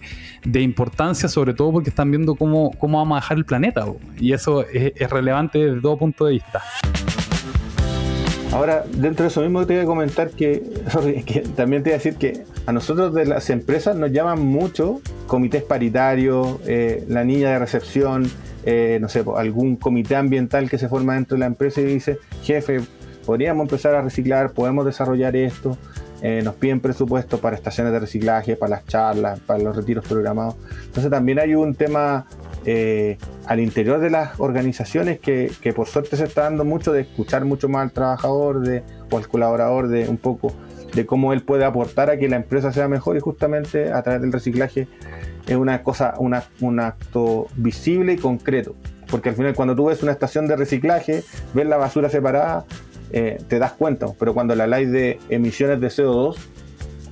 importancia, 0.54 1.30
sobre 1.30 1.54
todo 1.54 1.72
porque 1.72 1.90
están 1.90 2.10
viendo 2.10 2.36
cómo, 2.36 2.72
cómo 2.80 2.98
vamos 2.98 3.18
a 3.18 3.22
dejar 3.22 3.38
el 3.38 3.46
planeta, 3.46 3.86
y 4.20 4.34
eso 4.34 4.66
es, 4.68 5.10
relevante 5.10 5.60
desde 5.60 5.82
todo 5.82 5.98
punto 5.98 6.26
de 6.26 6.34
vista. 6.34 6.62
Ahora, 8.52 8.86
dentro 8.90 9.24
de 9.24 9.28
eso 9.28 9.42
mismo 9.42 9.66
te 9.66 9.74
voy 9.74 9.84
a 9.84 9.86
comentar 9.86 10.30
que, 10.32 10.64
que, 11.26 11.42
también 11.42 11.84
te 11.84 11.90
voy 11.90 11.96
a 11.96 11.98
decir 11.98 12.16
que 12.16 12.46
a 12.66 12.72
nosotros 12.72 13.14
de 13.14 13.26
las 13.26 13.50
empresas 13.50 13.96
nos 13.96 14.12
llaman 14.12 14.40
mucho 14.40 15.02
comités 15.28 15.62
paritarios, 15.62 16.60
eh, 16.66 17.04
la 17.10 17.24
niña 17.24 17.52
de 17.52 17.60
recepción, 17.60 18.30
eh, 18.66 18.98
no 19.00 19.10
sé, 19.10 19.24
algún 19.36 19.76
comité 19.76 20.16
ambiental 20.16 20.70
que 20.70 20.78
se 20.78 20.90
forma 20.90 21.14
dentro 21.14 21.36
de 21.36 21.42
la 21.42 21.46
empresa 21.46 21.82
y 21.82 21.86
dice, 21.86 22.18
jefe, 22.44 22.82
podríamos 23.26 23.64
empezar 23.64 23.96
a 23.96 24.02
reciclar, 24.02 24.52
podemos 24.52 24.86
desarrollar 24.86 25.36
esto, 25.36 25.78
eh, 26.22 26.42
nos 26.44 26.56
piden 26.56 26.80
presupuesto 26.80 27.40
para 27.40 27.56
estaciones 27.56 27.94
de 27.94 28.00
reciclaje, 28.00 28.56
para 28.56 28.78
las 28.78 28.86
charlas, 28.86 29.40
para 29.42 29.62
los 29.62 29.76
retiros 29.76 30.08
programados. 30.08 30.56
Entonces 30.86 31.12
también 31.12 31.40
hay 31.40 31.54
un 31.54 31.76
tema 31.76 32.26
eh, 32.66 33.18
al 33.46 33.60
interior 33.60 34.00
de 34.00 34.10
las 34.10 34.40
organizaciones 34.40 35.20
que, 35.20 35.52
por 35.76 35.88
suerte 35.88 36.18
se 36.18 36.24
está 36.24 36.44
dando 36.44 36.66
mucho 36.66 36.92
de 36.92 37.02
escuchar 37.02 37.46
mucho 37.46 37.70
más 37.70 37.84
al 37.84 37.92
trabajador 37.92 38.62
de, 38.62 38.82
o 39.12 39.18
al 39.18 39.28
colaborador 39.28 39.88
de 39.88 40.10
un 40.10 40.18
poco 40.18 40.54
de 40.96 41.06
cómo 41.06 41.34
él 41.34 41.44
puede 41.44 41.66
aportar 41.66 42.10
a 42.10 42.18
que 42.18 42.30
la 42.30 42.38
empresa 42.38 42.72
sea 42.72 42.88
mejor 42.88 43.18
y 43.18 43.20
justamente 43.20 43.92
a 43.92 44.02
través 44.02 44.22
del 44.22 44.32
reciclaje 44.32 44.88
es 45.48 45.56
una 45.56 45.82
cosa, 45.84 46.16
una, 46.18 46.44
un 46.62 46.80
acto 46.80 47.48
visible 47.56 48.14
y 48.14 48.18
concreto. 48.18 48.76
Porque 49.10 49.30
al 49.30 49.36
final 49.36 49.54
cuando 49.54 49.76
tú 49.76 49.86
ves 49.86 50.02
una 50.04 50.12
estación 50.12 50.48
de 50.48 50.56
reciclaje, 50.56 51.24
ves 51.54 51.68
la 51.68 51.78
basura 51.78 52.10
separada, 52.10 52.66
eh, 53.12 53.42
te 53.48 53.60
das 53.60 53.74
cuenta. 53.74 54.08
Pero 54.18 54.34
cuando 54.34 54.56
la 54.56 54.68
ley 54.68 54.86
de 54.86 55.20
emisiones 55.30 55.80
de 55.80 55.88
CO2, 55.88 56.36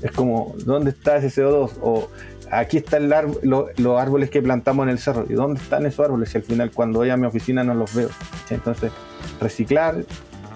es 0.01 0.11
como, 0.11 0.55
¿dónde 0.65 0.91
está 0.91 1.17
ese 1.17 1.41
CO2? 1.41 1.71
O 1.81 2.09
aquí 2.51 2.77
están 2.77 3.09
los 3.43 4.01
árboles 4.01 4.29
que 4.29 4.41
plantamos 4.41 4.83
en 4.83 4.89
el 4.89 4.99
cerro. 4.99 5.25
¿Y 5.29 5.33
dónde 5.33 5.61
están 5.61 5.85
esos 5.85 6.05
árboles? 6.05 6.33
Y 6.33 6.37
al 6.37 6.43
final 6.43 6.71
cuando 6.71 6.99
voy 6.99 7.09
a 7.09 7.17
mi 7.17 7.27
oficina 7.27 7.63
no 7.63 7.73
los 7.73 7.93
veo. 7.93 8.09
Entonces, 8.49 8.91
reciclar 9.39 10.03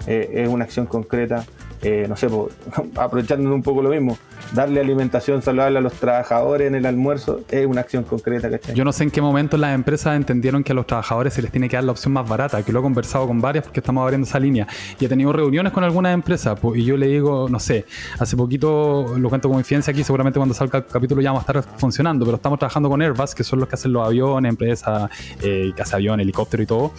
eh, 0.06 0.30
es 0.32 0.48
una 0.48 0.64
acción 0.64 0.86
concreta 0.86 1.44
eh, 1.82 2.06
no 2.08 2.16
sé, 2.16 2.28
aprovechando 2.96 3.54
un 3.54 3.62
poco 3.62 3.82
lo 3.82 3.90
mismo, 3.90 4.18
darle 4.52 4.80
alimentación 4.80 5.42
saludable 5.42 5.78
a 5.78 5.80
los 5.80 5.92
trabajadores 5.94 6.68
en 6.68 6.74
el 6.74 6.86
almuerzo 6.86 7.40
es 7.50 7.66
una 7.66 7.82
acción 7.82 8.04
concreta, 8.04 8.50
¿cachai? 8.50 8.74
Yo 8.74 8.84
no 8.84 8.92
sé 8.92 9.04
en 9.04 9.10
qué 9.10 9.20
momento 9.20 9.56
las 9.56 9.74
empresas 9.74 10.16
entendieron 10.16 10.64
que 10.64 10.72
a 10.72 10.74
los 10.74 10.86
trabajadores 10.86 11.34
se 11.34 11.42
les 11.42 11.50
tiene 11.50 11.68
que 11.68 11.76
dar 11.76 11.84
la 11.84 11.92
opción 11.92 12.12
más 12.12 12.28
barata, 12.28 12.62
que 12.62 12.72
lo 12.72 12.80
he 12.80 12.82
conversado 12.82 13.26
con 13.26 13.40
varias 13.40 13.64
porque 13.64 13.80
estamos 13.80 14.02
abriendo 14.02 14.26
esa 14.26 14.38
línea 14.38 14.66
y 14.98 15.04
he 15.04 15.08
tenido 15.08 15.32
reuniones 15.32 15.72
con 15.72 15.84
algunas 15.84 16.14
empresas 16.14 16.58
y 16.74 16.84
yo 16.84 16.96
le 16.96 17.06
digo, 17.06 17.48
no 17.48 17.60
sé, 17.60 17.84
hace 18.18 18.36
poquito, 18.36 19.14
lo 19.16 19.28
cuento 19.28 19.48
como 19.48 19.60
infidencia 19.60 19.92
aquí, 19.92 20.02
seguramente 20.02 20.38
cuando 20.38 20.54
salga 20.54 20.78
el 20.78 20.86
capítulo 20.86 21.20
ya 21.20 21.30
vamos 21.30 21.48
a 21.48 21.58
estar 21.58 21.78
funcionando, 21.78 22.24
pero 22.24 22.36
estamos 22.36 22.58
trabajando 22.58 22.88
con 22.88 23.00
Airbus, 23.00 23.34
que 23.34 23.44
son 23.44 23.60
los 23.60 23.68
que 23.68 23.74
hacen 23.74 23.92
los 23.92 24.06
aviones, 24.06 24.50
empresas 24.50 25.10
eh, 25.42 25.72
que 25.74 25.82
hacen 25.82 25.96
avión, 25.96 26.20
helicóptero 26.20 26.62
y 26.62 26.66
todo, 26.66 26.92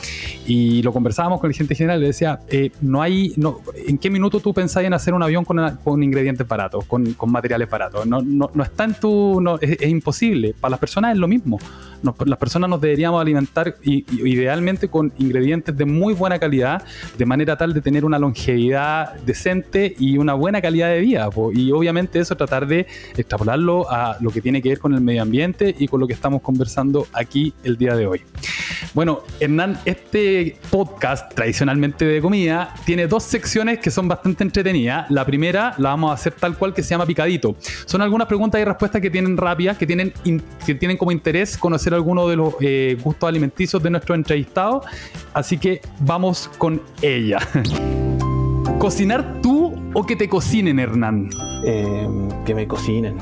y 0.45 0.81
lo 0.83 0.93
conversábamos 0.93 1.39
con 1.39 1.49
el 1.49 1.55
gente 1.55 1.75
general, 1.75 1.99
le 1.99 2.07
decía, 2.07 2.39
eh, 2.47 2.71
no 2.81 3.01
hay, 3.01 3.33
no, 3.37 3.61
¿en 3.75 3.97
qué 3.97 4.09
minuto 4.09 4.39
tú 4.39 4.53
pensás 4.53 4.68
en 4.77 4.93
hacer 4.93 5.13
un 5.13 5.23
avión 5.23 5.45
con, 5.45 6.03
ingredientes 6.03 6.47
baratos, 6.47 6.85
con, 6.85 7.15
materiales 7.27 7.69
baratos. 7.69 8.05
No, 8.05 8.21
no, 8.21 8.49
no 8.53 8.63
está 8.63 8.85
en 8.85 8.93
tu. 8.95 9.59
Es, 9.61 9.81
imposible. 9.87 10.53
Para 10.59 10.71
las 10.71 10.79
personas 10.79 11.13
es 11.13 11.17
lo 11.17 11.27
mismo. 11.27 11.59
las 12.25 12.39
personas 12.39 12.69
nos 12.69 12.81
deberíamos 12.81 13.21
alimentar 13.21 13.75
idealmente 13.83 14.87
con 14.87 15.11
ingredientes 15.17 15.75
de 15.75 15.85
muy 15.85 16.13
buena 16.13 16.39
calidad, 16.39 16.83
de 17.17 17.25
manera 17.25 17.57
tal 17.57 17.73
de 17.73 17.81
tener 17.81 18.05
una 18.05 18.19
longevidad 18.19 19.15
decente 19.25 19.95
y 19.97 20.17
una 20.17 20.33
buena 20.33 20.61
calidad 20.61 20.89
de 20.89 20.99
vida. 20.99 21.29
Y 21.53 21.71
obviamente 21.71 22.19
eso 22.19 22.35
tratar 22.35 22.67
de 22.67 22.87
extrapolarlo 23.17 23.89
a 23.91 24.17
lo 24.21 24.31
que 24.31 24.41
tiene 24.41 24.61
que 24.61 24.69
ver 24.69 24.79
con 24.79 24.93
el 24.93 25.01
medio 25.01 25.21
ambiente 25.21 25.75
y 25.77 25.87
con 25.87 25.99
lo 25.99 26.07
que 26.07 26.13
estamos 26.13 26.41
conversando 26.41 27.07
aquí 27.13 27.53
el 27.63 27.77
día 27.77 27.95
de 27.95 28.07
hoy. 28.07 28.21
Bueno, 28.93 29.21
Hernán, 29.39 29.79
este 29.85 30.57
podcast 30.71 31.33
tradicionalmente 31.33 32.05
de 32.05 32.21
comida 32.21 32.73
tiene 32.85 33.07
dos 33.07 33.23
secciones 33.23 33.79
que 33.79 33.91
son 33.91 34.07
bastante 34.07 34.43
entretenidas. 34.43 34.58
La 35.09 35.25
primera 35.25 35.73
la 35.77 35.89
vamos 35.89 36.11
a 36.11 36.13
hacer 36.13 36.33
tal 36.33 36.57
cual 36.57 36.73
que 36.73 36.83
se 36.83 36.89
llama 36.89 37.05
picadito. 37.05 37.55
Son 37.85 38.01
algunas 38.01 38.27
preguntas 38.27 38.59
y 38.61 38.63
respuestas 38.63 39.01
que 39.01 39.09
tienen 39.09 39.37
rápidas, 39.37 39.77
que 39.77 39.87
tienen, 39.87 40.13
que 40.65 40.75
tienen 40.75 40.97
como 40.97 41.11
interés 41.11 41.57
conocer 41.57 41.93
algunos 41.93 42.29
de 42.29 42.35
los 42.35 42.55
eh, 42.61 42.97
gustos 43.01 43.27
alimenticios 43.27 43.81
de 43.81 43.89
nuestro 43.89 44.15
entrevistado. 44.15 44.83
Así 45.33 45.57
que 45.57 45.81
vamos 45.99 46.49
con 46.57 46.81
ella. 47.01 47.39
¿Cocinar 48.79 49.41
tú 49.41 49.73
o 49.93 50.05
que 50.05 50.15
te 50.15 50.29
cocinen, 50.29 50.79
Hernán? 50.79 51.29
Eh, 51.65 52.07
que 52.45 52.55
me 52.55 52.67
cocinen. 52.67 53.17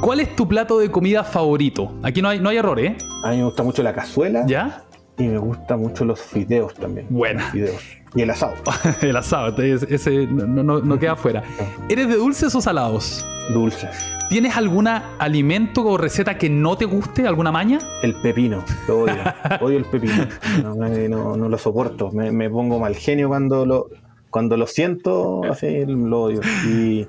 ¿Cuál 0.00 0.20
es 0.20 0.34
tu 0.36 0.46
plato 0.46 0.78
de 0.78 0.90
comida 0.90 1.24
favorito? 1.24 1.94
Aquí 2.02 2.22
no 2.22 2.28
hay, 2.28 2.38
no 2.40 2.48
hay 2.48 2.56
error, 2.56 2.78
¿eh? 2.78 2.96
A 3.24 3.30
mí 3.30 3.38
me 3.38 3.44
gusta 3.44 3.62
mucho 3.62 3.82
la 3.82 3.92
cazuela. 3.92 4.44
¿Ya? 4.46 4.84
Y 5.18 5.24
me 5.24 5.38
gustan 5.38 5.80
mucho 5.80 6.04
los 6.04 6.20
fideos 6.20 6.74
también. 6.74 7.06
Buena. 7.10 7.42
Los 7.42 7.50
fideos. 7.50 7.97
Y 8.14 8.22
el 8.22 8.30
asado. 8.30 8.54
el 9.02 9.16
asado, 9.16 9.54
ese, 9.62 10.26
no, 10.26 10.62
no, 10.62 10.80
no 10.80 10.98
queda 10.98 11.16
fuera. 11.16 11.42
¿Eres 11.88 12.08
de 12.08 12.16
dulces 12.16 12.54
o 12.54 12.60
salados? 12.60 13.24
Dulces. 13.52 13.90
¿Tienes 14.28 14.56
algún 14.56 14.88
alimento 14.88 15.84
o 15.84 15.96
receta 15.96 16.36
que 16.36 16.50
no 16.50 16.76
te 16.76 16.84
guste, 16.84 17.26
alguna 17.26 17.50
maña? 17.50 17.78
El 18.02 18.14
pepino, 18.14 18.62
lo 18.86 19.00
odio. 19.00 19.16
odio 19.60 19.78
el 19.78 19.84
pepino. 19.86 20.26
No, 20.62 20.74
no, 20.74 21.36
no 21.36 21.48
lo 21.48 21.58
soporto. 21.58 22.10
Me, 22.12 22.30
me, 22.30 22.50
pongo 22.50 22.78
mal 22.78 22.94
genio 22.94 23.28
cuando 23.28 23.64
lo, 23.64 23.88
cuando 24.30 24.56
lo 24.56 24.66
siento, 24.66 25.42
así 25.44 25.84
lo 25.86 26.24
odio. 26.24 26.40
Y 26.66 27.06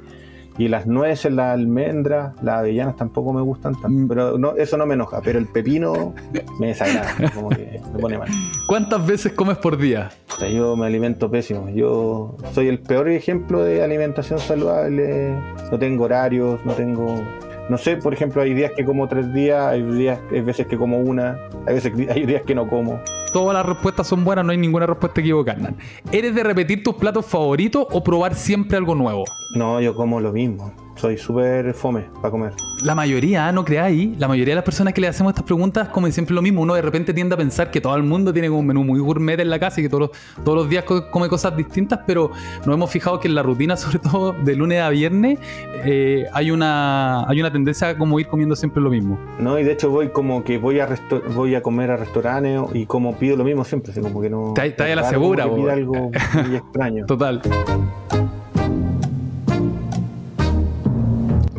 y 0.59 0.67
las 0.67 0.85
nueces, 0.85 1.31
las 1.31 1.53
almendras, 1.53 2.33
las 2.43 2.59
avellanas 2.59 2.97
tampoco 2.97 3.31
me 3.31 3.41
gustan 3.41 3.73
tanto. 3.73 3.89
Mm. 3.89 4.07
Pero 4.09 4.37
no, 4.37 4.55
eso 4.57 4.75
no 4.75 4.85
me 4.85 4.95
enoja. 4.95 5.21
Pero 5.21 5.39
el 5.39 5.47
pepino 5.47 6.13
me 6.59 6.67
desagrada. 6.67 7.15
como 7.33 7.49
que 7.49 7.81
me 7.93 7.99
pone 7.99 8.17
mal. 8.17 8.27
¿Cuántas 8.67 9.07
veces 9.07 9.31
comes 9.31 9.57
por 9.57 9.77
día? 9.77 10.11
O 10.35 10.37
sea, 10.37 10.49
yo 10.49 10.75
me 10.75 10.85
alimento 10.85 11.31
pésimo. 11.31 11.69
Yo 11.69 12.35
soy 12.53 12.67
el 12.67 12.79
peor 12.79 13.07
ejemplo 13.07 13.63
de 13.63 13.81
alimentación 13.81 14.37
saludable. 14.37 15.33
No 15.71 15.79
tengo 15.79 16.03
horarios, 16.03 16.59
no 16.65 16.73
tengo 16.73 17.23
no 17.69 17.77
sé, 17.77 17.97
por 17.97 18.13
ejemplo, 18.13 18.41
hay 18.41 18.55
días 18.55 18.71
que 18.75 18.83
como 18.83 19.07
tres 19.07 19.31
días, 19.31 19.63
hay 19.63 19.83
días, 19.83 20.19
hay 20.31 20.41
veces 20.41 20.65
que 20.65 20.75
como 20.75 20.97
una, 20.97 21.37
hay 21.67 21.75
veces 21.75 21.93
hay 22.09 22.25
días 22.25 22.41
que 22.41 22.55
no 22.55 22.67
como. 22.67 22.99
Todas 23.33 23.53
las 23.55 23.65
respuestas 23.65 24.07
son 24.07 24.23
buenas, 24.23 24.45
no 24.45 24.51
hay 24.51 24.57
ninguna 24.57 24.85
respuesta 24.85 25.21
equivocada. 25.21 25.73
¿Eres 26.11 26.33
de 26.35 26.43
repetir 26.43 26.83
tus 26.83 26.95
platos 26.95 27.25
favoritos 27.25 27.85
o 27.91 28.03
probar 28.03 28.35
siempre 28.35 28.77
algo 28.77 28.95
nuevo? 28.95 29.23
No, 29.55 29.79
yo 29.81 29.95
como 29.95 30.19
lo 30.19 30.31
mismo 30.31 30.73
soy 30.99 31.17
súper 31.17 31.73
fome 31.73 32.05
para 32.15 32.29
comer. 32.29 32.53
La 32.83 32.93
mayoría, 32.93 33.51
no 33.51 33.63
creáis, 33.63 34.17
la 34.19 34.27
mayoría 34.27 34.51
de 34.51 34.55
las 34.55 34.63
personas 34.65 34.93
que 34.93 35.01
le 35.01 35.07
hacemos 35.07 35.31
estas 35.31 35.45
preguntas 35.45 35.87
comen 35.89 36.11
siempre 36.11 36.35
lo 36.35 36.41
mismo. 36.41 36.61
Uno 36.61 36.73
de 36.75 36.81
repente 36.81 37.13
tiende 37.13 37.35
a 37.35 37.37
pensar 37.37 37.71
que 37.71 37.79
todo 37.79 37.95
el 37.95 38.03
mundo 38.03 38.33
tiene 38.33 38.49
un 38.49 38.65
menú 38.65 38.83
muy 38.83 38.99
gourmet 38.99 39.39
en 39.39 39.49
la 39.49 39.59
casa 39.59 39.79
y 39.79 39.83
que 39.83 39.89
todos 39.89 40.09
los, 40.09 40.43
todos 40.43 40.57
los 40.57 40.69
días 40.69 40.83
come 40.83 41.29
cosas 41.29 41.55
distintas, 41.55 41.99
pero 42.05 42.31
nos 42.65 42.75
hemos 42.75 42.89
fijado 42.91 43.19
que 43.19 43.27
en 43.27 43.35
la 43.35 43.43
rutina, 43.43 43.77
sobre 43.77 43.99
todo 43.99 44.33
de 44.33 44.55
lunes 44.55 44.81
a 44.81 44.89
viernes, 44.89 45.39
eh, 45.85 46.25
hay, 46.33 46.51
una, 46.51 47.27
hay 47.29 47.39
una 47.39 47.51
tendencia 47.51 47.89
a 47.89 47.97
como 47.97 48.19
ir 48.19 48.27
comiendo 48.27 48.55
siempre 48.55 48.81
lo 48.81 48.89
mismo. 48.89 49.17
No, 49.39 49.57
y 49.57 49.63
de 49.63 49.71
hecho 49.71 49.89
voy 49.89 50.09
como 50.09 50.43
que 50.43 50.57
voy 50.57 50.79
a, 50.79 50.89
voy 51.33 51.55
a 51.55 51.61
comer 51.61 51.91
a 51.91 51.97
restaurantes 51.97 52.61
y 52.73 52.85
como 52.85 53.15
pido 53.15 53.37
lo 53.37 53.43
mismo 53.45 53.63
siempre, 53.63 53.91
así 53.91 54.01
como 54.01 54.21
que 54.21 54.29
no... 54.29 54.53
Está 54.55 54.83
ahí 54.83 54.91
a 54.91 54.97
la 54.97 55.09
segura. 55.09 55.45
Algo 55.45 56.11
muy 56.45 56.55
extraño. 56.55 57.05
Total. 57.05 57.41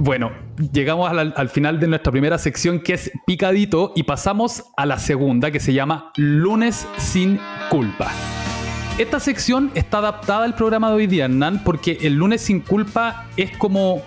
Bueno, 0.02 0.32
llegamos 0.72 1.10
al, 1.10 1.48
final 1.50 1.78
de 1.78 1.86
nuestra 1.86 2.10
primera 2.10 2.38
sección 2.38 2.80
que 2.80 2.94
es 2.94 3.12
picadito 3.26 3.92
y 3.94 4.04
pasamos 4.04 4.64
a 4.78 4.86
la 4.86 4.98
segunda 4.98 5.50
que 5.50 5.60
se 5.60 5.74
llama 5.74 6.10
lunes 6.16 6.88
sin 6.96 7.38
culpa. 7.68 8.10
Esta 8.96 9.20
sección 9.20 9.70
está 9.74 9.98
adaptada 9.98 10.44
al 10.44 10.54
programa 10.54 10.88
de 10.88 10.94
hoy 10.94 11.06
día, 11.06 11.26
Hernán, 11.26 11.62
porque 11.64 11.98
el 12.00 12.14
lunes 12.14 12.40
sin 12.40 12.60
culpa 12.60 13.26
es 13.36 13.54
como 13.58 14.00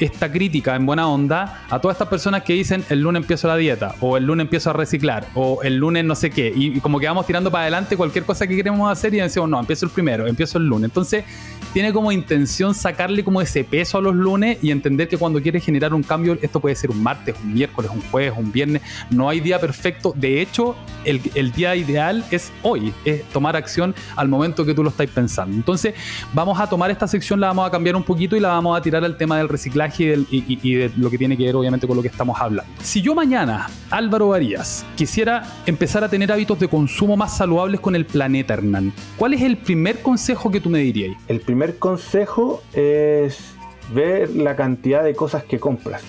esta 0.00 0.32
crítica 0.32 0.74
en 0.74 0.86
buena 0.86 1.08
onda 1.08 1.62
a 1.68 1.78
todas 1.78 1.94
estas 1.94 2.08
personas 2.08 2.42
que 2.42 2.54
dicen 2.54 2.84
el 2.88 3.00
lunes 3.00 3.22
empiezo 3.22 3.46
la 3.48 3.56
dieta, 3.56 3.94
o 4.00 4.16
el 4.16 4.24
lunes 4.24 4.44
empiezo 4.44 4.70
a 4.70 4.72
reciclar, 4.72 5.26
o 5.34 5.62
el 5.62 5.76
lunes 5.76 6.04
no 6.04 6.14
sé 6.14 6.30
qué, 6.30 6.52
y, 6.54 6.80
como 6.80 6.98
que 6.98 7.06
vamos 7.06 7.26
tirando 7.26 7.50
para 7.50 7.62
adelante 7.62 7.96
cualquier 7.96 8.24
cosa 8.24 8.46
que 8.46 8.56
queremos 8.56 8.90
hacer 8.90 9.14
y 9.14 9.18
decimos, 9.18 9.48
no, 9.48 9.60
empiezo 9.60 9.86
el 9.86 9.92
primero, 9.92 10.26
empiezo 10.26 10.58
el 10.58 10.64
lunes. 10.64 10.90
Entonces, 10.90 11.24
tiene 11.72 11.92
como 11.92 12.10
intención 12.10 12.74
sacarle 12.74 13.22
como 13.22 13.40
ese 13.40 13.62
peso 13.62 13.98
a 13.98 14.00
los 14.00 14.14
lunes 14.14 14.58
y 14.62 14.70
entender 14.70 15.08
que 15.08 15.16
cuando 15.16 15.40
quieres 15.40 15.64
generar 15.64 15.94
un 15.94 16.02
cambio, 16.02 16.36
esto 16.40 16.60
puede 16.60 16.74
ser 16.74 16.90
un 16.90 17.02
martes, 17.02 17.36
un 17.44 17.52
miércoles, 17.52 17.90
un 17.94 18.00
jueves, 18.10 18.32
un 18.36 18.50
viernes, 18.50 18.82
no 19.10 19.28
hay 19.28 19.40
día 19.40 19.60
perfecto. 19.60 20.12
De 20.16 20.40
hecho, 20.40 20.74
el, 21.04 21.52
día 21.52 21.76
ideal 21.76 22.24
es 22.30 22.50
hoy, 22.62 22.92
es 23.04 23.22
tomar 23.24 23.56
acción 23.56 23.94
al 24.16 24.28
momento 24.28 24.64
que 24.64 24.74
tú 24.74 24.82
lo 24.82 24.90
estás 24.90 25.08
pensando. 25.08 25.54
Entonces, 25.54 25.94
vamos 26.32 26.58
a 26.58 26.68
tomar 26.68 26.90
esta 26.90 27.06
sección, 27.06 27.38
la 27.38 27.48
vamos 27.48 27.68
a 27.68 27.70
cambiar 27.70 27.96
un 27.96 28.02
poquito 28.02 28.36
y 28.36 28.40
la 28.40 28.48
vamos 28.48 28.78
a 28.78 28.82
tirar 28.82 29.04
al 29.04 29.16
tema 29.16 29.38
del 29.38 29.48
reciclaje 29.48 29.89
y, 29.98 30.74
de 30.74 30.90
lo 30.96 31.10
que 31.10 31.18
tiene 31.18 31.36
que 31.36 31.44
ver 31.44 31.56
obviamente 31.56 31.86
con 31.86 31.96
lo 31.96 32.02
que 32.02 32.08
estamos 32.08 32.40
hablando. 32.40 32.70
Si 32.82 33.02
yo 33.02 33.14
mañana, 33.14 33.68
Álvaro 33.90 34.28
Varías, 34.28 34.84
quisiera 34.96 35.42
empezar 35.66 36.04
a 36.04 36.08
tener 36.08 36.30
hábitos 36.30 36.58
de 36.60 36.68
consumo 36.68 37.16
más 37.16 37.36
saludables 37.36 37.80
con 37.80 37.94
el 37.96 38.06
planeta, 38.06 38.54
Hernán, 38.54 38.92
¿cuál 39.16 39.34
es 39.34 39.42
el 39.42 39.56
primer 39.56 40.02
consejo 40.02 40.50
que 40.50 40.60
tú 40.60 40.70
me 40.70 40.78
dirías? 40.78 41.16
El 41.28 41.40
primer 41.40 41.78
consejo 41.78 42.62
es 42.72 43.54
ver 43.94 44.30
la 44.30 44.56
cantidad 44.56 45.02
de 45.02 45.14
cosas 45.14 45.44
que 45.44 45.58
compras. 45.58 46.02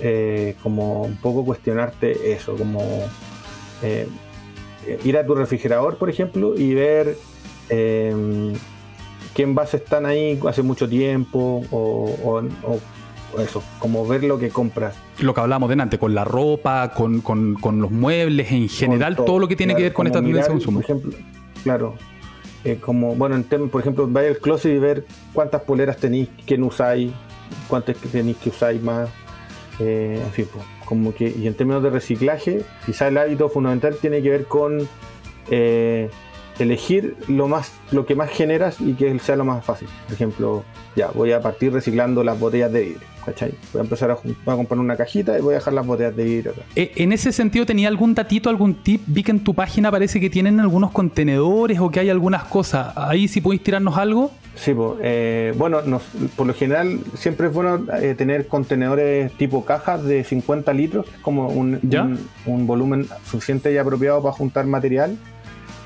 Eh, 0.00 0.56
como 0.62 1.02
un 1.02 1.16
poco 1.16 1.42
cuestionarte 1.42 2.32
eso, 2.32 2.54
como 2.54 2.82
eh, 3.82 4.06
ir 5.04 5.16
a 5.16 5.24
tu 5.24 5.34
refrigerador, 5.34 5.96
por 5.96 6.10
ejemplo, 6.10 6.54
y 6.54 6.74
ver 6.74 7.16
eh, 7.70 8.52
qué 9.34 9.42
envases 9.42 9.82
están 9.82 10.04
ahí 10.06 10.38
hace 10.46 10.62
mucho 10.62 10.88
tiempo 10.88 11.62
o, 11.70 12.42
eso, 13.40 13.62
como 13.78 14.06
ver 14.06 14.24
lo 14.24 14.38
que 14.38 14.50
compras. 14.50 14.96
Lo 15.20 15.34
que 15.34 15.40
hablamos 15.40 15.68
delante, 15.68 15.98
con 15.98 16.14
la 16.14 16.24
ropa, 16.24 16.92
con, 16.92 17.22
los 17.80 17.90
muebles, 17.90 18.50
en 18.52 18.68
general, 18.68 19.16
todo, 19.16 19.38
lo 19.38 19.48
que 19.48 19.56
tiene 19.56 19.74
que 19.74 19.82
ver 19.82 19.92
con 19.92 20.06
esta 20.06 20.20
tendencia 20.20 20.44
de 20.44 20.48
consumo. 20.48 20.80
Por 20.80 20.84
ejemplo, 20.84 21.12
claro, 21.62 21.94
eh, 22.64 22.78
como, 22.80 23.14
bueno, 23.14 23.36
en 23.36 23.68
por 23.68 23.80
ejemplo, 23.80 24.08
vaya 24.08 24.28
al 24.28 24.38
closet 24.38 24.74
y 24.74 24.78
ver 24.78 25.04
cuántas 25.32 25.62
poleras 25.62 25.98
tenéis, 25.98 26.28
quién 26.46 26.62
usáis, 26.62 27.12
cuántas 27.68 27.96
tenéis 27.96 28.36
que 28.38 28.50
usáis 28.50 28.82
más, 28.82 29.08
eh, 29.78 30.20
en 30.24 30.32
fin, 30.32 30.46
como 30.84 31.14
que, 31.14 31.28
y 31.28 31.46
en 31.46 31.54
términos 31.54 31.82
de 31.82 31.90
reciclaje, 31.90 32.62
quizá 32.84 33.08
el 33.08 33.18
hábito 33.18 33.48
fundamental 33.48 33.96
tiene 34.00 34.22
que 34.22 34.30
ver 34.30 34.46
con 34.46 34.88
eh, 35.50 36.10
elegir 36.58 37.16
lo 37.28 37.48
más 37.48 37.72
lo 37.90 38.06
que 38.06 38.14
más 38.14 38.30
generas 38.30 38.80
y 38.80 38.94
que 38.94 39.18
sea 39.18 39.36
lo 39.36 39.44
más 39.44 39.64
fácil. 39.64 39.88
Por 40.04 40.14
ejemplo, 40.14 40.64
ya 40.96 41.08
voy 41.08 41.32
a 41.32 41.40
partir 41.40 41.72
reciclando 41.72 42.24
las 42.24 42.38
botellas 42.38 42.72
de 42.72 42.80
vidrio, 42.82 43.06
¿cachai? 43.24 43.54
Voy 43.72 43.80
a 43.80 43.84
empezar 43.84 44.10
a, 44.10 44.14
a 44.14 44.56
comprar 44.56 44.78
una 44.80 44.96
cajita 44.96 45.38
y 45.38 45.42
voy 45.42 45.54
a 45.54 45.58
dejar 45.58 45.74
las 45.74 45.86
botellas 45.86 46.16
de 46.16 46.24
vidrio 46.24 46.52
acá. 46.52 46.62
Eh, 46.74 46.92
en 46.96 47.12
ese 47.12 47.32
sentido, 47.32 47.66
¿tenía 47.66 47.88
algún 47.88 48.14
datito, 48.14 48.50
algún 48.50 48.74
tip? 48.74 49.02
Vi 49.06 49.22
que 49.22 49.30
en 49.30 49.40
tu 49.40 49.54
página 49.54 49.90
parece 49.90 50.20
que 50.20 50.30
tienen 50.30 50.58
algunos 50.60 50.90
contenedores 50.90 51.78
o 51.78 51.90
que 51.90 52.00
hay 52.00 52.10
algunas 52.10 52.44
cosas. 52.44 52.92
Ahí 52.96 53.28
si 53.28 53.40
podéis 53.40 53.62
tirarnos 53.62 53.96
algo. 53.96 54.30
Sí, 54.56 54.72
pues, 54.72 55.56
bueno, 55.58 55.82
por 56.34 56.46
lo 56.46 56.54
general 56.54 57.00
siempre 57.14 57.48
es 57.48 57.52
bueno 57.52 57.84
eh, 58.00 58.14
tener 58.16 58.46
contenedores 58.46 59.30
tipo 59.34 59.66
cajas 59.66 60.02
de 60.02 60.24
50 60.24 60.72
litros, 60.72 61.06
como 61.20 61.48
un, 61.48 61.78
un, 61.82 62.18
un 62.46 62.66
volumen 62.66 63.06
suficiente 63.30 63.70
y 63.70 63.76
apropiado 63.76 64.22
para 64.22 64.32
juntar 64.32 64.64
material 64.64 65.18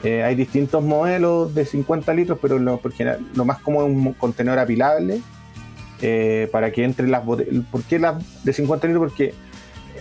eh, 0.02 0.22
hay 0.22 0.34
distintos 0.34 0.82
modelos 0.82 1.54
de 1.54 1.64
50 1.66 2.14
litros, 2.14 2.38
pero 2.40 2.58
lo, 2.58 2.80
lo 3.34 3.44
más 3.44 3.58
cómodo 3.58 3.86
es 3.86 3.92
un 3.92 4.12
contenedor 4.14 4.58
apilable 4.58 5.20
eh, 6.00 6.48
para 6.50 6.72
que 6.72 6.84
entre 6.84 7.06
las 7.06 7.24
botellas. 7.24 7.64
¿Por 7.70 7.82
qué 7.82 7.98
las 7.98 8.44
de 8.44 8.52
50 8.52 8.86
litros? 8.86 9.10
Porque 9.10 9.34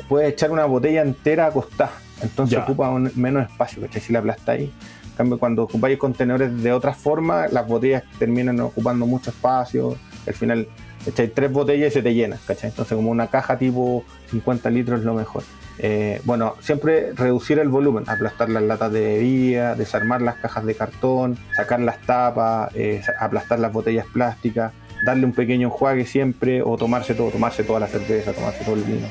puedes 0.08 0.32
echar 0.32 0.52
una 0.52 0.66
botella 0.66 1.02
entera 1.02 1.48
acostada, 1.48 1.92
entonces 2.22 2.58
ocupa 2.60 2.90
menos 3.16 3.50
espacio, 3.50 3.82
¿cachai? 3.82 4.02
Si 4.02 4.14
la 4.14 4.20
aplastáis. 4.20 4.70
En 4.70 5.16
cambio, 5.26 5.38
cuando 5.38 5.64
ocupáis 5.64 5.98
contenedores 5.98 6.64
de 6.64 6.72
otra 6.72 6.94
forma, 6.94 7.50
las 7.50 7.68
botellas 7.68 8.04
terminan 8.18 8.58
ocupando 8.62 9.06
mucho 9.06 9.32
espacio. 9.32 9.98
Al 10.26 10.34
final 10.34 10.70
echáis 11.06 11.34
tres 11.34 11.52
botellas 11.52 11.92
y 11.92 11.94
se 11.94 12.02
te 12.02 12.14
llena, 12.14 12.38
¿cachai? 12.48 12.70
Entonces, 12.70 12.96
como 12.96 13.12
una 13.12 13.28
caja 13.28 13.58
tipo 13.58 14.06
50 14.32 14.70
litros 14.70 15.00
es 15.00 15.06
lo 15.06 15.14
mejor. 15.14 15.44
Eh, 15.82 16.22
bueno, 16.26 16.56
siempre 16.60 17.14
reducir 17.14 17.58
el 17.58 17.70
volumen, 17.70 18.04
aplastar 18.08 18.50
las 18.50 18.64
latas 18.64 18.92
de 18.92 19.00
bebida, 19.00 19.76
desarmar 19.76 20.22
las 20.22 20.36
cajas 20.36 20.66
de 20.66 20.76
cartón, 20.76 21.38
sacar 21.56 21.80
las 21.80 22.02
tapas, 22.02 22.70
eh, 22.76 23.02
aplastar 23.18 23.60
las 23.60 23.72
botellas 23.72 24.06
plásticas, 24.12 24.74
darle 25.06 25.26
un 25.26 25.32
pequeño 25.32 25.70
enjuague 25.70 26.06
siempre 26.06 26.62
o 26.62 26.76
tomarse 26.76 27.14
todo, 27.14 27.30
tomarse 27.30 27.64
toda 27.64 27.80
la 27.80 27.88
cerveza, 27.88 28.34
tomarse 28.34 28.66
todo 28.66 28.76
el 28.76 28.84
vino, 28.84 29.08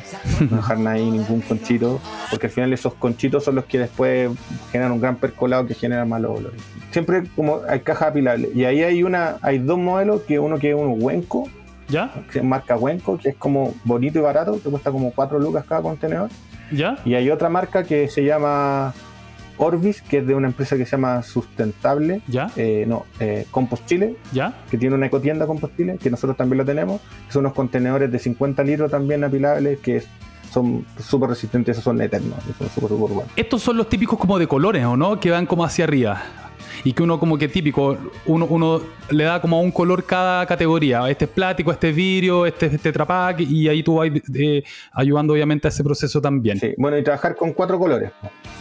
no 0.50 0.56
dejar 0.58 0.86
ahí 0.88 1.10
ningún 1.10 1.40
conchito, 1.40 2.00
porque 2.30 2.48
al 2.48 2.52
final 2.52 2.72
esos 2.74 2.92
conchitos 2.92 3.44
son 3.44 3.54
los 3.54 3.64
que 3.64 3.78
después 3.78 4.30
generan 4.70 4.92
un 4.92 5.00
gran 5.00 5.16
percolado 5.16 5.66
que 5.66 5.72
genera 5.72 6.04
malos 6.04 6.38
olores. 6.38 6.60
Siempre 6.90 7.22
como 7.34 7.62
hay 7.66 7.80
cajas 7.80 8.08
apilables 8.10 8.54
y 8.54 8.66
ahí 8.66 8.82
hay 8.82 9.02
una, 9.02 9.36
hay 9.40 9.58
dos 9.58 9.78
modelos, 9.78 10.20
que 10.22 10.38
uno 10.38 10.58
que 10.58 10.70
es 10.70 10.76
un 10.76 11.02
huenco, 11.02 11.48
¿Ya? 11.88 12.12
que 12.30 12.40
es 12.40 12.44
marca 12.44 12.76
Huenco, 12.76 13.16
que 13.16 13.30
es 13.30 13.36
como 13.36 13.74
bonito 13.84 14.18
y 14.18 14.22
barato, 14.22 14.60
que 14.62 14.68
cuesta 14.68 14.90
como 14.90 15.10
4 15.10 15.38
lucas 15.38 15.64
cada 15.66 15.80
contenedor 15.80 16.28
y 17.04 17.14
hay 17.14 17.30
otra 17.30 17.48
marca 17.48 17.84
que 17.84 18.08
se 18.08 18.24
llama 18.24 18.94
Orbis, 19.58 20.02
que 20.02 20.18
es 20.18 20.26
de 20.26 20.34
una 20.34 20.48
empresa 20.48 20.76
que 20.76 20.84
se 20.84 20.92
llama 20.92 21.22
Sustentable. 21.22 22.22
¿Ya? 22.26 22.50
Eh, 22.56 22.84
no, 22.86 23.06
eh, 23.20 23.46
Chile. 23.86 24.16
¿Ya? 24.32 24.54
Que 24.70 24.78
tiene 24.78 24.94
una 24.94 25.06
ecotienda 25.06 25.46
Chile, 25.76 25.98
que 26.00 26.10
nosotros 26.10 26.36
también 26.36 26.58
lo 26.58 26.64
tenemos. 26.64 27.00
Son 27.28 27.40
unos 27.40 27.54
contenedores 27.54 28.10
de 28.10 28.18
50 28.18 28.62
litros 28.64 28.90
también 28.90 29.24
apilables 29.24 29.78
que 29.80 30.02
son 30.50 30.86
súper 30.98 31.30
resistentes, 31.30 31.72
esos 31.72 31.84
son 31.84 32.00
eternos, 32.00 32.38
son 32.58 32.68
súper, 32.70 33.26
Estos 33.36 33.62
son 33.62 33.76
los 33.76 33.88
típicos 33.88 34.18
como 34.18 34.38
de 34.38 34.46
colores, 34.46 34.84
¿o 34.86 34.96
no? 34.96 35.20
Que 35.20 35.30
van 35.30 35.44
como 35.44 35.64
hacia 35.64 35.84
arriba. 35.84 36.22
Y 36.84 36.92
que 36.92 37.02
uno 37.02 37.18
como 37.18 37.38
que 37.38 37.48
típico, 37.48 37.96
uno, 38.26 38.46
uno 38.46 38.80
le 39.10 39.24
da 39.24 39.40
como 39.40 39.60
un 39.60 39.70
color 39.70 40.04
cada 40.04 40.46
categoría. 40.46 41.08
Este 41.08 41.24
es 41.24 41.30
plástico, 41.30 41.72
este 41.72 41.90
es 41.90 41.96
vidrio, 41.96 42.46
este 42.46 42.66
es 42.66 42.74
este 42.74 42.92
trapac 42.92 43.40
y 43.40 43.68
ahí 43.68 43.82
tú 43.82 43.96
vas 43.96 44.10
eh, 44.34 44.62
ayudando 44.92 45.32
obviamente 45.32 45.68
a 45.68 45.70
ese 45.70 45.82
proceso 45.82 46.20
también. 46.20 46.58
Sí, 46.58 46.74
bueno, 46.76 46.98
y 46.98 47.02
trabajar 47.02 47.36
con 47.36 47.52
cuatro 47.52 47.78
colores. 47.78 48.10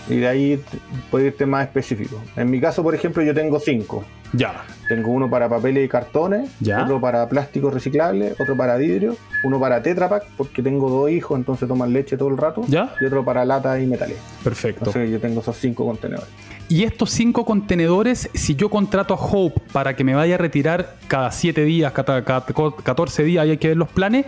Y 0.09 0.17
de 0.17 0.27
ahí 0.27 0.63
puede 1.11 1.27
irte 1.27 1.45
más 1.45 1.67
específico. 1.67 2.21
En 2.35 2.49
mi 2.49 2.61
caso, 2.61 2.81
por 2.83 2.95
ejemplo, 2.95 3.23
yo 3.23 3.33
tengo 3.33 3.59
cinco. 3.59 4.05
Ya. 4.33 4.65
Tengo 4.87 5.11
uno 5.11 5.29
para 5.29 5.49
papeles 5.49 5.85
y 5.85 5.87
cartones, 5.87 6.49
otro 6.61 6.99
para 6.99 7.27
plástico 7.29 7.69
reciclable, 7.69 8.33
otro 8.39 8.55
para 8.57 8.75
vidrio, 8.77 9.15
uno 9.43 9.59
para 9.59 9.81
Tetra 9.81 10.09
Pak, 10.09 10.23
porque 10.35 10.61
tengo 10.61 10.89
dos 10.89 11.09
hijos, 11.09 11.37
entonces 11.37 11.67
toman 11.67 11.93
leche 11.93 12.17
todo 12.17 12.29
el 12.29 12.37
rato, 12.37 12.63
¿Ya? 12.67 12.93
y 12.99 13.05
otro 13.05 13.23
para 13.23 13.45
lata 13.45 13.79
y 13.79 13.85
metales. 13.85 14.17
Perfecto. 14.43 14.81
Entonces 14.81 15.09
yo 15.09 15.19
tengo 15.19 15.41
esos 15.41 15.55
cinco 15.57 15.85
contenedores. 15.85 16.29
Y 16.69 16.83
estos 16.83 17.11
cinco 17.11 17.45
contenedores, 17.45 18.29
si 18.33 18.55
yo 18.55 18.69
contrato 18.69 19.13
a 19.13 19.17
Hope 19.17 19.61
para 19.71 19.95
que 19.95 20.03
me 20.03 20.15
vaya 20.15 20.35
a 20.35 20.37
retirar 20.37 20.97
cada 21.07 21.31
7 21.31 21.63
días, 21.63 21.93
cada, 21.93 22.25
cada 22.25 22.45
14 22.45 23.23
días, 23.23 23.47
hay 23.47 23.57
que 23.57 23.69
ver 23.69 23.77
los 23.77 23.87
planes, 23.87 24.25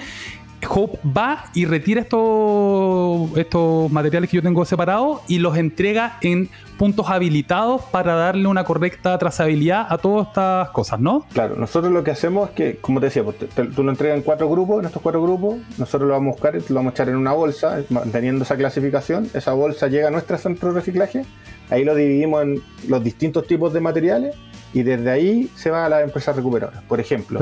Hope 0.68 1.00
va 1.06 1.46
y 1.54 1.66
retira 1.66 2.02
estos, 2.02 3.38
estos 3.38 3.92
materiales 3.92 4.30
que 4.30 4.38
yo 4.38 4.44
tengo 4.44 4.66
separados 4.66 5.22
y 5.28 5.40
los 5.40 5.58
entrega 5.58 6.18
en 6.22 6.50
puntos 6.78 7.10
habilitados 7.10 7.82
para 7.92 8.16
darle 8.16 8.48
una 8.48 8.64
correcta 8.64 9.18
trazabilidad 9.18 9.88
a 9.90 9.98
todas 9.98 10.28
estas 10.28 10.70
cosas, 10.70 11.00
¿no? 11.00 11.26
Claro, 11.34 11.56
nosotros 11.56 11.92
lo 11.92 12.04
que 12.04 12.12
hacemos 12.12 12.50
es 12.50 12.56
que, 12.56 12.78
como 12.78 13.00
te 13.00 13.08
decía, 13.08 13.24
pues, 13.24 13.36
tú 13.76 13.84
lo 13.84 13.92
entregas 13.92 14.18
en 14.18 14.24
cuatro 14.24 14.50
grupos, 14.50 14.80
en 14.80 14.86
estos 14.86 15.02
cuatro 15.02 15.22
grupos, 15.22 15.58
nosotros 15.78 16.08
lo 16.08 16.14
vamos 16.14 16.30
a 16.30 16.36
buscar 16.36 16.56
y 16.56 16.60
lo 16.70 16.76
vamos 16.76 16.92
a 16.92 16.94
echar 16.94 17.10
en 17.10 17.18
una 17.18 17.34
bolsa, 17.34 17.82
manteniendo 17.90 18.44
esa 18.44 18.56
clasificación, 18.56 19.30
esa 19.34 19.54
bolsa 19.54 19.88
llega 19.88 20.08
a 20.08 20.12
nuestro 20.12 20.38
centro 20.38 20.70
de 20.70 20.80
reciclaje, 20.80 21.26
ahí 21.70 21.84
lo 21.84 21.96
dividimos 21.96 22.44
en 22.44 22.62
los 22.88 23.04
distintos 23.04 23.46
tipos 23.46 23.74
de 23.74 23.82
materiales 23.82 24.36
y 24.74 24.84
desde 24.84 25.10
ahí 25.10 25.50
se 25.56 25.72
va 25.72 25.86
a 25.86 25.90
las 25.90 26.04
empresas 26.04 26.36
recuperadoras. 26.36 26.84
Por 26.84 27.00
ejemplo, 27.00 27.40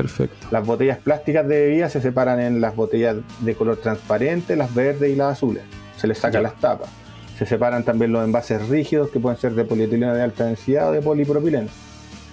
las 0.52 0.66
botellas 0.66 0.98
plásticas 0.98 1.48
de 1.48 1.68
bebidas 1.68 1.92
se 1.92 2.02
separan 2.02 2.40
en 2.40 2.62
las 2.62 2.76
botellas 2.76 3.18
de 3.40 3.56
color 3.56 3.78
transparente, 3.78 4.56
las 4.56 4.74
verdes 4.74 5.12
y 5.12 5.16
las 5.16 5.34
azules. 5.34 5.64
Se 5.98 6.08
les 6.08 6.18
saca 6.18 6.42
las 6.42 6.56
tapas. 6.56 6.90
Se 7.38 7.46
separan 7.46 7.84
también 7.84 8.12
los 8.12 8.24
envases 8.24 8.68
rígidos 8.70 9.10
que 9.10 9.20
pueden 9.20 9.38
ser 9.38 9.54
de 9.54 9.66
polietileno 9.66 10.14
de 10.14 10.24
alta 10.24 10.46
densidad 10.46 10.90
o 10.90 10.92
de 10.92 11.02
polipropileno. 11.02 11.70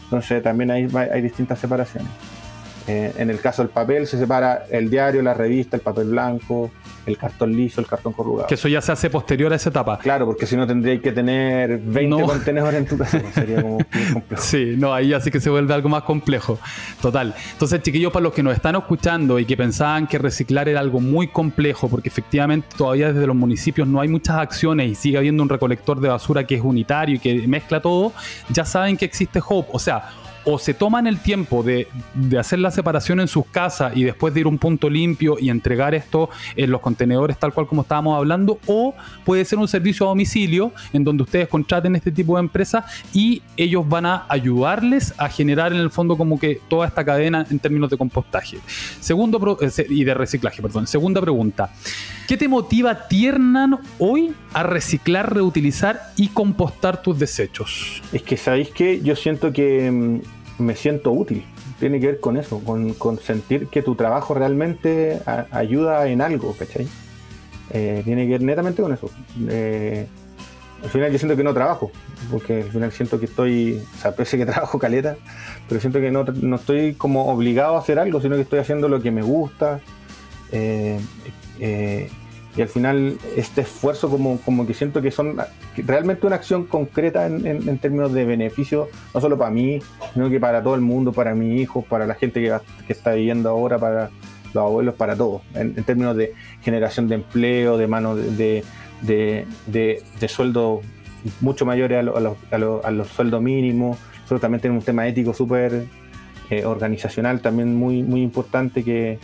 Entonces 0.05 0.43
también 0.43 0.71
hay, 0.71 0.89
hay 0.95 1.21
distintas 1.21 1.59
separaciones. 1.59 2.11
Eh, 2.87 3.13
en 3.17 3.31
el 3.31 3.41
caso 3.41 3.63
del 3.63 3.71
papel 3.71 4.07
se 4.07 4.19
separa 4.19 4.67
el 4.71 4.91
diario, 4.91 5.23
la 5.23 5.35
revista, 5.35 5.77
el 5.77 5.83
papel 5.83 6.11
blanco, 6.11 6.71
el 7.07 7.19
cartón 7.19 7.55
liso, 7.55 7.81
el 7.81 7.87
cartón 7.87 8.13
corrugado. 8.13 8.47
Que 8.47 8.55
eso 8.55 8.69
ya 8.69 8.81
se 8.81 8.93
hace 8.93 9.11
posterior 9.11 9.53
a 9.53 9.57
esa 9.57 9.71
etapa. 9.71 9.99
Claro, 9.99 10.27
porque 10.27 10.47
si 10.47 10.57
no 10.57 10.67
tendríais 10.67 11.01
que 11.01 11.13
tener 11.13 11.79
20 11.79 12.23
contenedores 12.25 12.81
en 12.81 12.87
tu 12.87 12.99
casa. 12.99 13.21
Sería 13.33 13.63
como 13.63 13.79
complejo. 14.13 14.25
Sí, 14.45 14.75
no, 14.77 14.93
ahí 14.93 15.13
así 15.13 15.31
que 15.31 15.41
se 15.41 15.51
vuelve 15.51 15.75
algo 15.75 15.89
más 15.89 16.03
complejo. 16.03 16.59
Total. 17.01 17.35
Entonces, 17.53 17.83
chiquillos, 17.83 18.13
para 18.13 18.25
los 18.25 18.33
que 18.33 18.43
nos 18.43 18.55
están 18.55 18.77
escuchando 18.77 19.39
y 19.39 19.45
que 19.45 19.57
pensaban 19.57 20.07
que 20.07 20.19
reciclar 20.19 20.69
era 20.69 20.81
algo 20.81 21.01
muy 21.01 21.29
complejo, 21.29 21.89
porque 21.89 22.09
efectivamente 22.09 22.69
todavía 22.77 23.13
desde 23.13 23.27
los 23.27 23.37
municipios 23.37 23.89
no 23.89 24.01
hay 24.01 24.09
muchas 24.09 24.37
acciones 24.37 24.91
y 24.91 24.95
sigue 24.95 25.19
habiendo 25.19 25.43
un 25.43 25.49
recolector 25.49 26.01
de 26.01 26.09
basura 26.09 26.45
que 26.45 26.57
es 26.57 26.63
unitario 26.63 27.17
y 27.17 27.19
que 27.19 27.47
mezcla 27.47 27.81
todo, 27.81 28.13
ya 28.51 28.65
saben 28.65 28.97
que 28.97 29.05
existe 29.05 29.41
Hope. 29.47 29.71
O 29.73 29.79
sea, 29.79 30.11
o 30.45 30.59
se 30.59 30.75
toman 30.75 31.07
el 31.07 31.19
tiempo 31.21 31.63
de, 31.63 31.89
hacer 32.39 32.59
la 32.59 32.71
separación 32.71 33.21
en 33.21 33.29
sus 33.29 33.47
casas 33.47 33.97
y 33.97 34.05
después 34.05 34.35
de 34.35 34.41
ir 34.41 34.47
a 34.47 34.49
un 34.49 34.59
punto 34.59 34.91
limpio 34.91 35.37
y 35.39 35.51
entregar 35.51 35.95
esto 35.95 36.31
en 36.57 36.71
los 36.71 36.81
contenedores 36.81 37.39
tal 37.39 37.53
cual 37.53 37.67
como 37.67 37.83
estábamos 37.83 38.17
hablando, 38.17 38.59
o 38.67 38.95
puede 39.25 39.45
ser 39.45 39.59
un 39.59 39.69
servicio 39.69 40.07
a 40.07 40.11
domicilio 40.11 40.73
en 40.93 41.05
donde 41.05 41.23
ustedes 41.23 41.49
contraten 41.49 41.97
este 41.97 42.13
tipo 42.13 42.37
de 42.37 42.41
empresas 42.41 42.85
y 43.13 43.43
ellos 43.57 43.89
van 43.89 44.07
a 44.07 44.27
ayudarles 44.29 45.15
a 45.19 45.29
generar 45.29 45.73
en 45.73 45.79
el 45.79 45.91
fondo 45.91 46.17
como 46.17 46.39
que 46.39 46.61
toda 46.69 46.87
esta 46.87 47.05
cadena 47.05 47.47
en 47.51 47.59
términos 47.59 47.91
de 47.91 47.97
compostaje. 47.97 48.59
Segundo, 49.01 49.59
eh, 49.61 49.87
y 49.89 50.05
de 50.05 50.15
reciclaje, 50.15 50.63
perdón. 50.63 50.87
Segunda 50.87 51.21
pregunta. 51.21 51.71
¿Qué 52.27 52.39
te 52.39 52.49
motiva 52.49 53.07
Tiernan 53.07 53.79
hoy 53.99 54.33
a 54.55 54.63
reciclar, 54.63 55.35
reutilizar 55.35 56.01
y 56.17 56.29
compostar 56.29 57.03
tus 57.03 57.19
desechos? 57.19 58.03
Es 58.13 58.23
que 58.23 58.37
sabéis 58.39 58.71
que 58.71 59.03
yo 59.03 59.15
siento 59.15 59.53
que 59.53 59.91
mm, 59.91 60.21
me 60.59 60.75
siento 60.77 61.13
útil. 61.13 61.45
Tiene 61.79 62.01
que 62.01 62.07
ver 62.07 62.21
con 62.21 62.37
eso, 62.37 62.61
con, 62.61 63.19
sentir 63.19 63.69
que 63.69 63.83
tu 63.83 63.95
trabajo 63.95 64.35
realmente 64.35 65.21
ayuda 65.51 66.07
en 66.09 66.21
algo, 66.21 66.55
¿cachai? 66.59 66.87
Eh, 67.71 68.03
tiene 68.05 68.25
que 68.27 68.33
ver 68.33 68.43
netamente 68.43 68.83
con 68.83 68.93
eso. 68.93 69.11
Eh, 69.49 70.07
al 70.83 70.91
final 70.91 71.11
yo 71.11 71.19
siento 71.19 71.37
que 71.37 71.45
no 71.45 71.55
trabajo, 71.55 71.91
porque 72.31 72.63
al 72.63 72.71
final 72.71 72.93
siento 72.93 73.19
que 73.19 73.27
estoy, 73.27 73.83
o 73.97 74.01
sea, 74.01 74.13
pese 74.13 74.37
que 74.37 74.47
trabajo 74.47 74.79
caleta, 74.79 75.17
pero 75.69 75.81
siento 75.81 76.01
que 76.01 76.11
no, 76.11 76.25
no 76.25 76.57
estoy 76.57 76.95
como 76.95 77.27
obligado 77.33 77.77
a 77.77 77.81
hacer 77.81 77.99
algo, 77.99 78.21
sino 78.21 78.37
que 78.37 78.43
estoy 78.43 78.61
haciendo 78.61 78.89
lo 78.89 79.03
que 79.03 79.11
me 79.11 79.23
gusta. 79.23 79.81
Eh, 80.53 81.01
y 82.57 82.63
al 82.63 82.69
final 82.69 83.19
este 83.37 83.63
esfuerzo 83.63 84.09
como, 84.09 84.39
como 84.39 84.67
que 84.67 84.75
siento 84.75 85.03
que 85.03 85.11
son 85.11 85.37
realmente 85.77 86.27
una 86.27 86.37
acción 86.37 86.65
concreta 86.65 87.27
en, 87.27 87.79
términos 87.79 88.13
de 88.13 88.25
beneficio, 88.25 88.89
no 89.13 89.21
solo 89.21 89.37
para 89.37 89.51
mí, 89.51 89.81
sino 90.13 90.31
que 90.31 90.39
para 90.39 90.63
todo 90.63 90.75
el 90.75 90.81
mundo, 90.81 91.13
para 91.13 91.35
mi 91.35 91.61
hijo, 91.61 91.83
para 91.83 92.07
la 92.07 92.15
gente 92.15 92.41
que, 92.41 92.93
está 92.93 93.13
viviendo 93.15 93.49
ahora, 93.49 93.79
para 93.79 94.11
los 94.53 94.65
abuelos, 94.65 94.95
para 94.95 95.17
todos, 95.17 95.43
en, 95.55 95.75
términos 95.85 96.17
de 96.17 96.33
generación 96.63 97.09
de 97.09 97.17
empleo, 97.17 97.77
de 97.77 97.89
mano 97.89 98.15
de, 98.15 98.65
de, 99.03 99.47
de, 99.67 100.29
sueldos 100.29 100.81
mucho 101.41 101.67
mayores 101.67 102.07
a, 102.07 102.57
a, 102.57 102.91
los 102.91 103.09
sueldos 103.09 103.43
mínimos. 103.43 103.99
Nosotros 104.23 104.41
también 104.41 104.61
tenemos 104.61 104.83
un 104.83 104.87
tema 104.87 105.09
ético 105.09 105.35
súper 105.35 105.87
eh, 106.51 106.65
organizacional 106.65 107.41
también 107.41 107.75
muy, 107.75 108.03
muy 108.03 108.23
importante 108.23 108.85
que... 108.85 109.19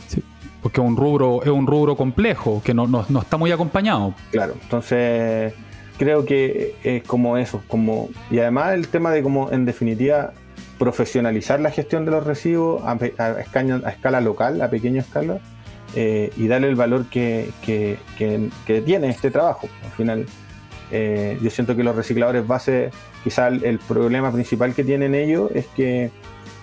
Porque 0.62 0.80
es 0.80 0.86
un 0.86 0.96
rubro, 0.96 1.42
es 1.42 1.48
un 1.48 1.66
rubro 1.66 1.96
complejo, 1.96 2.60
que 2.64 2.74
no, 2.74 2.86
no, 2.86 3.04
está 3.20 3.36
muy 3.36 3.50
acompañado. 3.50 4.14
Claro, 4.30 4.54
entonces 4.60 5.54
creo 5.98 6.24
que 6.24 6.74
es 6.82 7.02
como 7.04 7.36
eso, 7.36 7.62
como 7.66 8.08
y 8.30 8.38
además 8.38 8.74
el 8.74 8.88
tema 8.88 9.10
de 9.10 9.22
como 9.22 9.50
en 9.52 9.64
definitiva 9.64 10.32
profesionalizar 10.78 11.60
la 11.60 11.70
gestión 11.70 12.06
de 12.06 12.10
los 12.10 12.24
residuos 12.24 12.82
a, 12.84 12.92
a, 13.22 13.40
escala, 13.90 14.20
local, 14.22 14.62
a 14.62 14.70
pequeña 14.70 15.02
escala, 15.02 15.38
eh, 15.94 16.30
y 16.36 16.48
darle 16.48 16.68
el 16.68 16.76
valor 16.76 17.04
que, 17.10 17.50
que, 17.62 17.98
que, 18.16 18.80
tiene 18.80 19.10
este 19.10 19.30
trabajo. 19.30 19.68
Al 19.84 19.90
final, 19.90 20.26
eh, 20.90 21.38
yo 21.42 21.50
siento 21.50 21.76
que 21.76 21.84
los 21.84 21.94
recicladores 21.94 22.46
base, 22.46 22.90
quizá 23.24 23.48
el, 23.48 23.78
problema 23.78 24.32
principal 24.32 24.74
que 24.74 24.84
tienen 24.84 25.14
ellos 25.14 25.50
es 25.54 25.66
que 25.76 26.10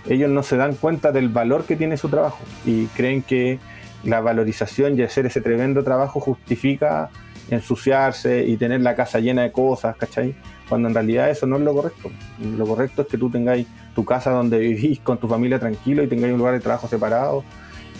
ellos 0.09 0.29
no 0.31 0.41
se 0.41 0.57
dan 0.57 0.75
cuenta 0.75 1.11
del 1.11 1.29
valor 1.29 1.65
que 1.65 1.75
tiene 1.75 1.97
su 1.97 2.09
trabajo 2.09 2.39
y 2.65 2.85
creen 2.87 3.21
que 3.21 3.59
la 4.03 4.21
valorización 4.21 4.97
y 4.97 5.01
hacer 5.01 5.25
ese 5.25 5.41
tremendo 5.41 5.83
trabajo 5.83 6.19
justifica 6.19 7.09
ensuciarse 7.49 8.45
y 8.45 8.57
tener 8.57 8.81
la 8.81 8.95
casa 8.95 9.19
llena 9.19 9.43
de 9.43 9.51
cosas, 9.51 9.95
¿cachai? 9.95 10.35
Cuando 10.67 10.89
en 10.89 10.93
realidad 10.93 11.29
eso 11.29 11.47
no 11.47 11.55
es 11.55 11.61
lo 11.61 11.73
correcto. 11.73 12.11
Lo 12.57 12.65
correcto 12.67 13.03
es 13.03 13.07
que 13.07 13.17
tú 13.17 13.29
tengáis 13.29 13.67
tu 13.95 14.03
casa 14.03 14.31
donde 14.31 14.59
vivís 14.59 14.99
con 14.99 15.17
tu 15.17 15.27
familia 15.27 15.57
tranquilo 15.57 16.03
y 16.03 16.07
tengáis 16.07 16.33
un 16.33 16.39
lugar 16.39 16.53
de 16.53 16.59
trabajo 16.59 16.87
separado 16.87 17.43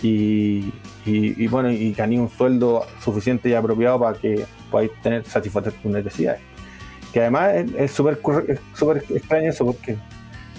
y, 0.02 0.70
bueno, 1.50 1.70
y 1.70 1.92
ganéis 1.92 2.20
un 2.20 2.28
sueldo 2.28 2.86
suficiente 3.02 3.48
y 3.48 3.54
apropiado 3.54 3.98
para 3.98 4.18
que 4.18 4.44
podáis 4.70 4.90
tener 5.02 5.24
satisfacer 5.24 5.72
tus 5.72 5.90
necesidades. 5.90 6.40
Que 7.12 7.22
además 7.22 7.54
es 7.76 7.90
súper 7.90 8.20
extraño 9.08 9.48
eso 9.48 9.64
porque 9.64 9.96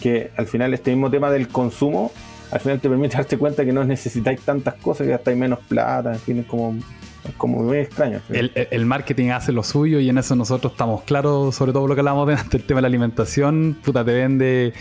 que 0.02 0.32
al 0.36 0.48
final 0.48 0.74
este 0.74 0.92
mismo 0.92 1.12
tema 1.12 1.30
del 1.30 1.48
consumo 1.48 2.12
al 2.52 2.60
final 2.60 2.80
te 2.80 2.89
permite 2.89 3.18
darte 3.18 3.38
cuenta 3.38 3.64
que 3.64 3.72
no 3.72 3.84
necesitáis 3.84 4.41
tantas 4.41 4.76
cosas, 4.76 5.06
que 5.06 5.12
gastáis 5.12 5.38
menos 5.38 5.60
plata, 5.68 6.14
en 6.14 6.20
fin, 6.20 6.39
es 6.39 6.45
como 6.45 6.76
como 7.38 7.63
muy 7.63 7.78
extraño. 7.80 8.22
El, 8.30 8.86
marketing 8.86 9.30
hace 9.30 9.51
lo 9.51 9.63
suyo 9.63 9.99
y 9.99 10.09
en 10.09 10.17
eso 10.17 10.36
nosotros 10.36 10.74
estamos 10.74 11.03
claros, 11.03 11.55
sobre 11.55 11.74
todo 11.74 11.88
lo 11.88 11.93
que 11.93 12.01
hablamos 12.01 12.28
delante, 12.28 12.57
el 12.57 12.63
tema 12.63 12.78
de 12.80 12.82
la 12.84 12.88
alimentación, 12.88 13.78
puta, 13.84 14.03
te 14.03 14.13
vende 14.13 14.74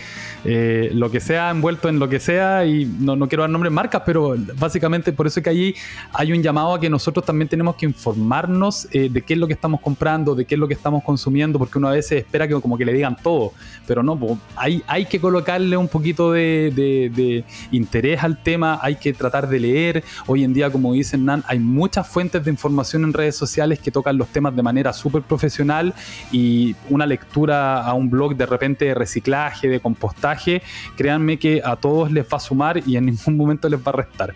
eh, 0.45 0.89
lo 0.93 1.11
que 1.11 1.19
sea, 1.19 1.51
envuelto 1.51 1.89
en 1.89 1.99
lo 1.99 2.09
que 2.09 2.19
sea, 2.19 2.65
y 2.65 2.85
no, 2.85 3.15
no 3.15 3.27
quiero 3.27 3.43
dar 3.43 3.49
nombres 3.49 3.71
marcas, 3.71 4.03
pero 4.05 4.35
básicamente 4.57 5.11
por 5.11 5.27
eso 5.27 5.39
es 5.39 5.43
que 5.43 5.49
allí 5.49 5.75
hay 6.13 6.31
un 6.31 6.41
llamado 6.41 6.73
a 6.73 6.79
que 6.79 6.89
nosotros 6.89 7.25
también 7.25 7.47
tenemos 7.47 7.75
que 7.75 7.85
informarnos 7.85 8.87
eh, 8.91 9.09
de 9.09 9.21
qué 9.21 9.33
es 9.33 9.39
lo 9.39 9.47
que 9.47 9.53
estamos 9.53 9.81
comprando, 9.81 10.33
de 10.35 10.45
qué 10.45 10.55
es 10.55 10.59
lo 10.59 10.67
que 10.67 10.73
estamos 10.73 11.03
consumiendo, 11.03 11.59
porque 11.59 11.77
uno 11.77 11.89
a 11.89 11.91
veces 11.91 12.19
espera 12.19 12.47
que 12.47 12.59
como 12.59 12.77
que 12.77 12.85
le 12.85 12.93
digan 12.93 13.15
todo, 13.21 13.53
pero 13.85 14.01
no, 14.01 14.39
hay, 14.55 14.83
hay 14.87 15.05
que 15.05 15.19
colocarle 15.19 15.77
un 15.77 15.87
poquito 15.87 16.31
de, 16.31 16.71
de 16.75 17.43
interés 17.71 18.23
al 18.23 18.41
tema, 18.41 18.79
hay 18.81 18.95
que 18.95 19.13
tratar 19.13 19.47
de 19.47 19.59
leer, 19.59 20.03
hoy 20.25 20.43
en 20.43 20.53
día 20.53 20.69
como 20.71 20.93
dicen 20.93 21.25
Nan, 21.25 21.43
hay 21.47 21.59
muchas 21.59 22.07
fuentes 22.07 22.28
de 22.37 22.51
información 22.51 23.03
en 23.03 23.13
redes 23.13 23.35
sociales 23.35 23.79
que 23.79 23.89
tocan 23.89 24.17
los 24.17 24.27
temas 24.27 24.55
de 24.55 24.61
manera 24.61 24.93
súper 24.93 25.23
profesional 25.23 25.93
y 26.31 26.75
una 26.89 27.07
lectura 27.07 27.81
a 27.81 27.93
un 27.95 28.09
blog 28.09 28.35
de 28.35 28.45
repente 28.45 28.85
de 28.85 28.93
reciclaje, 28.93 29.67
de 29.67 29.79
compostaje, 29.79 30.61
créanme 30.95 31.39
que 31.39 31.61
a 31.65 31.75
todos 31.75 32.11
les 32.11 32.25
va 32.25 32.37
a 32.37 32.39
sumar 32.39 32.81
y 32.85 32.95
en 32.95 33.05
ningún 33.07 33.35
momento 33.35 33.67
les 33.67 33.79
va 33.79 33.89
a 33.89 33.93
restar. 33.93 34.33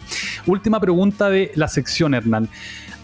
Última 0.48 0.80
pregunta 0.80 1.30
de 1.30 1.52
la 1.56 1.68
sección, 1.68 2.16
Hernán. 2.16 2.50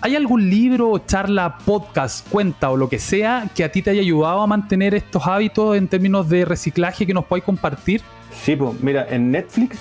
¿Hay 0.02 0.16
algún 0.16 0.50
libro, 0.50 0.98
charla, 1.06 1.58
podcast, 1.58 2.28
cuenta 2.30 2.70
o 2.70 2.78
lo 2.78 2.88
que 2.88 3.00
sea 3.00 3.50
que 3.54 3.66
a 3.66 3.72
ti 3.72 3.82
te 3.82 3.90
haya 3.90 4.00
ayudado 4.00 4.42
a 4.42 4.48
mantener 4.48 4.96
estos 4.96 5.28
hábitos 5.28 5.76
en 5.76 5.90
términos 5.90 6.30
de 6.30 6.46
reciclaje 6.46 7.06
que 7.06 7.14
nos 7.14 7.26
podáis 7.26 7.44
compartir? 7.44 8.02
Sí, 8.32 8.56
pues 8.56 8.82
mira, 8.82 9.06
en 9.10 9.30
Netflix 9.30 9.80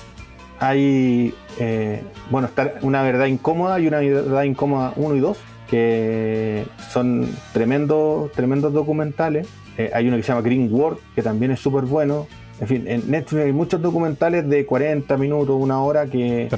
hay, 0.61 1.35
eh, 1.59 2.03
bueno, 2.31 2.49
está 2.49 2.75
una 2.83 3.03
verdad 3.03 3.27
incómoda 3.27 3.79
y 3.81 3.87
una 3.87 4.01
verdad 4.01 4.43
incómoda 4.43 4.93
1 4.97 5.17
y 5.17 5.21
2, 5.21 5.39
que 5.69 6.65
son 6.91 7.29
tremendos, 7.53 8.33
tremendos 8.33 8.73
documentales. 8.73 9.49
Eh, 9.77 9.91
hay 9.95 10.09
uno 10.09 10.17
que 10.17 10.23
se 10.23 10.29
llama 10.29 10.43
Green 10.43 10.73
World, 10.73 10.99
que 11.15 11.23
también 11.23 11.53
es 11.53 11.61
súper 11.61 11.85
bueno. 11.85 12.27
En 12.61 12.67
fin, 12.67 12.85
en 12.89 13.09
Netflix 13.09 13.45
hay 13.45 13.53
muchos 13.53 13.81
documentales 13.81 14.49
de 14.49 14.67
40 14.67 15.17
minutos, 15.17 15.57
una 15.61 15.81
hora 15.81 16.07
que, 16.07 16.49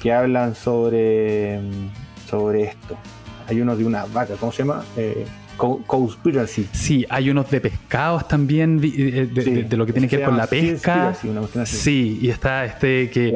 que 0.00 0.12
hablan 0.12 0.54
sobre, 0.54 1.60
sobre 2.26 2.62
esto. 2.62 2.96
Hay 3.46 3.60
uno 3.60 3.76
de 3.76 3.84
una 3.84 4.06
vaca, 4.06 4.34
¿cómo 4.40 4.52
se 4.52 4.62
llama? 4.62 4.84
Eh, 4.96 5.26
Conspiracy. 5.86 6.68
Sí, 6.72 7.06
hay 7.08 7.28
unos 7.28 7.50
de 7.50 7.60
pescados 7.60 8.26
también, 8.26 8.80
eh, 8.82 9.28
de, 9.30 9.76
lo 9.76 9.84
que 9.84 9.92
tiene 9.92 10.08
que 10.08 10.16
ver 10.16 10.26
con 10.26 10.36
la 10.36 10.46
pesca. 10.46 11.14
Sí, 11.64 12.18
y 12.22 12.30
está 12.30 12.64
este 12.64 13.10
que 13.10 13.34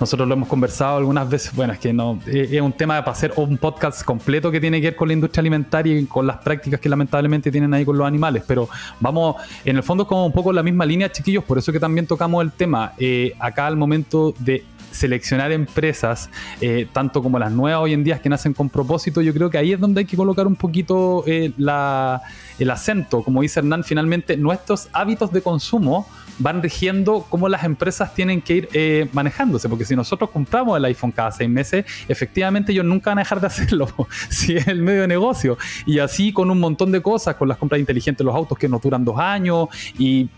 nosotros 0.00 0.26
lo 0.26 0.34
hemos 0.34 0.48
conversado 0.48 0.96
algunas 0.96 1.28
veces. 1.28 1.54
Bueno, 1.54 1.74
es 1.74 1.78
que 1.78 1.92
no, 1.92 2.18
eh, 2.26 2.48
es 2.50 2.60
un 2.60 2.72
tema 2.72 2.98
para 3.00 3.12
hacer 3.12 3.32
un 3.36 3.58
podcast 3.58 4.02
completo 4.04 4.50
que 4.50 4.60
tiene 4.60 4.80
que 4.80 4.88
ver 4.88 4.96
con 4.96 5.08
la 5.08 5.14
industria 5.14 5.40
alimentaria 5.40 5.98
y 5.98 6.06
con 6.06 6.26
las 6.26 6.38
prácticas 6.38 6.80
que 6.80 6.88
lamentablemente 6.88 7.50
tienen 7.50 7.72
ahí 7.74 7.84
con 7.84 7.98
los 7.98 8.06
animales. 8.06 8.42
Pero 8.46 8.68
vamos, 9.00 9.36
en 9.64 9.76
el 9.76 9.82
fondo, 9.82 10.06
como 10.06 10.26
un 10.26 10.32
poco 10.32 10.52
la 10.52 10.62
misma 10.62 10.86
línea, 10.86 11.12
chiquillos, 11.12 11.44
por 11.44 11.58
eso 11.58 11.72
que 11.72 11.80
también 11.80 12.06
tocamos 12.06 12.42
el 12.42 12.52
tema. 12.52 12.92
Eh, 12.98 13.34
acá 13.38 13.66
al 13.66 13.76
momento 13.76 14.34
de 14.38 14.64
seleccionar 14.96 15.52
empresas, 15.52 16.30
eh, 16.60 16.86
tanto 16.92 17.22
como 17.22 17.38
las 17.38 17.52
nuevas 17.52 17.82
hoy 17.82 17.92
en 17.92 18.02
día 18.02 18.20
que 18.20 18.28
nacen 18.28 18.54
con 18.54 18.68
propósito, 18.68 19.20
yo 19.20 19.32
creo 19.32 19.50
que 19.50 19.58
ahí 19.58 19.72
es 19.72 19.80
donde 19.80 20.00
hay 20.00 20.06
que 20.06 20.16
colocar 20.16 20.46
un 20.46 20.56
poquito 20.56 21.24
eh, 21.26 21.52
el 21.56 22.70
acento. 22.70 23.22
Como 23.22 23.42
dice 23.42 23.60
Hernán, 23.60 23.84
finalmente 23.84 24.36
nuestros 24.36 24.88
hábitos 24.92 25.32
de 25.32 25.42
consumo 25.42 26.06
van 26.38 26.62
rigiendo 26.62 27.26
cómo 27.28 27.48
las 27.48 27.64
empresas 27.64 28.14
tienen 28.14 28.42
que 28.42 28.54
ir 28.54 28.68
eh, 28.72 29.08
manejándose, 29.12 29.68
porque 29.68 29.84
si 29.84 29.96
nosotros 29.96 30.30
compramos 30.30 30.76
el 30.76 30.84
iPhone 30.84 31.12
cada 31.12 31.30
seis 31.32 31.48
meses, 31.48 31.84
efectivamente 32.08 32.72
ellos 32.72 32.84
nunca 32.84 33.10
van 33.10 33.18
a 33.18 33.22
dejar 33.22 33.40
de 33.40 33.46
hacerlo, 33.48 33.88
si 34.28 34.56
es 34.56 34.66
el 34.68 34.82
medio 34.82 35.02
de 35.02 35.08
negocio. 35.08 35.58
Y 35.86 35.98
así 35.98 36.32
con 36.32 36.50
un 36.50 36.60
montón 36.60 36.92
de 36.92 37.00
cosas, 37.00 37.36
con 37.36 37.48
las 37.48 37.58
compras 37.58 37.80
inteligentes, 37.80 38.24
los 38.24 38.34
autos 38.34 38.58
que 38.58 38.68
nos 38.68 38.80
duran 38.80 39.04
dos 39.04 39.18
años 39.18 39.68
y 39.98 40.28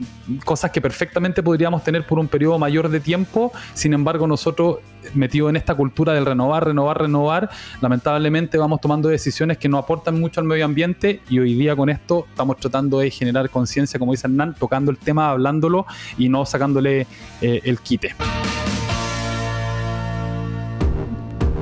cosas 0.45 0.71
que 0.71 0.81
perfectamente 0.81 1.43
podríamos 1.43 1.83
tener 1.85 2.07
por 2.07 2.19
un 2.19 2.29
periodo 2.29 2.59
mayor 2.59 2.89
de 2.89 3.01
tiempo, 3.01 3.53
sin 3.75 3.95
embargo 3.95 4.27
nosotros 4.27 4.79
metidos 5.15 5.51
en 5.51 5.57
esta 5.57 5.75
cultura 5.75 6.13
del 6.13 6.27
renovar, 6.27 6.67
renovar, 6.67 7.01
renovar, 7.01 7.51
lamentablemente 7.81 8.59
vamos 8.59 8.81
tomando 8.81 9.09
decisiones 9.09 9.59
que 9.59 9.69
no 9.69 9.79
aportan 9.79 10.21
mucho 10.21 10.41
al 10.41 10.47
medio 10.47 10.65
ambiente 10.65 11.21
y 11.29 11.39
hoy 11.39 11.55
día 11.55 11.77
con 11.77 11.89
esto 11.89 12.27
estamos 12.29 12.57
tratando 12.59 12.99
de 12.99 13.11
generar 13.11 13.51
conciencia, 13.51 13.99
como 13.99 14.13
dice 14.13 14.27
Hernán, 14.27 14.55
tocando 14.59 14.91
el 14.91 14.99
tema, 14.99 15.31
hablándolo 15.31 15.87
y 16.17 16.29
no 16.29 16.45
sacándole 16.45 17.07
eh, 17.41 17.61
el 17.65 17.79
quite. 17.81 18.15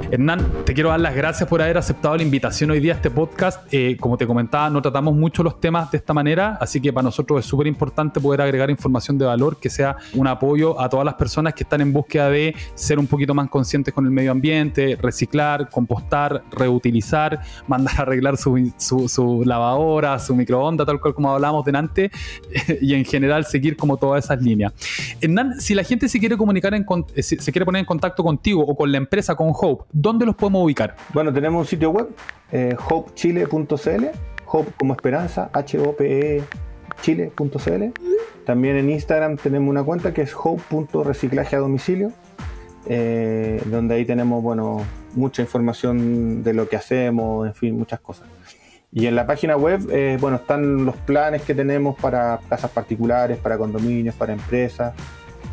Hernán, 0.08 0.64
te 0.64 0.72
quiero 0.72 0.90
dar 0.90 1.00
las 1.00 1.16
gracias 1.16 1.48
por 1.48 1.60
haber 1.60 1.78
aceptado 1.78 2.16
la 2.16 2.22
invitación 2.22 2.70
hoy 2.70 2.78
día 2.78 2.92
a 2.92 2.96
este 2.96 3.10
podcast. 3.10 3.66
Eh, 3.72 3.96
como 3.98 4.16
te 4.16 4.24
comentaba, 4.24 4.70
no 4.70 4.80
tratamos 4.80 5.16
mucho 5.16 5.42
los 5.42 5.60
temas 5.60 5.90
de 5.90 5.98
esta 5.98 6.14
manera, 6.14 6.56
así 6.60 6.80
que 6.80 6.92
para 6.92 7.02
nosotros 7.02 7.40
es 7.40 7.46
súper 7.46 7.66
importante 7.66 8.20
poder 8.20 8.40
agregar 8.40 8.70
información 8.70 9.18
de 9.18 9.24
valor 9.24 9.58
que 9.58 9.68
sea 9.68 9.96
un 10.14 10.28
apoyo 10.28 10.80
a 10.80 10.88
todas 10.88 11.04
las 11.04 11.14
personas 11.14 11.54
que 11.54 11.64
están 11.64 11.80
en 11.80 11.92
búsqueda 11.92 12.30
de 12.30 12.54
ser 12.76 13.00
un 13.00 13.08
poquito 13.08 13.34
más 13.34 13.48
conscientes 13.48 13.92
con 13.92 14.04
el 14.04 14.12
medio 14.12 14.30
ambiente, 14.30 14.96
reciclar, 15.00 15.68
compostar, 15.70 16.44
reutilizar, 16.52 17.40
mandar 17.66 17.98
a 17.98 18.02
arreglar 18.02 18.36
su, 18.36 19.42
lavadora, 19.44 20.20
su 20.20 20.36
microondas, 20.36 20.86
tal 20.86 21.00
cual 21.00 21.14
como 21.14 21.32
hablábamos 21.32 21.64
delante, 21.64 22.12
y 22.80 22.94
en 22.94 23.04
general 23.04 23.44
seguir 23.44 23.76
como 23.76 23.96
todas 23.96 24.24
esas 24.24 24.40
líneas. 24.40 24.72
Hernán, 25.20 25.60
si 25.60 25.74
la 25.74 25.82
gente 25.82 26.08
se 26.08 26.20
quiere 26.20 26.36
comunicar, 26.36 26.74
en, 26.74 26.86
eh, 27.16 27.22
se 27.22 27.50
quiere 27.50 27.64
poner 27.64 27.80
en 27.80 27.86
contacto 27.86 28.22
contigo 28.22 28.64
o 28.64 28.76
con 28.76 28.92
la 28.92 28.98
empresa, 28.98 29.34
con 29.34 29.50
Hope, 29.52 29.84
¿dónde 29.96 30.26
los 30.26 30.36
podemos 30.36 30.62
ubicar? 30.62 30.94
Bueno, 31.14 31.32
tenemos 31.32 31.60
un 31.60 31.66
sitio 31.66 31.90
web, 31.90 32.08
eh, 32.52 32.76
hopechile.cl, 32.88 34.04
hope 34.46 34.72
como 34.76 34.92
esperanza, 34.92 35.50
H-O-P-E 35.52 36.44
chile.cl. 37.00 37.84
También 38.44 38.76
en 38.76 38.90
Instagram 38.90 39.36
tenemos 39.38 39.70
una 39.70 39.82
cuenta 39.82 40.12
que 40.12 40.22
es 40.22 40.34
hope.reciclaje 40.34 41.56
a 41.56 41.60
domicilio, 41.60 42.12
eh, 42.86 43.62
donde 43.66 43.94
ahí 43.94 44.04
tenemos, 44.04 44.42
bueno, 44.42 44.82
mucha 45.14 45.42
información 45.42 46.42
de 46.42 46.52
lo 46.52 46.68
que 46.68 46.76
hacemos, 46.76 47.46
en 47.46 47.54
fin, 47.54 47.76
muchas 47.76 48.00
cosas. 48.00 48.28
Y 48.92 49.06
en 49.06 49.16
la 49.16 49.26
página 49.26 49.56
web, 49.56 49.88
eh, 49.90 50.18
bueno, 50.20 50.36
están 50.36 50.84
los 50.84 50.96
planes 50.96 51.42
que 51.42 51.54
tenemos 51.54 51.98
para 51.98 52.38
casas 52.48 52.70
particulares, 52.70 53.38
para 53.38 53.58
condominios, 53.58 54.14
para 54.14 54.34
empresas, 54.34 54.94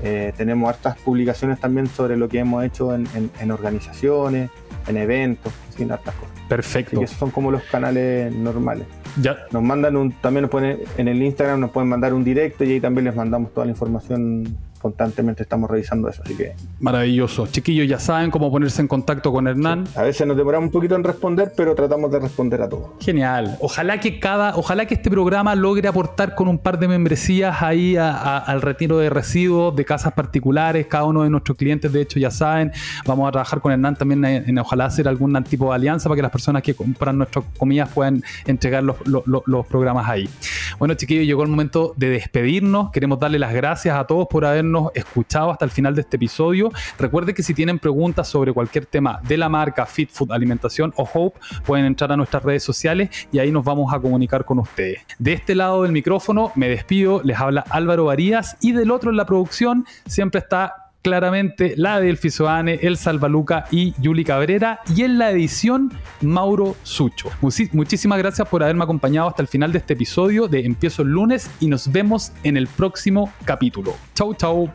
eh, 0.04 0.34
tenemos 0.36 0.70
hartas 0.70 0.98
publicaciones 0.98 1.60
también 1.60 1.88
sobre 1.88 2.18
lo 2.18 2.28
que 2.28 2.40
hemos 2.40 2.64
hecho 2.66 2.94
en, 2.94 3.52
organizaciones, 3.52 4.50
en 4.88 4.98
eventos, 4.98 5.54
sin 5.70 5.92
hartas 5.92 6.14
cosas. 6.16 6.36
Perfecto. 6.50 7.00
Y 7.00 7.06
esos 7.06 7.18
son 7.18 7.32
como 7.32 7.52
los 7.52 7.64
canales 7.64 8.34
normales. 8.34 8.86
Ya. 9.22 9.38
Nos 9.52 9.64
mandan 9.64 9.96
un, 9.96 10.12
también 10.12 10.42
nos 10.42 10.52
ponen, 10.52 10.80
en 10.98 11.08
el 11.08 11.24
Instagram 11.24 11.62
nos 11.62 11.72
pueden 11.72 11.88
mandar 11.88 12.14
un 12.14 12.24
directo 12.24 12.66
y 12.66 12.74
ahí 12.74 12.80
también 12.82 13.06
les 13.06 13.16
mandamos 13.16 13.54
toda 13.54 13.66
la 13.66 13.72
información 13.72 14.58
constantemente 14.84 15.44
estamos 15.44 15.72
revisando 15.72 16.10
eso, 16.10 16.22
así 16.26 16.36
que... 16.36 16.56
Maravilloso. 16.82 17.48
Chiquillos, 17.48 17.88
ya 17.88 18.00
saben 18.00 18.30
cómo 18.30 18.52
ponerse 18.52 18.82
en 18.82 18.90
contacto 18.90 19.32
con 19.32 19.48
Hernán. 19.48 19.86
A 19.96 20.04
veces 20.04 20.28
nos 20.28 20.36
demoramos 20.36 20.68
un 20.68 20.72
poquito 20.74 20.96
en 20.96 21.06
responder, 21.06 21.54
pero 21.56 21.74
tratamos 21.74 22.12
de 22.12 22.20
responder 22.20 22.62
a 22.62 22.68
todo. 22.68 22.96
Genial. 23.00 23.58
Ojalá 23.62 24.02
que 24.02 24.20
cada, 24.20 24.58
ojalá 24.58 24.86
que 24.86 24.96
este 24.96 25.10
programa 25.10 25.56
logre 25.56 25.88
aportar 25.88 26.36
con 26.36 26.50
un 26.50 26.58
par 26.58 26.78
de 26.78 26.90
membresías 26.90 27.62
ahí 27.62 27.96
al 27.96 28.62
retiro 28.62 28.98
de 28.98 29.10
residuos 29.10 29.74
de 29.74 29.86
casas 29.86 30.12
particulares. 30.12 30.86
Cada 30.88 31.06
uno 31.06 31.24
de 31.24 31.30
nuestros 31.30 31.58
clientes, 31.58 31.92
de 31.94 32.02
hecho, 32.02 32.20
ya 32.20 32.30
saben, 32.30 32.74
vamos 33.06 33.30
a 33.30 33.32
trabajar 33.32 33.62
con 33.62 33.72
Hernán 33.72 33.96
también 33.96 34.26
en, 34.26 34.60
ojalá 34.60 34.86
hacer 34.86 35.08
algún 35.08 35.42
tipo 35.46 35.70
de 35.70 35.76
alianza 35.76 36.10
para 36.10 36.18
que 36.18 36.24
las 36.24 36.32
personas 36.32 36.62
que 36.62 36.76
compran 36.76 37.18
nuestras 37.18 37.46
comidas 37.58 37.88
puedan 37.88 38.22
entregar 38.46 38.84
los, 38.84 38.98
los 39.06 39.66
programas 39.66 40.10
ahí. 40.10 40.30
Bueno, 40.78 40.94
chiquillos, 40.96 41.26
llegó 41.26 41.44
el 41.44 41.50
momento 41.50 41.94
de 41.96 42.10
despedirnos. 42.10 42.92
Queremos 42.92 43.18
darle 43.18 43.40
las 43.40 43.54
gracias 43.54 43.96
a 43.96 44.06
todos 44.06 44.28
por 44.28 44.44
habernos 44.74 44.92
escuchado 44.96 45.52
hasta 45.52 45.66
el 45.66 45.72
final 45.72 45.96
de 45.96 46.02
este 46.02 46.18
episodio. 46.18 46.72
Recuerde 46.98 47.34
que 47.34 47.44
si 47.44 47.54
tienen 47.54 47.80
preguntas 47.80 48.28
sobre 48.28 48.54
cualquier 48.54 48.86
tema 48.86 49.20
de 49.24 49.38
la 49.38 49.50
marca 49.50 49.86
Fit 49.86 50.10
Food 50.12 50.32
Alimentación 50.32 50.94
o 50.96 51.08
Hope, 51.12 51.40
pueden 51.66 51.86
entrar 51.86 52.12
a 52.12 52.18
nuestras 52.18 52.44
redes 52.44 52.64
sociales 52.64 53.10
y 53.32 53.40
ahí 53.40 53.52
nos 53.52 53.64
vamos 53.64 53.94
a 53.94 54.00
comunicar 54.00 54.46
con 54.46 54.60
ustedes. 54.60 55.00
De 55.20 55.34
este 55.34 55.56
lado 55.56 55.84
del 55.84 55.92
micrófono 55.92 56.52
me 56.56 56.70
despido, 56.70 57.22
les 57.24 57.38
habla 57.38 57.64
Álvaro 57.70 58.06
Varías 58.06 58.58
y 58.62 58.72
del 58.72 58.92
otro 58.92 59.12
en 59.12 59.18
la 59.18 59.26
producción 59.26 59.86
siempre 60.06 60.40
está 60.40 60.83
claramente 61.04 61.74
la 61.78 62.00
de 62.00 62.10
Elfi 62.10 62.32
Soane, 62.32 62.80
El 62.82 62.98
Salvaluca 62.98 63.66
y 63.70 63.94
Yuli 64.02 64.24
Cabrera. 64.24 64.80
Y 64.96 65.04
en 65.04 65.20
la 65.20 65.30
edición, 65.30 65.92
Mauro 66.22 66.76
Sucho. 66.82 67.30
muchísimas 67.74 68.18
gracias 68.18 68.48
por 68.48 68.64
haberme 68.64 68.86
acompañado 68.86 69.28
hasta 69.28 69.44
el 69.44 69.48
final 69.48 69.72
de 69.72 69.80
este 69.80 69.94
episodio 69.94 70.48
de 70.48 70.66
Empiezo 70.66 71.04
el 71.04 71.10
lunes 71.10 71.52
y 71.60 71.68
nos 71.68 71.92
vemos 71.92 72.32
en 72.44 72.58
el 72.58 72.68
próximo 72.68 73.32
capítulo. 73.46 73.94
Chau, 74.16 74.34
chau. 74.34 74.72